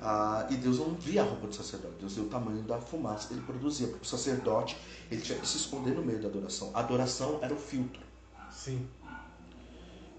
Ah, 0.00 0.46
e 0.50 0.56
Deus 0.56 0.78
não 0.78 0.94
via 0.94 1.22
a 1.22 1.24
roupa 1.24 1.48
do 1.48 1.54
sacerdote, 1.54 1.94
Deus 1.98 2.14
via 2.14 2.24
o 2.24 2.28
tamanho 2.28 2.62
da 2.62 2.78
fumaça 2.78 3.28
que 3.28 3.34
ele 3.34 3.42
produzia, 3.42 3.88
porque 3.88 4.04
o 4.04 4.08
sacerdote 4.08 4.76
ele 5.10 5.20
tinha 5.20 5.38
que 5.38 5.48
se 5.48 5.56
esconder 5.56 5.94
no 5.94 6.04
meio 6.04 6.20
da 6.20 6.28
adoração. 6.28 6.70
A 6.72 6.80
adoração 6.80 7.40
era 7.42 7.52
o 7.52 7.58
filtro. 7.58 8.02
Sim. 8.50 8.86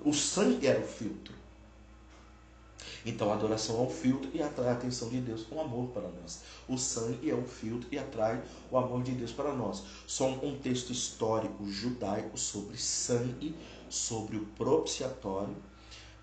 O 0.04 0.14
sangue 0.14 0.68
era 0.68 0.80
o 0.80 0.88
filtro. 0.88 1.34
Então 3.08 3.32
a 3.32 3.36
adoração 3.36 3.78
é 3.78 3.82
um 3.84 3.90
filtro 3.90 4.30
e 4.34 4.44
atrai 4.44 4.68
a 4.68 4.74
atenção 4.74 5.08
de 5.08 5.22
Deus, 5.22 5.46
o 5.50 5.62
amor 5.62 5.88
para 5.92 6.10
nós. 6.10 6.42
O 6.68 6.78
sangue 6.78 7.30
é 7.30 7.34
um 7.34 7.46
filtro 7.46 7.88
e 7.90 7.98
atrai 7.98 8.44
o 8.70 8.78
amor 8.78 9.02
de 9.02 9.14
Deus 9.14 9.32
para 9.32 9.54
nós. 9.54 9.82
Só 10.06 10.28
um 10.28 10.38
contexto 10.38 10.92
histórico 10.92 11.66
judaico 11.70 12.38
sobre 12.38 12.76
sangue, 12.76 13.56
sobre 13.90 14.36
o 14.36 14.46
propiciatório, 14.58 15.56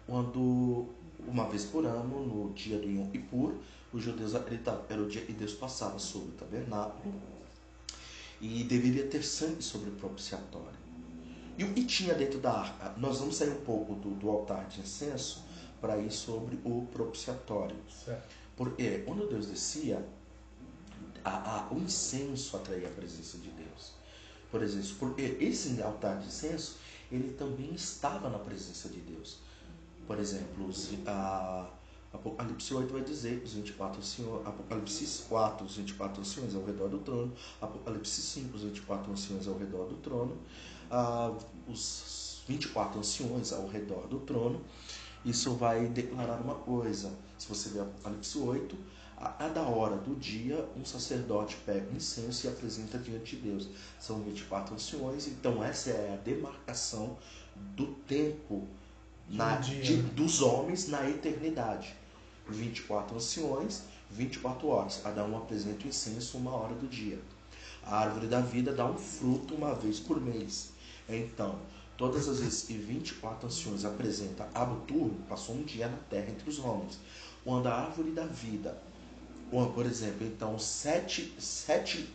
quando 0.07 0.85
uma 1.27 1.49
vez 1.49 1.65
por 1.65 1.87
ano, 1.87 2.27
no 2.27 2.53
dia 2.53 2.79
do 2.79 2.87
Yom 2.87 3.09
Kippur, 3.09 3.55
os 3.91 4.03
judeus 4.03 4.35
acreditavam 4.35 4.85
era 4.91 5.01
o 5.01 5.09
dia 5.09 5.23
que 5.23 5.33
Deus 5.33 5.55
passava 5.55 5.99
sobre 5.99 6.29
o 6.29 6.33
tabernáculo 6.33 7.15
e 8.43 8.63
deveria 8.63 9.07
ter 9.07 9.25
sangue 9.25 9.63
sobre 9.63 9.89
o 9.89 9.95
propiciatório. 9.95 10.85
E 11.57 11.65
o 11.65 11.73
que 11.73 11.83
tinha 11.87 12.13
dentro 12.13 12.41
da 12.41 12.53
arca? 12.53 12.93
Nós 12.99 13.21
vamos 13.21 13.37
sair 13.37 13.49
um 13.49 13.65
pouco 13.65 13.95
do, 13.95 14.11
do 14.11 14.29
altar 14.29 14.67
de 14.67 14.81
incenso 14.81 15.54
para 15.81 15.99
ir 15.99 16.11
sobre 16.11 16.59
o 16.65 16.87
propiciatório. 16.93 17.77
Certo. 18.05 18.35
Porque 18.57 18.99
quando 18.99 19.29
Deus 19.29 19.47
descia, 19.47 20.05
a, 21.25 21.59
a, 21.59 21.73
o 21.73 21.79
incenso 21.79 22.57
atraía 22.57 22.89
a 22.89 22.91
presença 22.91 23.39
de 23.39 23.51
Deus. 23.51 23.93
Por 24.51 24.63
exemplo, 24.63 24.89
porque 24.99 25.37
esse 25.41 25.83
altar 25.83 26.19
de 26.19 26.27
incenso, 26.27 26.77
ele 27.11 27.33
também 27.35 27.75
estava 27.75 28.29
na 28.29 28.39
presença 28.39 28.89
de 28.89 29.01
Deus. 29.01 29.39
Por 30.07 30.19
exemplo, 30.19 30.71
a, 31.07 31.69
Apocalipse 32.15 32.73
8 32.73 32.93
vai 32.93 33.03
dizer 33.03 33.43
os 33.43 33.55
24 33.55 33.99
anciões, 33.99 34.47
Apocalipse 34.47 35.25
4, 35.29 35.67
os 35.67 35.77
24 35.77 36.21
anciões 36.21 36.55
ao 36.55 36.65
redor 36.65 36.89
do 36.89 36.99
trono, 36.99 37.33
Apocalipse 37.61 38.23
5, 38.23 38.57
os 38.57 38.63
24 38.63 39.13
anciões 39.13 39.49
ao 39.49 39.59
redor 39.59 39.87
do 39.87 39.97
trono, 39.97 40.39
ah, 40.91 41.37
os 41.69 42.43
24 42.47 43.01
anciões 43.01 43.53
ao 43.53 43.67
redor 43.67 44.07
do 44.07 44.21
trono, 44.21 44.61
isso 45.25 45.55
vai 45.55 45.87
declarar 45.87 46.41
uma 46.41 46.55
coisa. 46.55 47.13
Se 47.39 47.49
você 47.49 47.71
ver 47.71 47.81
Apocalipse 47.81 48.39
8, 48.39 48.77
a 49.17 49.29
cada 49.29 49.63
hora 49.63 49.97
do 49.97 50.15
dia, 50.17 50.69
um 50.77 50.85
sacerdote 50.85 51.57
pega 51.65 51.91
um 51.91 51.97
incenso 51.97 52.47
e 52.47 52.51
apresenta 52.51 52.99
diante 52.99 53.37
de 53.37 53.43
Deus. 53.43 53.69
São 53.99 54.21
24 54.21 54.75
anciões, 54.75 55.27
então 55.27 55.65
essa 55.65 55.91
é 55.91 56.15
a 56.15 56.17
demarcação 56.17 57.17
do 57.77 57.87
tempo 58.07 58.67
na, 59.29 59.57
de, 59.57 59.97
dos 59.97 60.43
homens 60.43 60.89
na 60.89 61.09
eternidade. 61.09 61.95
24 62.49 63.17
anciões, 63.17 63.85
24 64.11 64.67
horas. 64.69 65.01
Cada 65.03 65.25
um 65.25 65.37
apresenta 65.37 65.85
o 65.85 65.89
incenso 65.89 66.37
uma 66.37 66.51
hora 66.51 66.75
do 66.75 66.87
dia. 66.87 67.19
A 67.83 67.99
árvore 67.99 68.27
da 68.27 68.41
vida 68.41 68.73
dá 68.73 68.85
um 68.85 68.99
fruto 68.99 69.55
uma 69.55 69.75
vez 69.75 70.01
por 70.01 70.21
mês. 70.21 70.73
Então, 71.09 71.59
Todas 71.97 72.29
as 72.29 72.41
vezes 72.41 72.63
que 72.63 72.77
24 72.77 73.47
anciões 73.47 73.85
apresenta 73.85 74.49
Abuturno, 74.53 75.17
passou 75.29 75.55
um 75.55 75.63
dia 75.63 75.89
na 75.89 75.97
terra 76.11 76.31
entre 76.31 76.49
os 76.49 76.59
homens. 76.59 76.99
Quando 77.45 77.69
a 77.69 77.75
árvore 77.75 78.11
da 78.11 78.25
vida, 78.25 78.77
por 79.51 79.87
exemplo, 79.87 80.27
então 80.27 80.59
sete, 80.59 81.35
sete, 81.39 82.11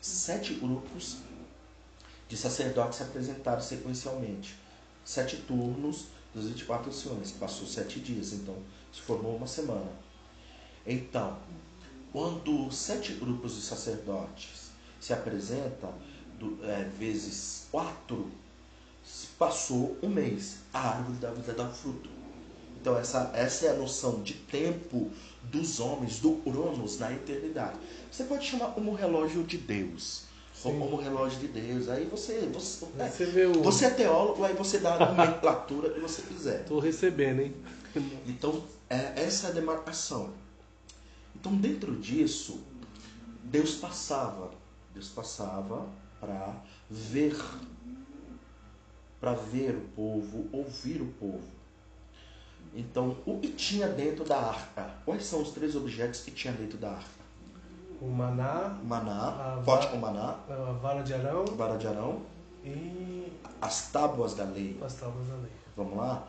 sete 0.00 0.54
grupos 0.54 1.18
de 2.28 2.36
sacerdotes 2.36 2.98
se 2.98 3.02
apresentaram 3.02 3.62
sequencialmente. 3.62 4.54
Sete 5.04 5.36
turnos 5.38 6.06
dos 6.34 6.46
24 6.48 6.90
anciões. 6.90 7.32
Passou 7.32 7.66
sete 7.66 8.00
dias, 8.00 8.34
então 8.34 8.56
se 8.92 9.00
formou 9.00 9.36
uma 9.36 9.46
semana. 9.46 9.90
Então, 10.86 11.38
quando 12.12 12.70
sete 12.70 13.14
grupos 13.14 13.54
de 13.54 13.62
sacerdotes 13.62 14.70
se 15.00 15.14
apresentam, 15.14 15.94
do, 16.38 16.58
é, 16.64 16.84
vezes 16.98 17.66
quatro 17.70 18.30
Passou 19.38 19.96
um 20.02 20.08
mês, 20.08 20.58
a 20.72 20.88
árvore 20.88 21.18
da 21.18 21.30
vida 21.30 21.52
dá 21.52 21.68
fruto. 21.68 22.10
Então 22.80 22.96
essa, 22.96 23.30
essa 23.34 23.66
é 23.66 23.70
a 23.70 23.74
noção 23.74 24.22
de 24.22 24.34
tempo 24.34 25.10
dos 25.44 25.80
homens, 25.80 26.20
do 26.20 26.32
Cronos 26.36 26.98
na 26.98 27.12
eternidade. 27.12 27.78
Você 28.10 28.24
pode 28.24 28.46
chamar 28.46 28.68
como 28.68 28.94
relógio 28.94 29.42
de 29.44 29.58
Deus. 29.58 30.24
Sim. 30.54 30.78
Como 30.78 30.96
relógio 30.96 31.38
de 31.38 31.48
Deus. 31.48 31.88
Aí 31.88 32.04
você. 32.06 32.48
Você, 32.52 32.86
é, 32.98 33.08
você, 33.08 33.46
o... 33.46 33.62
você 33.62 33.84
é 33.86 33.90
teólogo, 33.90 34.42
aí 34.44 34.54
você 34.54 34.78
dá 34.78 34.94
a 34.94 35.14
nomenclatura 35.14 35.90
que 35.90 36.00
você 36.00 36.22
quiser. 36.22 36.62
Estou 36.62 36.80
recebendo, 36.80 37.40
hein? 37.40 37.54
Então, 38.26 38.64
é, 38.90 39.12
essa 39.22 39.48
é 39.48 39.50
a 39.50 39.52
demarcação. 39.52 40.30
Então, 41.34 41.54
dentro 41.54 41.94
disso, 41.94 42.60
Deus 43.44 43.76
passava. 43.76 44.50
Deus 44.92 45.08
passava 45.08 45.86
para 46.20 46.56
ver 46.90 47.36
para 49.20 49.32
ver 49.32 49.74
o 49.74 49.80
povo, 49.96 50.46
ouvir 50.52 51.00
o 51.02 51.06
povo. 51.06 51.58
Então, 52.74 53.16
o 53.26 53.38
que 53.38 53.48
tinha 53.48 53.88
dentro 53.88 54.24
da 54.24 54.38
arca? 54.38 54.90
Quais 55.04 55.24
são 55.24 55.42
os 55.42 55.50
três 55.50 55.74
objetos 55.74 56.20
que 56.20 56.30
tinha 56.30 56.52
dentro 56.52 56.78
da 56.78 56.90
arca? 56.90 57.18
O 58.00 58.06
maná. 58.06 58.78
Maná, 58.84 59.60
pote 59.64 59.88
com 59.88 59.96
maná. 59.96 60.36
A 60.48 60.72
vara 60.80 61.02
de 61.02 61.14
Arão. 61.14 61.44
Vara 61.56 61.76
de 61.76 61.86
Arão. 61.88 62.22
E. 62.64 63.32
As 63.60 63.90
tábuas 63.90 64.34
da 64.34 64.44
lei. 64.44 64.78
As 64.84 64.94
tábuas 64.94 65.26
da 65.26 65.34
lei. 65.34 65.50
Vamos 65.76 65.96
lá? 65.96 66.28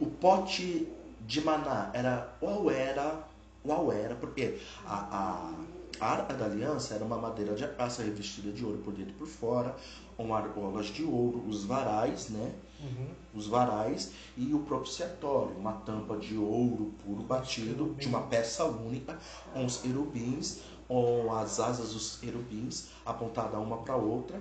O 0.00 0.06
pote 0.06 0.88
de 1.26 1.40
maná 1.40 1.90
era. 1.92 2.28
Qual 2.38 2.70
era? 2.70 3.24
Qual 3.64 3.90
era? 3.90 4.14
Porque 4.14 4.60
a, 4.86 4.94
a, 4.94 6.04
a 6.04 6.12
arca 6.12 6.34
da 6.34 6.44
aliança 6.44 6.94
era 6.94 7.04
uma 7.04 7.18
madeira 7.18 7.54
de 7.54 7.64
acaça 7.64 8.02
revestida 8.02 8.52
de 8.52 8.64
ouro 8.64 8.78
por 8.78 8.92
dentro 8.92 9.10
e 9.10 9.14
por 9.14 9.26
fora 9.26 9.74
com 10.18 10.34
argolas 10.34 10.86
de 10.86 11.04
ouro, 11.04 11.44
os 11.46 11.64
varais, 11.64 12.28
né? 12.28 12.52
Uhum. 12.80 13.06
Os 13.32 13.46
varais 13.46 14.10
e 14.36 14.52
o 14.52 14.58
propiciatório, 14.58 15.56
uma 15.56 15.74
tampa 15.74 16.16
de 16.16 16.36
ouro 16.36 16.92
puro 17.04 17.22
batido 17.22 17.94
de 17.94 18.08
uma 18.08 18.22
peça 18.22 18.64
única, 18.64 19.16
com 19.54 19.64
os 19.64 19.76
querubins, 19.76 20.58
com 20.88 21.32
as 21.32 21.60
asas 21.60 21.92
dos 21.92 22.16
querubins 22.16 22.88
apontada 23.06 23.60
uma 23.60 23.78
para 23.78 23.94
a 23.94 23.96
outra. 23.96 24.40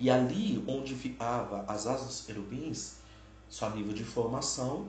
E 0.00 0.08
ali 0.08 0.64
onde 0.66 0.94
ficava 0.94 1.66
as 1.68 1.86
asas 1.86 2.06
dos 2.06 2.20
querubins, 2.22 2.96
só 3.50 3.68
nível 3.68 3.92
de 3.92 4.04
formação, 4.04 4.86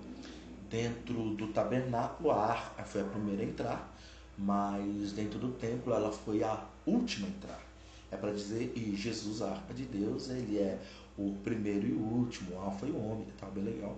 dentro 0.69 1.35
do 1.35 1.47
tabernáculo, 1.47 2.31
a 2.31 2.45
arca 2.45 2.83
foi 2.85 3.01
a 3.01 3.05
primeira 3.05 3.41
a 3.41 3.45
entrar, 3.45 3.97
mas 4.37 5.11
dentro 5.11 5.37
do 5.37 5.49
templo 5.51 5.93
ela 5.93 6.11
foi 6.11 6.41
a 6.41 6.63
última 6.85 7.27
a 7.27 7.29
entrar. 7.29 7.72
É 8.13 8.17
para 8.17 8.31
dizer, 8.31 8.71
e 8.75 8.95
Jesus, 8.95 9.41
a 9.41 9.51
arca 9.51 9.73
de 9.73 9.85
Deus, 9.85 10.29
ele 10.29 10.59
é 10.59 10.79
o 11.17 11.33
primeiro 11.43 11.87
e 11.87 11.93
o 11.93 11.99
último, 11.99 12.55
o 12.55 12.59
alfa 12.59 12.85
e 12.85 12.91
o 12.91 12.97
ômega, 12.97 13.31
tá 13.39 13.47
bem 13.47 13.63
legal. 13.63 13.97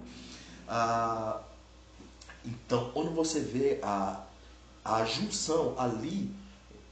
Ah, 0.68 1.42
então, 2.46 2.92
quando 2.92 3.12
você 3.12 3.40
vê 3.42 3.80
a, 3.84 4.24
a 4.84 5.04
junção 5.04 5.76
ali, 5.78 6.34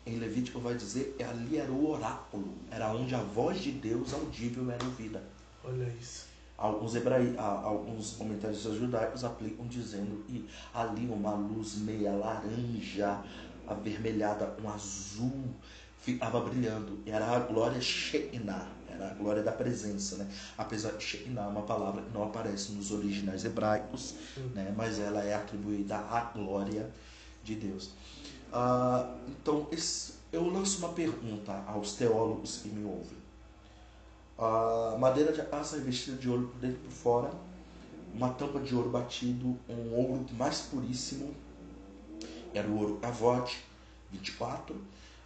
em 0.05 0.17
Levítico 0.17 0.59
vai 0.59 0.75
dizer, 0.75 1.15
ali 1.29 1.57
era 1.57 1.71
o 1.71 1.89
oráculo, 1.89 2.53
era 2.69 2.93
onde 2.93 3.15
a 3.15 3.21
voz 3.21 3.61
de 3.61 3.71
Deus 3.71 4.13
audível 4.13 4.69
era 4.69 4.83
ouvida. 4.83 5.23
Olha 5.63 5.87
isso. 5.99 6.27
Alguns, 6.57 6.95
hebrai, 6.95 7.35
alguns 7.37 8.11
comentaristas 8.11 8.75
judaicos 8.75 9.23
aplicam 9.23 9.65
dizendo 9.67 10.23
que 10.25 10.47
ali 10.73 11.07
uma 11.07 11.31
luz 11.31 11.77
meia 11.77 12.11
laranja, 12.11 13.21
avermelhada, 13.67 14.55
um 14.63 14.69
azul, 14.69 15.45
ficava 16.03 16.39
brilhando. 16.41 16.99
Era 17.05 17.35
a 17.35 17.39
glória 17.39 17.79
Shekinah, 17.81 18.67
era 18.89 19.11
a 19.11 19.13
glória 19.13 19.41
da 19.41 19.51
presença, 19.51 20.17
né? 20.17 20.29
Apesar 20.57 20.91
de 20.91 21.03
Shekinah 21.03 21.45
é 21.45 21.47
uma 21.47 21.63
palavra 21.63 22.01
que 22.01 22.13
não 22.13 22.23
aparece 22.23 22.73
nos 22.73 22.91
originais 22.91 23.45
hebraicos, 23.45 24.15
né? 24.53 24.73
Mas 24.75 24.99
ela 24.99 25.23
é 25.23 25.33
atribuída 25.33 25.97
à 25.97 26.21
glória 26.21 26.89
de 27.43 27.55
Deus. 27.55 27.91
Ah, 28.51 29.15
então, 29.27 29.67
esse, 29.71 30.13
eu 30.31 30.47
lanço 30.47 30.79
uma 30.79 30.89
pergunta 30.89 31.63
aos 31.65 31.93
teólogos 31.93 32.57
que 32.57 32.67
me 32.67 32.83
ouvem. 32.85 33.23
A 34.37 34.97
madeira 34.99 35.31
de 35.31 35.39
acaça 35.39 35.77
revestida 35.77 36.17
de 36.17 36.29
ouro 36.29 36.47
por 36.49 36.59
dentro 36.59 36.77
e 36.77 36.85
por 36.85 36.91
fora, 36.91 37.31
uma 38.13 38.29
tampa 38.29 38.59
de 38.59 38.75
ouro 38.75 38.89
batido, 38.89 39.57
um 39.69 39.93
ouro 39.95 40.25
mais 40.33 40.61
puríssimo, 40.61 41.33
era 42.53 42.67
o 42.67 42.77
ouro 42.77 42.97
cavote, 42.97 43.63
24, 44.11 44.75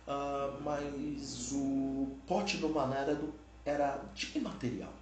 Uh, 0.08 0.62
mas 0.64 1.52
o 1.52 2.08
pote 2.26 2.56
do 2.58 2.70
maná 2.70 2.96
era, 2.96 3.14
do, 3.14 3.34
era 3.66 4.02
de 4.16 4.28
que 4.28 4.40
material? 4.40 4.94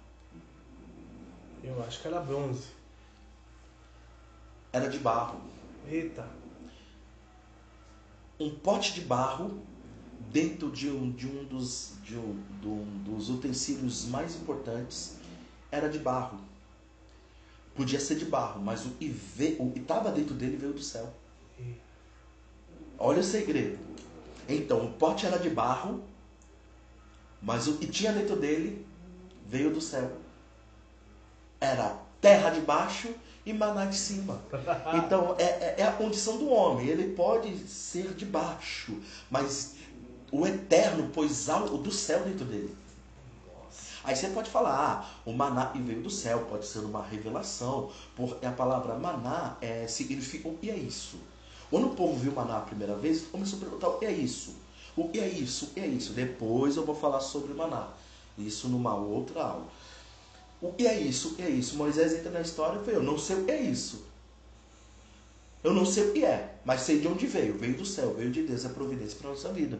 Eu 1.62 1.80
acho 1.84 2.02
que 2.02 2.08
era 2.08 2.18
bronze. 2.18 2.70
Era 4.72 4.88
de 4.88 4.98
barro. 4.98 5.40
Eita. 5.88 6.28
Um 8.40 8.50
pote 8.50 8.94
de 8.94 9.02
barro 9.02 9.62
dentro 10.32 10.72
de 10.72 10.90
um, 10.90 11.12
de 11.12 11.28
um, 11.28 11.44
dos, 11.44 11.92
de 12.02 12.16
um, 12.16 12.42
de 12.60 12.66
um 12.66 13.02
dos 13.04 13.30
utensílios 13.30 14.06
mais 14.06 14.34
importantes 14.34 15.18
era 15.70 15.88
de 15.88 16.00
barro. 16.00 16.40
Podia 17.76 18.00
ser 18.00 18.16
de 18.16 18.24
barro, 18.24 18.60
mas 18.60 18.84
o 18.84 18.90
que 18.90 19.14
estava 19.76 20.10
dentro 20.10 20.34
dele 20.34 20.56
veio 20.56 20.72
do 20.72 20.82
céu. 20.82 21.12
Olha 22.98 23.20
o 23.20 23.24
segredo. 23.24 23.85
Então, 24.48 24.84
o 24.84 24.92
pote 24.92 25.26
era 25.26 25.38
de 25.38 25.50
barro, 25.50 26.02
mas 27.40 27.66
o 27.66 27.78
que 27.78 27.86
tinha 27.86 28.12
dentro 28.12 28.36
dele 28.36 28.86
veio 29.46 29.72
do 29.72 29.80
céu. 29.80 30.10
Era 31.60 31.98
terra 32.20 32.50
de 32.50 32.60
baixo 32.60 33.08
e 33.44 33.52
maná 33.52 33.86
de 33.86 33.96
cima. 33.96 34.40
Então, 34.94 35.36
é, 35.38 35.44
é, 35.44 35.74
é 35.78 35.82
a 35.84 35.92
condição 35.92 36.38
do 36.38 36.48
homem. 36.48 36.88
Ele 36.88 37.14
pode 37.14 37.56
ser 37.68 38.14
de 38.14 38.24
baixo, 38.24 39.00
mas 39.30 39.74
o 40.30 40.46
eterno 40.46 41.08
pôs 41.10 41.48
algo 41.48 41.78
do 41.78 41.90
céu 41.90 42.22
dentro 42.24 42.44
dele. 42.44 42.74
Aí 44.06 44.14
você 44.14 44.28
pode 44.28 44.48
falar, 44.48 44.78
ah, 44.78 45.20
o 45.24 45.32
maná 45.32 45.72
veio 45.74 46.00
do 46.00 46.10
céu, 46.10 46.46
pode 46.48 46.64
ser 46.64 46.78
uma 46.78 47.02
revelação, 47.02 47.90
porque 48.14 48.46
a 48.46 48.52
palavra 48.52 48.94
maná 48.94 49.56
é, 49.60 49.88
significa 49.88 50.48
o 50.48 50.56
que 50.56 50.70
é 50.70 50.76
isso. 50.76 51.18
Quando 51.70 51.88
o 51.88 51.94
povo 51.94 52.18
viu 52.18 52.32
maná 52.32 52.58
a 52.58 52.60
primeira 52.60 52.94
vez, 52.94 53.22
começou 53.22 53.58
a 53.58 53.62
perguntar 53.62 53.88
o 53.88 53.98
que 53.98 54.06
é 54.06 54.12
isso? 54.12 54.54
O 54.96 55.08
que 55.08 55.18
é 55.18 55.28
isso? 55.28 55.66
O 55.66 55.68
que 55.70 55.80
é 55.80 55.86
isso? 55.86 56.12
Depois 56.12 56.76
eu 56.76 56.84
vou 56.84 56.94
falar 56.94 57.20
sobre 57.20 57.52
maná. 57.52 57.88
Isso 58.38 58.68
numa 58.68 58.94
outra 58.94 59.42
aula. 59.42 59.66
O 60.60 60.72
que 60.72 60.86
é 60.86 60.98
isso? 60.98 61.28
O 61.28 61.34
que 61.34 61.42
é 61.42 61.50
isso? 61.50 61.76
Moisés 61.76 62.14
entra 62.14 62.30
na 62.30 62.40
história 62.40 62.80
e 62.80 62.84
fala, 62.84 62.96
eu 62.96 63.02
não 63.02 63.18
sei 63.18 63.36
o 63.36 63.44
que 63.44 63.50
é 63.50 63.60
isso. 63.60 64.04
Eu 65.62 65.74
não 65.74 65.84
sei 65.84 66.08
o 66.08 66.12
que 66.12 66.24
é, 66.24 66.54
mas 66.64 66.82
sei 66.82 67.00
de 67.00 67.08
onde 67.08 67.26
veio. 67.26 67.58
Veio 67.58 67.76
do 67.76 67.84
céu, 67.84 68.14
veio 68.14 68.30
de 68.30 68.42
Deus, 68.42 68.64
é 68.64 68.68
providência 68.68 69.18
para 69.18 69.30
a 69.30 69.32
nossa 69.32 69.52
vida. 69.52 69.78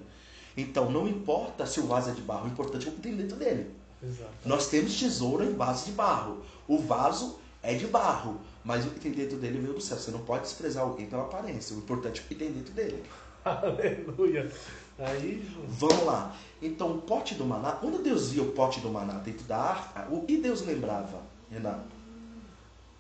Então 0.56 0.90
não 0.90 1.06
importa 1.06 1.64
se 1.66 1.80
o 1.80 1.86
vaso 1.86 2.10
é 2.10 2.12
de 2.12 2.22
barro, 2.22 2.46
o 2.46 2.48
importante 2.48 2.86
é 2.86 2.90
o 2.90 2.94
que 2.94 3.00
tem 3.00 3.14
dentro 3.14 3.36
dele. 3.36 3.70
Exato. 4.02 4.30
Nós 4.44 4.68
temos 4.68 4.98
tesouro 4.98 5.44
em 5.44 5.54
vaso 5.54 5.86
de 5.86 5.92
barro. 5.92 6.42
O 6.66 6.78
vaso 6.78 7.38
é 7.62 7.74
de 7.74 7.86
barro, 7.86 8.40
mas 8.66 8.84
o 8.84 8.90
que 8.90 8.98
tem 8.98 9.12
dentro 9.12 9.36
dele 9.38 9.60
veio 9.60 9.74
do 9.74 9.80
céu. 9.80 9.96
Você 9.96 10.10
não 10.10 10.18
pode 10.18 10.42
desprezar 10.42 10.82
alguém 10.82 11.06
pela 11.06 11.22
aparência. 11.22 11.76
O 11.76 11.78
importante 11.78 12.20
é 12.20 12.24
o 12.24 12.26
que 12.26 12.34
tem 12.34 12.50
dentro 12.50 12.74
dele. 12.74 13.04
Aleluia. 13.46 14.50
Aí... 14.98 15.48
Vamos 15.68 16.04
lá. 16.04 16.36
Então, 16.60 16.96
o 16.96 17.02
pote 17.02 17.36
do 17.36 17.44
maná, 17.44 17.72
quando 17.72 18.02
Deus 18.02 18.32
via 18.32 18.42
o 18.42 18.50
pote 18.50 18.80
do 18.80 18.90
maná 18.90 19.14
dentro 19.18 19.44
da 19.44 19.56
arca, 19.56 20.08
o 20.10 20.22
que 20.22 20.38
Deus 20.38 20.66
lembrava, 20.66 21.22
Renato? 21.48 21.94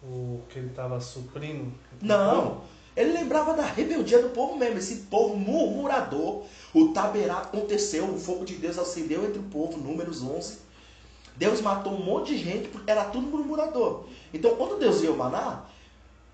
O 0.04 0.40
que 0.48 0.60
ele 0.60 0.68
estava 0.68 1.00
suprindo? 1.00 1.72
Não. 2.00 2.62
Ele 2.94 3.12
lembrava 3.12 3.52
da 3.52 3.64
rebeldia 3.64 4.22
do 4.22 4.28
povo 4.28 4.56
mesmo, 4.56 4.78
esse 4.78 5.06
povo 5.10 5.36
murmurador. 5.36 6.44
O 6.72 6.92
taberá 6.92 7.38
aconteceu, 7.38 8.04
o 8.04 8.18
fogo 8.18 8.44
de 8.44 8.54
Deus 8.54 8.78
acendeu 8.78 9.24
entre 9.24 9.40
o 9.40 9.44
povo, 9.44 9.78
números 9.78 10.22
11. 10.22 10.65
Deus 11.36 11.60
matou 11.60 11.92
um 11.92 12.02
monte 12.02 12.36
de 12.36 12.42
gente 12.42 12.68
porque 12.68 12.90
era 12.90 13.04
tudo 13.04 13.26
murmurador. 13.26 14.04
Então, 14.32 14.56
quando 14.56 14.78
Deus 14.78 15.00
deu 15.00 15.14
o 15.14 15.16
maná, 15.18 15.64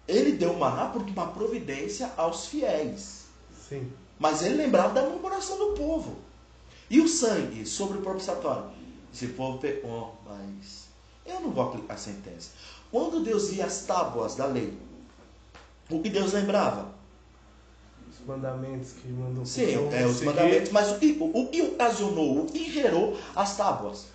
ele 0.06 0.32
deu 0.32 0.52
o 0.52 0.58
maná 0.58 0.86
por 0.86 1.02
uma 1.02 1.28
providência 1.28 2.12
aos 2.16 2.46
fiéis. 2.46 3.26
Sim. 3.68 3.90
Mas 4.18 4.42
ele 4.42 4.54
lembrava 4.54 4.94
da 4.94 5.02
murmuração 5.02 5.58
do 5.58 5.74
povo. 5.74 6.16
E 6.88 7.00
o 7.00 7.08
sangue 7.08 7.66
sobre 7.66 7.98
o 7.98 8.02
propiciatório? 8.02 8.70
Esse 9.12 9.28
povo 9.28 9.58
pecou, 9.58 10.16
mas 10.24 10.88
eu 11.26 11.40
não 11.40 11.50
vou 11.50 11.64
aplicar 11.64 11.94
a 11.94 11.96
sentença. 11.96 12.50
Quando 12.90 13.22
Deus 13.24 13.50
via 13.50 13.66
as 13.66 13.82
tábuas 13.84 14.36
da 14.36 14.46
lei, 14.46 14.72
o 15.90 16.00
que 16.00 16.08
Deus 16.08 16.32
lembrava? 16.32 16.92
Os 18.10 18.26
mandamentos 18.26 18.92
que 18.92 19.08
mandou. 19.08 19.44
Sim, 19.44 19.74
é, 19.92 20.06
os 20.06 20.16
seguir. 20.16 20.26
mandamentos, 20.26 20.70
mas 20.70 20.92
o 20.92 20.98
que, 20.98 21.16
o 21.18 21.46
que 21.48 21.62
ocasionou, 21.62 22.42
o 22.42 22.46
que 22.46 22.70
gerou 22.70 23.18
as 23.34 23.56
tábuas? 23.56 24.11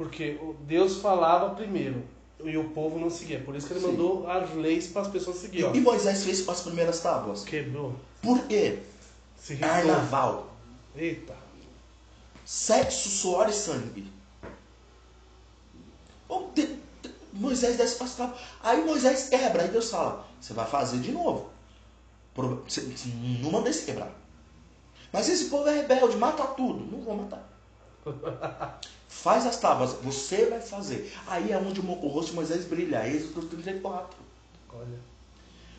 Porque 0.00 0.40
Deus 0.60 0.96
falava 0.96 1.54
primeiro 1.54 2.02
e 2.42 2.56
o 2.56 2.70
povo 2.70 2.98
não 2.98 3.10
seguia. 3.10 3.38
Por 3.38 3.54
isso 3.54 3.66
que 3.66 3.74
ele 3.74 3.80
Sim. 3.80 3.88
mandou 3.88 4.26
as 4.26 4.54
leis 4.54 4.86
para 4.86 5.02
as 5.02 5.08
pessoas 5.08 5.36
seguirem. 5.36 5.76
E 5.76 5.80
Moisés 5.82 6.24
fez 6.24 6.48
as 6.48 6.62
primeiras 6.62 7.00
tábuas? 7.00 7.44
Quebrou. 7.44 7.94
Por 8.22 8.46
quê? 8.46 8.78
Se 9.36 9.56
Carnaval. 9.56 10.54
Eita. 10.96 11.36
Sexo, 12.46 13.10
suor 13.10 13.50
e 13.50 13.52
sangue. 13.52 14.10
Moisés 17.34 17.76
desce 17.76 17.96
para 17.96 18.06
as 18.06 18.14
tábuas. 18.14 18.40
Aí 18.62 18.82
Moisés 18.82 19.28
quebra. 19.28 19.64
Aí 19.64 19.68
Deus 19.68 19.90
fala: 19.90 20.26
Você 20.40 20.54
vai 20.54 20.66
fazer 20.66 21.00
de 21.00 21.12
novo. 21.12 21.50
Não 23.42 23.50
mandei 23.50 23.74
se 23.74 23.84
quebrar. 23.84 24.10
Mas 25.12 25.28
esse 25.28 25.50
povo 25.50 25.68
é 25.68 25.82
rebelde, 25.82 26.16
mata 26.16 26.44
tudo. 26.46 26.90
Não 26.90 27.02
vou 27.02 27.16
matar. 27.16 27.49
Faz 29.08 29.46
as 29.46 29.58
tábuas, 29.58 29.92
você 30.02 30.46
vai 30.46 30.60
fazer. 30.60 31.12
Aí 31.26 31.52
é 31.52 31.58
onde 31.58 31.80
o 31.80 32.08
rosto 32.08 32.30
de 32.30 32.36
Moisés 32.36 32.64
brilha. 32.64 33.06
Êxodo 33.06 33.42
34. 33.42 34.16
Olha. 34.72 34.98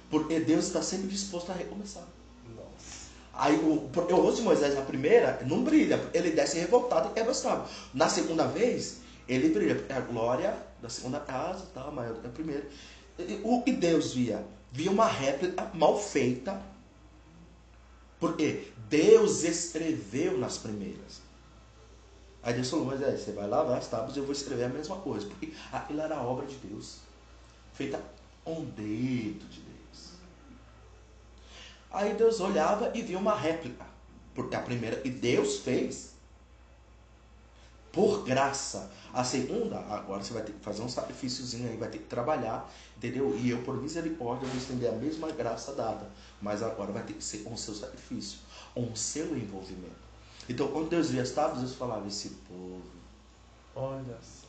Porque 0.09 0.39
Deus 0.41 0.65
está 0.65 0.82
sempre 0.82 1.07
disposto 1.07 1.51
a 1.51 1.55
recomeçar. 1.55 2.03
Nossa. 2.55 3.09
Aí 3.34 3.55
o, 3.55 3.89
o 3.89 4.15
rosto 4.22 4.38
de 4.38 4.41
Moisés 4.43 4.76
na 4.76 4.82
primeira 4.82 5.41
não 5.47 5.63
brilha. 5.63 5.99
Ele 6.13 6.32
desce 6.32 6.59
revoltado 6.59 7.09
e 7.09 7.13
quebra 7.13 7.32
as 7.32 7.41
tábuas. 7.41 7.69
Na 7.93 8.09
segunda 8.09 8.45
vez, 8.45 8.99
ele 9.28 9.49
brilha. 9.49 9.76
Porque 9.76 9.93
é 9.93 9.95
a 9.95 10.01
glória 10.01 10.55
da 10.82 10.89
segunda 10.89 11.19
casa, 11.19 11.65
tá, 11.74 11.89
maior 11.89 12.13
do 12.13 12.22
que 12.22 12.28
a 12.28 12.32
primeira. 12.32 12.67
O 13.43 13.61
que 13.61 13.72
Deus 13.72 14.13
via? 14.13 14.45
Via 14.72 14.91
uma 14.91 15.07
réplica 15.07 15.69
mal 15.74 15.97
feita. 15.97 16.61
Porque 18.19 18.67
Deus 18.89 19.43
escreveu 19.43 20.38
nas 20.38 20.57
primeiras. 20.57 21.22
Aí 22.43 22.53
Deus 22.53 22.69
falou, 22.69 22.85
mas 22.85 23.01
é, 23.01 23.15
você 23.15 23.31
vai 23.31 23.47
lavar 23.47 23.77
as 23.77 23.87
tábuas 23.87 24.15
e 24.15 24.19
eu 24.19 24.23
vou 24.23 24.33
escrever 24.33 24.63
a 24.63 24.69
mesma 24.69 24.95
coisa. 24.97 25.27
Porque 25.27 25.53
aquilo 25.71 26.01
era 26.01 26.15
a 26.15 26.23
obra 26.23 26.45
de 26.45 26.55
Deus. 26.55 26.97
Feita 27.73 28.01
com 28.43 28.63
dedo 28.65 29.47
de 29.47 29.61
Deus. 29.61 30.11
Aí 31.91 32.13
Deus 32.13 32.39
olhava 32.39 32.91
e 32.95 33.01
via 33.01 33.17
uma 33.17 33.35
réplica. 33.35 33.85
Porque 34.33 34.55
a 34.55 34.61
primeira 34.61 34.95
que 34.95 35.09
Deus 35.09 35.59
fez, 35.59 36.11
por 37.91 38.23
graça. 38.23 38.89
A 39.13 39.23
segunda, 39.23 39.77
agora 39.77 40.23
você 40.23 40.33
vai 40.33 40.41
ter 40.41 40.53
que 40.53 40.63
fazer 40.63 40.81
um 40.81 40.87
sacrifíciozinho 40.87 41.69
aí, 41.69 41.75
vai 41.75 41.89
ter 41.89 41.97
que 41.97 42.05
trabalhar, 42.05 42.71
entendeu? 42.95 43.37
E 43.37 43.49
eu, 43.49 43.61
por 43.61 43.75
misericórdia, 43.75 44.47
vou 44.47 44.57
estender 44.57 44.89
a 44.89 44.95
mesma 44.95 45.29
graça 45.31 45.73
dada. 45.73 46.09
Mas 46.41 46.63
agora 46.63 46.93
vai 46.93 47.03
ter 47.03 47.13
que 47.13 47.23
ser 47.23 47.39
com 47.39 47.53
o 47.53 47.57
seu 47.57 47.73
sacrifício, 47.73 48.39
com 48.73 48.89
o 48.89 48.95
seu 48.95 49.37
envolvimento. 49.37 50.01
Então, 50.49 50.67
quando 50.69 50.89
Deus 50.89 51.11
via 51.11 51.21
as 51.21 51.31
tábuas, 51.31 51.59
Deus 51.59 51.75
falava: 51.75 52.07
Esse 52.07 52.29
povo 52.47 52.81
Olha 53.75 54.17
só. 54.21 54.47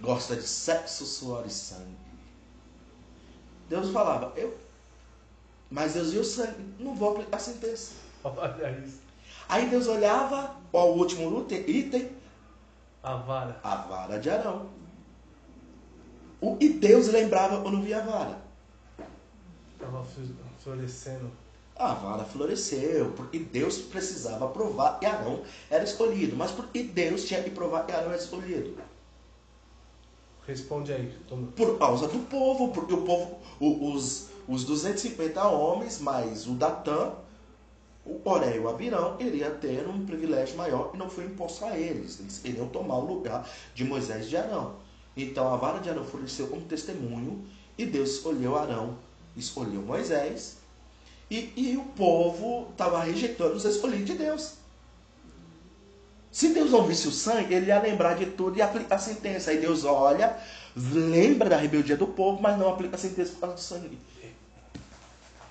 gosta 0.00 0.36
de 0.36 0.46
sexo, 0.46 1.04
suor 1.04 1.44
e 1.46 1.50
sangue. 1.50 1.96
Deus 3.68 3.90
falava: 3.90 4.32
Eu. 4.36 4.56
Mas 5.70 5.94
Deus 5.94 6.12
viu 6.12 6.22
o 6.22 6.24
sangue, 6.24 6.74
não 6.78 6.94
vou 6.94 7.12
aplicar 7.12 7.36
a 7.36 7.40
sentença. 7.40 7.92
Olha 8.24 8.70
isso. 8.84 9.00
Aí 9.48 9.68
Deus 9.68 9.86
olhava, 9.86 10.56
qual 10.70 10.92
o 10.92 10.98
último 10.98 11.46
item? 11.50 12.10
A 13.02 13.16
vara. 13.16 13.58
A 13.62 13.76
vara 13.76 14.18
de 14.18 14.28
Arão. 14.28 14.68
O 16.40 16.56
que 16.56 16.68
Deus 16.68 17.08
lembrava 17.08 17.60
quando 17.62 17.82
via 17.82 17.98
a 17.98 18.06
vara? 18.06 18.38
Estava 19.72 20.04
florescendo 20.58 21.30
a 21.78 21.94
vara 21.94 22.24
floresceu, 22.24 23.12
porque 23.12 23.38
Deus 23.38 23.78
precisava 23.78 24.48
provar 24.48 24.98
que 24.98 25.06
Arão 25.06 25.42
era 25.70 25.84
escolhido. 25.84 26.36
Mas 26.36 26.50
porque 26.50 26.82
Deus 26.82 27.24
tinha 27.24 27.42
que 27.42 27.50
provar 27.50 27.86
que 27.86 27.92
Arão 27.92 28.08
era 28.08 28.20
escolhido? 28.20 28.74
Responde 30.46 30.92
aí. 30.92 31.14
Toma. 31.28 31.46
Por 31.54 31.78
causa 31.78 32.08
do 32.08 32.18
povo, 32.26 32.72
porque 32.72 32.92
o 32.92 33.02
povo, 33.02 33.38
os, 33.60 34.28
os 34.48 34.64
250 34.64 35.46
homens, 35.46 36.00
mais 36.00 36.46
o 36.46 36.54
Datã, 36.54 37.12
o 38.04 38.18
Coré 38.18 38.56
e 38.56 38.58
o 38.58 38.68
Abirão, 38.68 39.16
iria 39.20 39.50
ter 39.50 39.86
um 39.86 40.04
privilégio 40.04 40.56
maior 40.56 40.90
que 40.90 40.96
não 40.96 41.08
foi 41.08 41.26
imposto 41.26 41.64
a 41.64 41.78
eles. 41.78 42.18
Eles 42.18 42.44
iriam 42.44 42.66
tomar 42.68 42.96
o 42.96 43.04
lugar 43.04 43.48
de 43.74 43.84
Moisés 43.84 44.26
e 44.26 44.30
de 44.30 44.36
Arão. 44.36 44.76
Então 45.16 45.52
a 45.52 45.56
vara 45.56 45.78
de 45.78 45.90
Arão 45.90 46.04
floresceu 46.04 46.48
como 46.48 46.62
testemunho 46.62 47.44
e 47.76 47.84
Deus 47.84 48.10
escolheu 48.10 48.56
Arão, 48.56 48.96
escolheu 49.36 49.82
Moisés 49.82 50.58
e, 51.30 51.52
e 51.56 51.76
o 51.76 51.84
povo 51.84 52.68
estava 52.70 53.02
rejeitando 53.02 53.54
os 53.54 53.64
escolhidos 53.64 54.06
de 54.06 54.14
Deus. 54.14 54.54
Se 56.30 56.50
Deus 56.50 56.70
não 56.70 56.84
visse 56.84 57.08
o 57.08 57.12
sangue, 57.12 57.54
ele 57.54 57.66
ia 57.66 57.80
lembrar 57.80 58.14
de 58.14 58.26
tudo 58.26 58.56
e 58.58 58.62
aplicar 58.62 58.96
a 58.96 58.98
sentença. 58.98 59.50
Aí 59.50 59.58
Deus 59.58 59.84
olha, 59.84 60.38
lembra 60.76 61.48
da 61.48 61.56
rebeldia 61.56 61.96
do 61.96 62.06
povo, 62.06 62.40
mas 62.40 62.58
não 62.58 62.68
aplica 62.68 62.96
a 62.96 62.98
sentença 62.98 63.32
por 63.32 63.40
causa 63.40 63.56
do 63.56 63.60
sangue. 63.60 63.98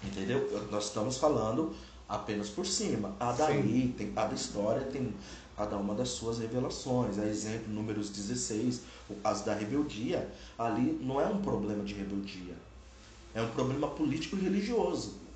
Entendeu? 0.03 0.67
Nós 0.71 0.85
estamos 0.85 1.17
falando 1.17 1.75
apenas 2.07 2.49
por 2.49 2.65
cima. 2.65 3.15
A 3.19 3.31
daí, 3.31 3.93
tem, 3.97 4.11
cada 4.11 4.33
história 4.33 4.83
tem 4.83 5.13
cada 5.57 5.75
uma 5.75 5.95
das 5.95 6.09
suas 6.09 6.39
revelações. 6.39 7.17
A 7.19 7.25
exemplo, 7.25 7.73
números 7.73 8.09
16, 8.09 8.81
o 9.09 9.15
caso 9.15 9.45
da 9.45 9.53
rebeldia, 9.53 10.29
ali 10.57 10.97
não 11.01 11.19
é 11.19 11.25
um 11.25 11.41
problema 11.41 11.83
de 11.83 11.93
rebeldia. 11.93 12.55
É 13.33 13.41
um 13.41 13.49
problema 13.49 13.87
político 13.87 14.37
e 14.37 14.39
religioso. 14.39 15.26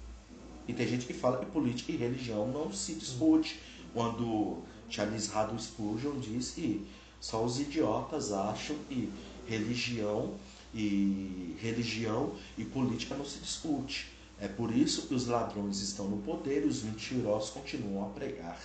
E 0.68 0.74
tem 0.74 0.88
gente 0.88 1.06
que 1.06 1.14
fala 1.14 1.38
que 1.38 1.46
política 1.48 1.92
e 1.92 1.98
religião 1.98 2.48
não 2.48 2.72
se 2.72 2.94
discute. 2.94 3.60
Quando 3.94 4.60
Charles 4.90 5.36
Haddon 5.36 5.60
Spurgeon 5.60 6.20
diz 6.20 6.52
que 6.52 6.88
só 7.20 7.44
os 7.44 7.60
idiotas 7.60 8.32
acham 8.32 8.76
que 8.88 9.12
religião 9.48 10.34
e 10.74 11.56
religião 11.60 12.34
e 12.58 12.64
política 12.64 13.16
não 13.16 13.26
se 13.26 13.40
discute. 13.40 14.12
É 14.40 14.48
por 14.48 14.76
isso 14.76 15.08
que 15.08 15.14
os 15.14 15.28
ladrões 15.28 15.82
estão 15.82 16.08
no 16.08 16.18
poder 16.18 16.64
e 16.64 16.68
os 16.68 16.84
mentirosos 16.84 17.52
continuam 17.52 18.06
a 18.06 18.10
pregar. 18.10 18.60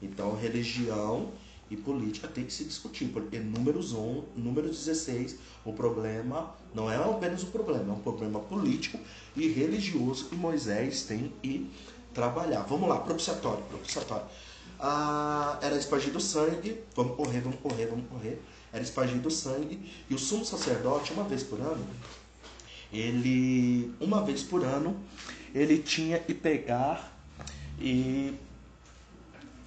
Então, 0.00 0.36
religião 0.36 1.32
e 1.70 1.76
política 1.76 2.28
tem 2.28 2.44
que 2.44 2.52
se 2.52 2.64
discutir, 2.64 3.06
porque 3.06 3.38
números 3.38 3.92
1, 3.92 4.24
número 4.36 4.68
16, 4.68 5.36
o 5.64 5.72
problema 5.72 6.54
não 6.74 6.90
é 6.90 6.96
apenas 6.96 7.42
um 7.42 7.50
problema, 7.50 7.92
é 7.92 7.96
um 7.96 8.00
problema 8.00 8.40
político 8.40 8.98
e 9.34 9.48
religioso 9.48 10.26
que 10.26 10.36
Moisés 10.36 11.04
tem 11.04 11.32
que 11.42 11.70
trabalhar. 12.12 12.62
Vamos 12.62 12.88
lá, 12.88 12.98
propiciatório, 12.98 13.64
propiciatório. 13.64 14.26
Ah, 14.78 15.58
era 15.62 15.76
espargido 15.76 16.20
sangue, 16.20 16.80
vamos 16.94 17.16
correr, 17.16 17.40
vamos 17.40 17.58
correr, 17.60 17.86
vamos 17.86 18.06
correr. 18.08 18.40
Era 18.72 18.82
espargido 18.82 19.30
sangue 19.30 19.92
e 20.10 20.14
o 20.14 20.18
sumo 20.18 20.44
sacerdote, 20.44 21.12
uma 21.12 21.24
vez 21.24 21.42
por 21.42 21.60
ano, 21.60 21.86
ele, 22.92 23.92
uma 24.00 24.22
vez 24.22 24.42
por 24.42 24.64
ano, 24.64 24.96
ele 25.54 25.78
tinha 25.78 26.18
que 26.18 26.34
pegar 26.34 27.12
e 27.78 28.34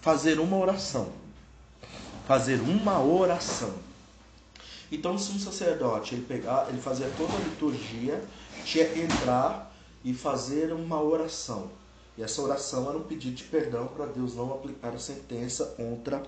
fazer 0.02 0.40
uma 0.40 0.58
oração. 0.58 1.12
Fazer 2.28 2.60
uma 2.60 3.02
oração. 3.02 3.74
Então 4.92 5.16
o 5.16 5.20
sumo 5.20 5.40
sacerdote, 5.40 6.14
ele 6.14 6.26
pegar, 6.26 6.68
ele 6.68 6.82
fazia 6.82 7.10
toda 7.18 7.34
a 7.34 7.40
liturgia, 7.40 8.22
tinha 8.66 8.86
que 8.86 9.00
entrar 9.00 9.74
e 10.04 10.14
fazer 10.14 10.74
uma 10.74 11.02
oração. 11.02 11.70
E 12.18 12.24
essa 12.24 12.42
oração 12.42 12.90
era 12.90 12.98
um 12.98 13.04
pedido 13.04 13.36
de 13.36 13.46
perdão 13.46 13.88
para 13.88 14.08
Deus 14.08 14.36
não 14.36 14.54
aplicar 14.54 14.94
a 14.94 15.00
sentença 15.00 15.68
contra, 15.68 16.22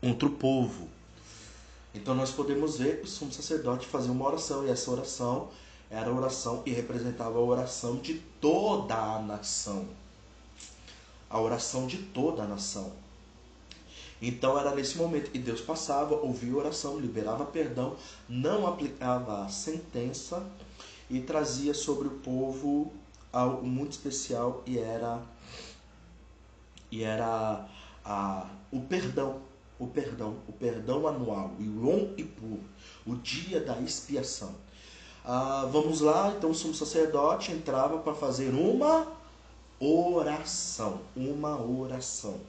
contra 0.00 0.26
o 0.26 0.32
povo. 0.32 0.88
Então 1.94 2.14
nós 2.14 2.32
podemos 2.32 2.76
ver 2.76 2.98
que 2.98 3.04
o 3.04 3.08
sumo 3.08 3.32
sacerdote 3.32 3.86
fazia 3.86 4.10
uma 4.10 4.26
oração, 4.26 4.66
e 4.66 4.70
essa 4.70 4.90
oração 4.90 5.48
era 5.88 6.10
a 6.10 6.12
oração 6.12 6.62
que 6.62 6.70
representava 6.70 7.38
a 7.38 7.42
oração 7.42 7.98
de 7.98 8.14
toda 8.40 8.96
a 8.96 9.20
nação. 9.20 9.86
A 11.28 11.40
oração 11.40 11.86
de 11.86 11.98
toda 11.98 12.42
a 12.42 12.46
nação. 12.46 12.92
Então 14.20 14.58
era 14.58 14.74
nesse 14.74 14.98
momento 14.98 15.30
que 15.30 15.38
Deus 15.38 15.60
passava, 15.60 16.14
ouvia 16.14 16.52
a 16.52 16.56
oração, 16.56 16.98
liberava 16.98 17.44
perdão, 17.46 17.96
não 18.28 18.66
aplicava 18.66 19.44
a 19.44 19.48
sentença 19.48 20.46
e 21.08 21.20
trazia 21.20 21.72
sobre 21.72 22.08
o 22.08 22.12
povo 22.12 22.92
algo 23.32 23.66
muito 23.66 23.92
especial 23.92 24.62
e 24.66 24.78
era 24.78 25.22
e 26.90 27.04
era 27.04 27.68
a, 28.04 28.46
o 28.72 28.80
perdão, 28.80 29.40
o 29.78 29.86
perdão, 29.86 30.36
o 30.48 30.52
perdão 30.52 31.06
anual, 31.06 31.52
o 31.58 31.62
Yom 31.62 32.14
Kippur, 32.14 32.58
o 33.06 33.14
dia 33.14 33.60
da 33.60 33.78
expiação. 33.80 34.54
Ah, 35.24 35.68
vamos 35.70 36.00
lá, 36.00 36.34
então 36.36 36.50
o 36.50 36.54
sumo 36.54 36.74
sacerdote 36.74 37.52
entrava 37.52 37.98
para 37.98 38.14
fazer 38.14 38.52
uma 38.52 39.06
oração, 39.78 41.00
uma 41.14 41.60
oração. 41.60 42.40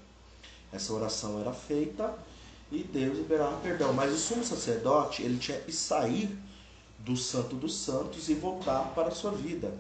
Essa 0.72 0.94
oração 0.94 1.40
era 1.40 1.52
feita 1.52 2.14
e 2.72 2.84
Deus 2.84 3.18
liberava 3.18 3.58
perdão. 3.58 3.94
Mas 3.94 4.14
o 4.14 4.18
sumo 4.18 4.44
sacerdote, 4.44 5.22
ele 5.22 5.38
tinha 5.38 5.60
que 5.60 5.72
sair 5.72 6.38
do 7.00 7.18
santo 7.18 7.56
dos 7.56 7.76
santos 7.76 8.30
e 8.30 8.34
voltar 8.34 8.94
para 8.96 9.10
a 9.10 9.12
sua 9.12 9.32
vida. 9.32 9.74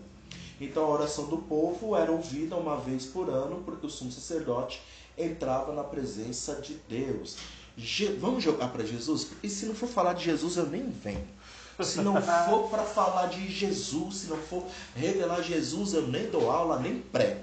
Então 0.59 0.83
a 0.83 0.89
oração 0.89 1.25
do 1.25 1.37
povo 1.37 1.95
era 1.95 2.11
ouvida 2.11 2.55
uma 2.55 2.77
vez 2.77 3.05
por 3.05 3.29
ano, 3.29 3.63
porque 3.63 3.87
o 3.87 3.89
sumo 3.89 4.11
sacerdote 4.11 4.81
entrava 5.17 5.73
na 5.73 5.83
presença 5.83 6.55
de 6.55 6.75
Deus. 6.87 7.37
Je 7.77 8.07
Vamos 8.13 8.43
jogar 8.43 8.67
para 8.67 8.85
Jesus? 8.85 9.27
E 9.41 9.49
se 9.49 9.65
não 9.65 9.73
for 9.73 9.87
falar 9.87 10.13
de 10.13 10.25
Jesus, 10.25 10.57
eu 10.57 10.67
nem 10.67 10.89
venho. 10.89 11.27
Se 11.79 12.01
não 12.01 12.21
for 12.21 12.69
para 12.69 12.83
falar 12.83 13.27
de 13.27 13.49
Jesus, 13.49 14.17
se 14.17 14.27
não 14.27 14.37
for 14.37 14.63
revelar 14.95 15.41
Jesus, 15.41 15.93
eu 15.93 16.07
nem 16.07 16.29
dou 16.29 16.51
aula, 16.51 16.79
nem 16.79 16.99
prego. 16.99 17.41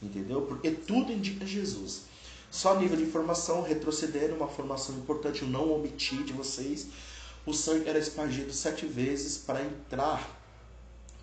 Entendeu? 0.00 0.42
Porque 0.42 0.70
tudo 0.70 1.10
indica 1.10 1.44
Jesus. 1.44 2.02
Só 2.50 2.74
nível 2.74 2.96
de 2.96 3.04
informação, 3.04 3.62
retrocedendo, 3.62 4.34
uma 4.34 4.48
formação 4.48 4.96
importante, 4.96 5.42
eu 5.42 5.48
não 5.48 5.72
omiti 5.72 6.22
de 6.24 6.32
vocês. 6.32 6.88
O 7.46 7.54
sangue 7.54 7.88
era 7.88 7.98
espargido 7.98 8.52
sete 8.52 8.86
vezes 8.86 9.38
para 9.38 9.62
entrar 9.62 10.36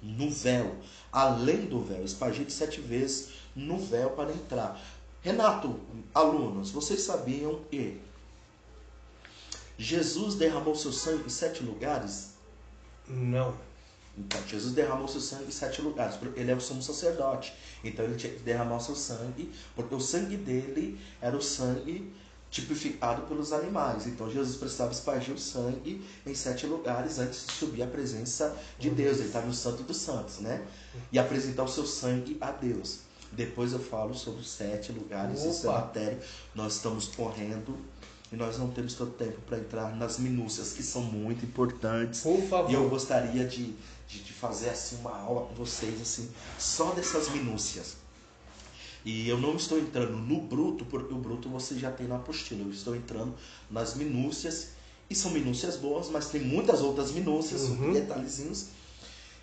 no 0.02 0.30
véu, 0.30 0.76
além 1.12 1.66
do 1.66 1.82
véu, 1.82 2.04
espargido 2.04 2.52
sete 2.52 2.80
vezes 2.80 3.34
no 3.56 3.78
véu 3.78 4.12
para 4.12 4.32
entrar. 4.32 4.82
Renato, 5.22 5.80
alunos, 6.14 6.72
vocês 6.72 7.02
sabiam 7.02 7.62
que 7.70 8.00
Jesus 9.78 10.36
derramou 10.36 10.76
seu 10.76 10.94
sangue 10.94 11.26
em 11.26 11.30
sete 11.30 11.62
lugares? 11.64 12.32
Não. 13.08 13.67
Então, 14.18 14.42
Jesus 14.48 14.74
derramou 14.74 15.08
seu 15.08 15.22
sangue 15.22 15.46
em 15.46 15.52
sete 15.52 15.82
lugares. 15.82 16.18
Ele 16.36 16.52
é 16.52 16.56
o 16.56 16.60
sumo 16.60 16.82
sacerdote. 16.82 17.54
Então, 17.84 18.04
ele 18.04 18.16
tinha 18.16 18.34
que 18.34 18.40
derramar 18.40 18.78
o 18.78 18.82
seu 18.82 18.96
sangue, 18.96 19.52
porque 19.76 19.94
o 19.94 20.00
sangue 20.00 20.38
dele 20.38 21.00
era 21.22 21.38
o 21.38 21.42
sangue 21.42 22.12
tipificado 22.50 23.24
pelos 23.24 23.54
animais. 23.54 24.08
Então, 24.08 24.30
Jesus 24.30 24.58
precisava 24.58 24.92
espargir 24.92 25.36
o 25.36 25.38
sangue 25.38 26.04
em 26.26 26.34
sete 26.34 26.66
lugares 26.66 27.20
antes 27.20 27.46
de 27.46 27.54
subir 27.54 27.84
à 27.84 27.88
presença 27.88 28.56
de 28.80 28.90
Deus. 28.90 29.18
Ele 29.18 29.28
está 29.28 29.42
no 29.42 29.54
Santo 29.54 29.84
dos 29.84 29.98
Santos, 29.98 30.40
né? 30.40 30.66
E 31.12 31.20
apresentar 31.20 31.64
o 31.64 31.68
seu 31.68 31.86
sangue 31.86 32.38
a 32.42 32.52
Deus. 32.52 33.00
Depois 33.32 33.74
eu 33.74 33.80
falo 33.80 34.16
sobre 34.16 34.42
os 34.42 34.50
sete 34.50 34.92
lugares, 34.92 35.42
Opa. 35.44 35.68
é 35.68 35.72
matéria. 35.82 36.20
Nós 36.56 36.76
estamos 36.76 37.08
correndo 37.08 37.78
e 38.32 38.36
nós 38.36 38.58
não 38.58 38.70
temos 38.70 38.94
todo 38.94 39.12
tempo 39.12 39.40
para 39.42 39.58
entrar 39.58 39.96
nas 39.96 40.18
minúcias 40.18 40.74
que 40.74 40.84
são 40.84 41.02
muito 41.02 41.46
importantes. 41.46 42.22
Por 42.22 42.42
favor. 42.44 42.72
E 42.72 42.74
eu 42.74 42.90
gostaria 42.90 43.46
de, 43.46 43.74
de, 44.08 44.24
de, 44.24 44.34
fazer 44.34 44.70
assim 44.70 44.98
uma 44.98 45.16
aula 45.16 45.48
com 45.48 45.56
vocês 45.56 46.02
assim 46.02 46.30
só 46.58 46.92
dessas 46.92 47.30
minúcias. 47.30 47.98
E 49.04 49.28
eu 49.30 49.38
não 49.38 49.56
estou 49.56 49.80
entrando 49.80 50.18
no 50.18 50.42
bruto, 50.42 50.86
porque 50.86 51.14
o 51.14 51.18
bruto 51.18 51.48
você 51.50 51.78
já 51.78 51.92
tem 51.92 52.08
na 52.08 52.18
apostila. 52.18 52.62
Eu 52.62 52.72
estou 52.72 52.96
entrando 52.96 53.34
nas 53.72 53.96
minúcias, 53.96 54.70
e 55.10 55.16
são 55.16 55.32
minúcias 55.32 55.78
boas, 55.78 56.10
mas 56.10 56.30
tem 56.30 56.42
muitas 56.42 56.82
outras 56.82 57.12
minúcias, 57.12 57.64
uhum. 57.64 57.94
detalhezinhos. 57.94 58.68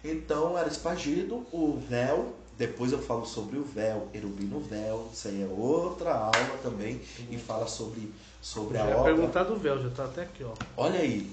Então 0.05 0.59
era 0.59 0.69
espargido 0.69 1.47
o 1.51 1.79
véu 1.89 2.35
depois 2.57 2.93
eu 2.93 3.03
falo 3.03 3.27
sobre 3.27 3.59
o 3.59 3.65
véu, 3.65 4.09
erubino 4.15 4.61
véu, 4.61 5.09
isso 5.13 5.29
aí 5.29 5.43
é 5.43 5.47
outra 5.47 6.15
aula 6.15 6.59
também, 6.63 7.01
e 7.31 7.37
fala 7.37 7.67
sobre, 7.67 8.13
sobre 8.41 8.79
a 8.79 8.85
obra. 8.85 9.15
perguntar 9.15 9.45
do 9.45 9.57
véu, 9.57 9.81
já 9.81 9.89
está 9.89 10.05
até 10.05 10.23
aqui, 10.23 10.45
ó. 10.45 10.53
Olha 10.77 11.01
aí, 11.01 11.31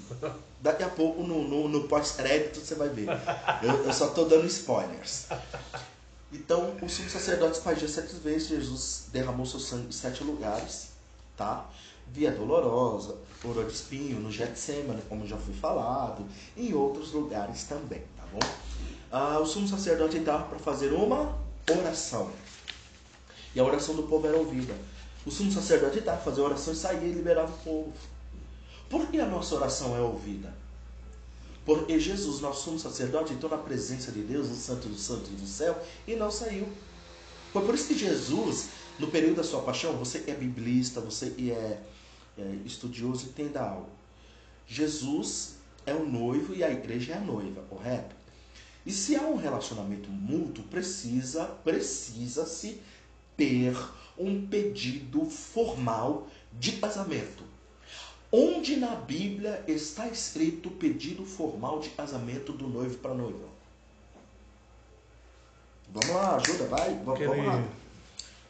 daqui 0.59 0.83
a 0.83 0.89
pouco 0.89 1.21
no, 1.21 1.47
no, 1.47 1.67
no 1.67 1.87
pós-crédito 1.87 2.59
você 2.59 2.75
vai 2.75 2.89
ver. 2.89 3.07
Eu, 3.61 3.83
eu 3.83 3.93
só 3.93 4.07
estou 4.07 4.27
dando 4.27 4.47
spoilers. 4.47 5.27
Então, 6.33 6.75
o 6.81 6.89
sumo 6.89 7.09
sacerdote 7.09 7.57
espargia 7.57 7.87
sete 7.87 8.15
vezes, 8.15 8.47
Jesus 8.47 9.05
derramou 9.11 9.45
seu 9.45 9.59
sangue 9.59 9.89
em 9.89 9.91
sete 9.91 10.23
lugares, 10.23 10.89
tá? 11.35 11.69
Via 12.07 12.31
Dolorosa, 12.31 13.15
Ouro 13.43 13.63
de 13.65 13.73
Espinho, 13.73 14.19
no 14.19 14.31
Getsemane, 14.31 15.01
como 15.09 15.27
já 15.27 15.37
foi 15.37 15.53
falado, 15.53 16.25
e 16.55 16.69
em 16.69 16.73
outros 16.73 17.11
lugares 17.11 17.63
também, 17.65 18.01
tá 18.17 18.23
bom? 18.31 18.39
Ah, 19.11 19.39
o 19.39 19.45
sumo 19.45 19.67
sacerdote 19.67 20.17
entrava 20.17 20.45
para 20.45 20.59
fazer 20.59 20.93
uma 20.93 21.37
oração. 21.69 22.31
E 23.53 23.59
a 23.59 23.63
oração 23.63 23.95
do 23.95 24.03
povo 24.03 24.25
era 24.25 24.37
ouvida. 24.37 24.73
O 25.25 25.31
sumo 25.31 25.51
sacerdote 25.51 25.99
entrava 25.99 26.21
para 26.21 26.31
fazer 26.31 26.41
oração 26.41 26.73
e 26.73 26.77
saía 26.77 27.07
e 27.07 27.11
liberava 27.11 27.51
o 27.51 27.57
povo. 27.57 27.93
Por 28.89 29.07
que 29.07 29.19
a 29.19 29.25
nossa 29.25 29.55
oração 29.55 29.95
é 29.95 30.01
ouvida? 30.01 30.53
Porque 31.65 31.99
Jesus, 31.99 32.39
nosso 32.39 32.63
sumo 32.63 32.79
sacerdote, 32.79 33.33
entrou 33.33 33.51
na 33.51 33.57
presença 33.57 34.11
de 34.11 34.21
Deus, 34.21 34.49
no 34.49 34.55
Santo 34.55 34.87
dos 34.87 35.01
Santos 35.01 35.29
do 35.29 35.45
céu, 35.45 35.77
e 36.07 36.15
não 36.15 36.31
saiu. 36.31 36.67
Foi 37.53 37.63
por 37.65 37.75
isso 37.75 37.87
que 37.87 37.97
Jesus, 37.97 38.69
no 38.97 39.07
período 39.07 39.35
da 39.35 39.43
sua 39.43 39.61
paixão, 39.61 39.93
você 39.93 40.19
que 40.19 40.31
é 40.31 40.33
biblista, 40.33 41.01
você 41.01 41.29
que 41.29 41.51
é, 41.51 41.81
é 42.37 42.43
estudioso, 42.65 43.25
entenda 43.25 43.61
algo. 43.61 43.89
Jesus 44.65 45.55
é 45.85 45.93
o 45.93 46.05
noivo 46.05 46.55
e 46.55 46.63
a 46.63 46.71
igreja 46.71 47.13
é 47.13 47.17
a 47.17 47.21
noiva, 47.21 47.61
correto? 47.69 48.20
E 48.85 48.91
se 48.91 49.15
há 49.15 49.21
um 49.21 49.35
relacionamento 49.35 50.09
mútuo, 50.09 50.63
precisa 50.65 51.45
precisa-se 51.45 52.81
ter 53.37 53.77
um 54.17 54.47
pedido 54.47 55.25
formal 55.25 56.27
de 56.53 56.73
casamento. 56.73 57.43
Onde 58.31 58.77
na 58.77 58.95
Bíblia 58.95 59.63
está 59.67 60.07
escrito 60.07 60.69
o 60.69 60.71
pedido 60.71 61.25
formal 61.25 61.79
de 61.79 61.89
casamento 61.89 62.53
do 62.53 62.67
noivo 62.67 62.97
para 62.97 63.11
a 63.11 63.15
noiva? 63.15 63.51
Vamos 65.89 66.15
lá, 66.15 66.35
ajuda, 66.37 66.65
vai, 66.67 66.93
vamos, 67.03 67.19
vamos 67.19 67.45
lá. 67.45 67.63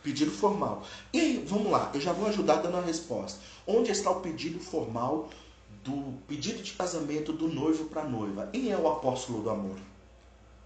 Pedido 0.04 0.32
formal. 0.32 0.86
E 1.12 1.44
vamos 1.48 1.72
lá, 1.72 1.92
eu 1.94 2.00
já 2.00 2.14
vou 2.14 2.28
ajudar 2.28 2.58
dando 2.58 2.78
a 2.78 2.82
resposta. 2.82 3.40
Onde 3.66 3.92
está 3.92 4.12
o 4.12 4.22
pedido 4.22 4.60
formal 4.60 5.30
do 5.84 6.14
pedido 6.28 6.62
de 6.62 6.74
casamento 6.74 7.34
do 7.34 7.48
noivo 7.48 7.86
para 7.86 8.04
a 8.04 8.08
noiva? 8.08 8.48
Quem 8.52 8.72
é 8.72 8.78
o 8.78 8.88
apóstolo 8.88 9.42
do 9.42 9.50
amor? 9.50 9.78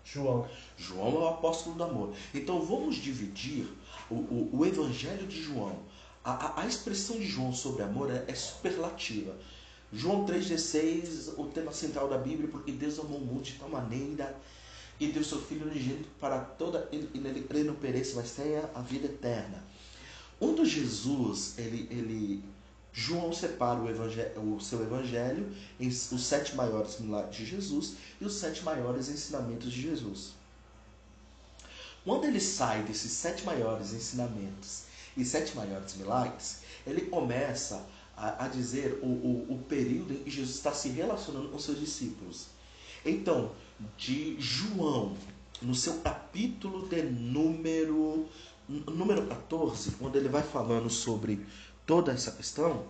João. 0.05 0.47
João 0.77 1.15
é 1.15 1.19
o 1.19 1.27
apóstolo 1.27 1.75
do 1.75 1.83
amor. 1.83 2.13
Então 2.33 2.61
vamos 2.61 2.95
dividir 2.95 3.67
o, 4.09 4.15
o, 4.15 4.49
o 4.53 4.65
evangelho 4.65 5.25
de 5.27 5.41
João. 5.41 5.79
A, 6.23 6.31
a, 6.31 6.61
a, 6.61 6.67
expressão 6.67 7.17
de 7.17 7.25
João 7.25 7.51
sobre 7.51 7.83
amor 7.83 8.11
é, 8.11 8.23
é 8.27 8.35
superlativa. 8.35 9.35
João 9.91 10.25
3,16, 10.25 11.37
o 11.37 11.45
tema 11.45 11.71
central 11.71 12.07
da 12.07 12.17
Bíblia, 12.17 12.49
porque 12.49 12.71
Deus 12.71 12.99
amou 12.99 13.17
o 13.17 13.25
mundo 13.25 13.43
de 13.43 13.53
tal 13.53 13.69
maneira 13.69 14.35
e 14.99 15.07
deu 15.07 15.23
seu 15.23 15.41
Filho 15.41 15.67
unigênito 15.67 16.07
para 16.19 16.39
toda, 16.39 16.87
ele, 16.91 17.09
ele, 17.13 17.45
ele 17.49 17.63
não 17.63 17.75
pereça, 17.75 18.15
mas 18.15 18.31
tenha 18.31 18.69
a 18.73 18.81
vida 18.81 19.07
eterna. 19.07 19.63
Quando 20.39 20.65
Jesus, 20.65 21.57
ele, 21.57 21.87
ele 21.89 22.43
João 22.97 23.33
separa 23.33 23.77
o, 23.77 23.89
evangelho, 23.89 24.55
o 24.55 24.61
seu 24.61 24.81
evangelho 24.81 25.53
em 25.77 25.89
os 25.89 26.23
sete 26.23 26.55
maiores 26.55 26.97
milagres 26.97 27.35
de 27.35 27.45
Jesus 27.45 27.95
e 28.21 28.25
os 28.25 28.35
sete 28.35 28.63
maiores 28.63 29.09
ensinamentos 29.09 29.71
de 29.71 29.81
Jesus. 29.81 30.31
Quando 32.05 32.23
ele 32.23 32.39
sai 32.39 32.83
desses 32.83 33.11
sete 33.11 33.43
maiores 33.43 33.91
ensinamentos 33.91 34.83
e 35.17 35.25
sete 35.25 35.55
maiores 35.57 35.95
milagres, 35.95 36.61
ele 36.87 37.01
começa 37.01 37.85
a, 38.15 38.45
a 38.45 38.47
dizer 38.47 38.99
o, 39.03 39.07
o, 39.07 39.55
o 39.55 39.59
período 39.67 40.13
em 40.13 40.23
que 40.23 40.31
Jesus 40.31 40.55
está 40.55 40.71
se 40.71 40.87
relacionando 40.87 41.49
com 41.49 41.59
seus 41.59 41.77
discípulos. 41.77 42.47
Então, 43.05 43.51
de 43.97 44.39
João, 44.39 45.17
no 45.61 45.75
seu 45.75 45.97
capítulo 45.97 46.87
de 46.87 47.03
número, 47.03 48.25
número 48.69 49.27
14, 49.27 49.91
quando 49.91 50.15
ele 50.15 50.29
vai 50.29 50.43
falando 50.43 50.89
sobre 50.89 51.45
toda 51.85 52.11
essa 52.11 52.31
questão, 52.31 52.85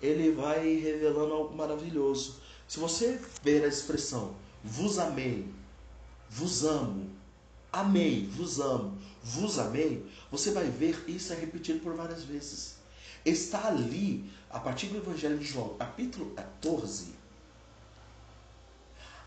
ele 0.00 0.32
vai 0.32 0.76
revelando 0.76 1.34
algo 1.34 1.56
maravilhoso. 1.56 2.40
Se 2.66 2.78
você 2.78 3.20
ver 3.42 3.64
a 3.64 3.68
expressão 3.68 4.34
vos 4.62 4.98
amei, 4.98 5.48
vos 6.28 6.64
amo, 6.64 7.10
amei, 7.72 8.26
vos 8.26 8.60
amo, 8.60 8.96
vos 9.22 9.58
amei, 9.58 10.04
você 10.30 10.50
vai 10.50 10.68
ver 10.68 11.04
isso 11.08 11.32
é 11.32 11.36
repetido 11.36 11.80
por 11.80 11.94
várias 11.94 12.24
vezes. 12.24 12.76
Está 13.24 13.68
ali, 13.68 14.30
a 14.50 14.60
partir 14.60 14.86
do 14.86 14.98
Evangelho 14.98 15.38
de 15.38 15.44
João, 15.44 15.76
capítulo 15.76 16.30
14, 16.34 17.18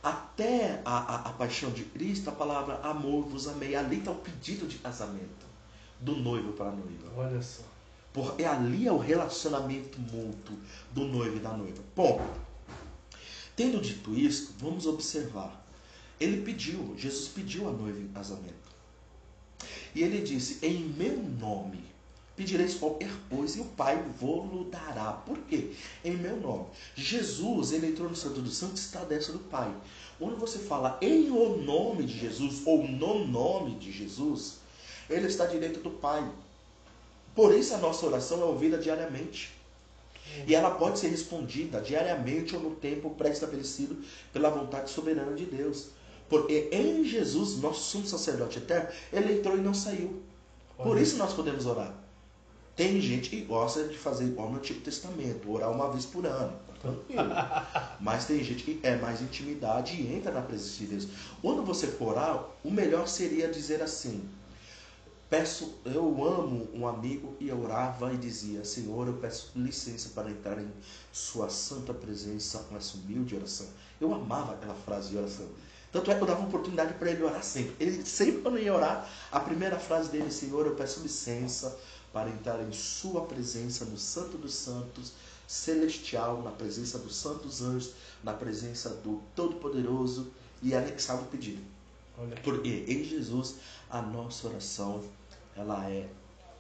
até 0.02 0.82
a, 0.84 0.98
a, 0.98 1.16
a 1.30 1.34
paixão 1.34 1.70
de 1.72 1.84
Cristo, 1.84 2.30
a 2.30 2.34
palavra 2.34 2.80
amor, 2.82 3.26
vos 3.26 3.48
amei. 3.48 3.76
Ali 3.76 4.00
está 4.00 4.12
o 4.12 4.16
pedido 4.16 4.68
de 4.68 4.80
casamento 4.80 5.46
do 6.00 6.16
noivo 6.16 6.54
para 6.54 6.70
a 6.70 6.72
noiva. 6.72 7.12
Olha 7.16 7.42
só. 7.42 7.71
Porque 8.14 8.44
ali 8.44 8.88
é 8.88 8.92
o 8.92 8.98
relacionamento 8.98 10.00
mútuo 10.00 10.58
do 10.92 11.06
noivo 11.06 11.38
e 11.38 11.40
da 11.40 11.52
noiva. 11.52 11.82
Bom, 11.96 12.26
tendo 13.56 13.82
dito 13.82 14.14
isso, 14.14 14.54
vamos 14.60 14.86
observar. 14.86 15.66
Ele 16.20 16.42
pediu, 16.42 16.94
Jesus 16.98 17.30
pediu 17.30 17.68
a 17.68 17.72
noiva 17.72 18.00
em 18.00 18.08
casamento. 18.10 18.72
E 19.96 20.04
ele 20.04 20.22
disse: 20.22 20.66
Em 20.66 20.84
meu 20.84 21.18
nome 21.18 21.92
pedireis 22.42 22.76
qualquer 22.76 23.12
coisa 23.30 23.60
e 23.60 23.62
o 23.62 23.66
Pai 23.66 24.04
vou-lo 24.20 24.66
dará. 24.66 25.14
Por 25.14 25.38
quê? 25.40 25.72
Em 26.04 26.18
meu 26.18 26.38
nome. 26.38 26.66
Jesus, 26.96 27.72
ele 27.72 27.88
entrou 27.88 28.10
no 28.10 28.16
Santo 28.16 28.42
dos 28.42 28.58
Santos 28.58 28.82
e 28.82 28.86
está 28.86 29.04
dentro 29.04 29.34
do 29.34 29.40
Pai. 29.40 29.74
Quando 30.18 30.38
você 30.38 30.58
fala 30.58 30.98
em 31.02 31.30
o 31.30 31.58
nome 31.58 32.04
de 32.04 32.18
Jesus 32.18 32.64
ou 32.66 32.88
no 32.88 33.28
nome 33.28 33.76
de 33.76 33.92
Jesus, 33.92 34.60
ele 35.10 35.28
está 35.28 35.46
direito 35.46 35.82
do 35.82 35.92
Pai. 35.92 36.28
Por 37.36 37.54
isso 37.54 37.74
a 37.74 37.78
nossa 37.78 38.06
oração 38.06 38.42
é 38.42 38.46
ouvida 38.46 38.78
diariamente. 38.78 39.52
E 40.48 40.56
ela 40.56 40.72
pode 40.72 41.00
ser 41.00 41.10
respondida 41.10 41.82
diariamente 41.82 42.56
ou 42.56 42.62
no 42.62 42.76
tempo 42.76 43.10
pré-estabelecido 43.12 43.98
pela 44.32 44.50
vontade 44.50 44.90
soberana 44.90 45.34
de 45.34 45.46
Deus. 45.46 45.90
Porque 46.30 46.70
em 46.72 47.04
Jesus, 47.04 47.58
nosso 47.58 47.82
sumo 47.82 48.06
sacerdote 48.06 48.60
eterno, 48.60 48.90
ele 49.12 49.40
entrou 49.40 49.58
e 49.58 49.62
não 49.62 49.74
saiu. 49.74 50.22
Por 50.78 50.98
isso 50.98 51.18
nós 51.18 51.34
podemos 51.34 51.66
orar. 51.66 51.94
Tem 52.76 53.00
gente 53.02 53.30
que 53.30 53.42
gosta 53.42 53.84
de 53.84 53.98
fazer 53.98 54.26
igual 54.26 54.50
no 54.50 54.58
Antigo 54.58 54.80
Testamento, 54.80 55.52
orar 55.52 55.70
uma 55.70 55.92
vez 55.92 56.06
por 56.06 56.26
ano. 56.26 56.58
Tranquilo. 56.80 57.30
Mas 58.00 58.26
tem 58.26 58.44
gente 58.44 58.64
que 58.64 58.80
é 58.82 58.96
mais 58.96 59.22
intimidade 59.22 60.02
e 60.02 60.16
entra 60.16 60.32
na 60.32 60.42
presença 60.42 60.80
de 60.80 60.86
Deus. 60.88 61.08
Quando 61.42 61.64
você 61.64 61.88
for 61.88 62.14
orar, 62.14 62.46
o 62.64 62.72
melhor 62.72 63.08
seria 63.08 63.50
dizer 63.50 63.82
assim: 63.84 64.28
Peço, 65.32 65.76
eu 65.86 66.04
amo 66.26 66.68
um 66.74 66.86
amigo 66.86 67.38
e 67.40 67.50
orava 67.54 68.14
e 68.14 68.18
dizia: 68.18 68.66
Senhor, 68.66 69.08
eu 69.08 69.14
peço 69.14 69.54
licença 69.56 70.10
para 70.10 70.30
entrar 70.30 70.60
em 70.60 70.70
Sua 71.10 71.50
santa 71.50 71.94
presença 71.94 72.60
com 72.68 72.76
essa 72.76 72.98
humilde 72.98 73.38
oração. 73.38 73.66
Eu 74.02 74.14
amava 74.14 74.52
aquela 74.52 74.76
frase 74.76 75.12
de 75.12 75.18
oração. 75.18 75.48
Tanto 75.90 76.12
é 76.12 76.16
que 76.16 76.22
eu 76.22 76.28
dava 76.28 76.44
oportunidade 76.44 76.96
para 76.96 77.12
ele 77.12 77.24
orar 77.24 77.42
sempre. 77.46 77.74
Ele 77.80 78.06
sempre, 78.06 78.42
quando 78.42 78.60
ia 78.60 78.74
orar, 78.74 79.10
a 79.32 79.40
primeira 79.40 79.80
frase 79.80 80.10
dele: 80.10 80.30
Senhor, 80.30 80.66
eu 80.66 80.76
peço 80.76 81.00
licença 81.00 81.80
para 82.12 82.30
entrar 82.30 82.62
em 82.62 82.74
Sua 82.74 83.22
presença 83.22 83.86
no 83.86 83.98
Santo 83.98 84.38
dos 84.38 84.54
Santos, 84.54 85.14
celestial, 85.48 86.42
na 86.42 86.52
presença 86.52 87.00
dos 87.00 87.16
santos 87.16 87.62
anjos, 87.62 87.94
na 88.22 88.34
presença 88.34 88.90
do 88.90 89.22
Todo-Poderoso 89.34 90.30
e 90.62 90.76
anexava 90.76 91.22
o 91.22 91.28
pedido. 91.28 91.62
Porque 92.44 92.84
em 92.86 93.06
Jesus 93.06 93.56
a 93.90 94.02
nossa 94.02 94.50
oração 94.50 95.02
ela 95.56 95.90
é 95.90 96.08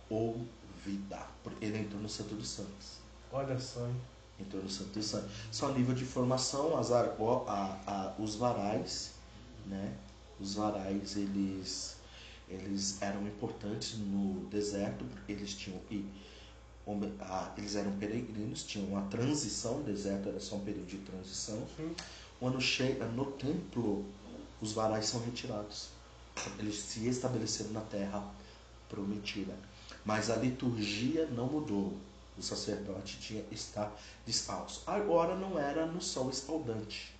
ouvida. 0.09 1.25
Ele 1.59 1.79
entrou 1.79 2.01
no 2.01 2.09
Santo 2.09 2.35
dos 2.35 2.49
Santos. 2.49 2.99
Olha 3.31 3.59
só, 3.59 3.85
hein? 3.87 3.95
Entrou 4.39 4.61
no 4.61 4.69
Santo 4.69 4.91
dos 4.91 5.05
Santos. 5.05 5.31
Só 5.51 5.71
nível 5.71 5.95
de 5.95 6.05
formação, 6.05 6.77
as, 6.77 6.91
a, 6.91 7.03
a, 7.05 8.13
os 8.19 8.35
varais, 8.35 9.11
né? 9.65 9.93
Os 10.39 10.55
varais, 10.55 11.15
eles, 11.15 11.97
eles 12.49 13.01
eram 13.01 13.25
importantes 13.27 13.97
no 13.97 14.45
deserto, 14.49 15.05
porque 15.05 15.31
eles 15.31 15.53
tinham 15.53 15.79
que. 15.87 16.05
Eles 17.57 17.75
eram 17.75 17.91
peregrinos, 17.97 18.63
tinham 18.63 18.87
uma 18.87 19.03
transição, 19.03 19.79
o 19.79 19.83
deserto 19.83 20.27
era 20.29 20.39
só 20.39 20.55
um 20.55 20.61
período 20.61 20.87
de 20.87 20.97
transição. 20.97 21.65
Sim. 21.77 21.95
Quando 22.39 22.59
chega 22.59 23.05
no 23.05 23.25
templo, 23.33 24.03
os 24.59 24.73
varais 24.73 25.05
são 25.05 25.21
retirados. 25.21 25.89
Eles 26.57 26.79
se 26.79 27.07
estabeleceram 27.07 27.71
na 27.71 27.81
terra 27.81 28.23
prometida. 28.91 29.53
Mas 30.03 30.29
a 30.29 30.35
liturgia 30.35 31.25
não 31.27 31.47
mudou. 31.47 31.97
O 32.37 32.41
sacerdote 32.41 33.19
tinha 33.19 33.41
que 33.43 33.55
estar 33.55 33.91
descalço. 34.25 34.83
Agora 34.85 35.35
não 35.35 35.57
era 35.57 35.85
no 35.85 36.01
sol 36.01 36.29
escaldante, 36.29 37.15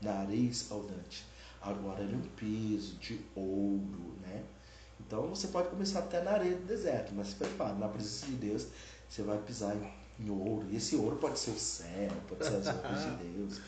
na 0.00 0.20
areia 0.20 0.48
escaldante. 0.48 1.24
Agora 1.60 2.02
era 2.02 2.16
um 2.16 2.22
piso 2.36 2.96
de 2.96 3.20
ouro, 3.36 4.14
né? 4.20 4.42
Então 5.00 5.28
você 5.28 5.48
pode 5.48 5.68
começar 5.68 6.00
até 6.00 6.22
na 6.22 6.32
areia 6.32 6.56
do 6.56 6.64
deserto, 6.64 7.12
mas 7.14 7.28
se 7.28 7.34
prepara, 7.34 7.74
na 7.74 7.88
presença 7.88 8.26
de 8.26 8.32
Deus, 8.32 8.66
você 9.08 9.22
vai 9.22 9.38
pisar 9.38 9.76
em, 10.18 10.30
ouro. 10.30 10.66
E 10.70 10.76
esse 10.76 10.96
ouro 10.96 11.16
pode 11.16 11.38
ser 11.38 11.50
o 11.50 11.58
céu, 11.58 12.10
pode 12.28 12.44
ser 12.44 12.56
as 12.56 12.66
roupas 12.66 13.02
de 13.02 13.10
Deus. 13.24 13.60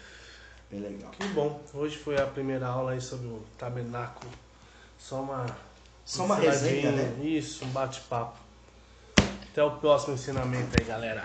Bem 0.71 0.81
legal. 0.81 1.11
Que 1.11 1.27
bom. 1.29 1.61
Hoje 1.75 1.99
foi 1.99 2.17
a 2.17 2.27
primeira 2.27 2.67
aula 2.67 2.93
aí 2.93 3.01
sobre 3.01 3.27
o 3.27 3.43
tabernáculo. 3.59 4.33
Só 4.99 5.21
uma 5.23 5.45
só 6.05 6.25
uma 6.25 6.37
resenha, 6.37 6.93
né? 6.93 7.25
Isso, 7.25 7.65
um 7.65 7.69
bate-papo. 7.69 8.39
Até 9.51 9.63
o 9.63 9.71
próximo 9.73 10.15
ensinamento 10.15 10.77
aí, 10.77 10.85
galera. 10.85 11.25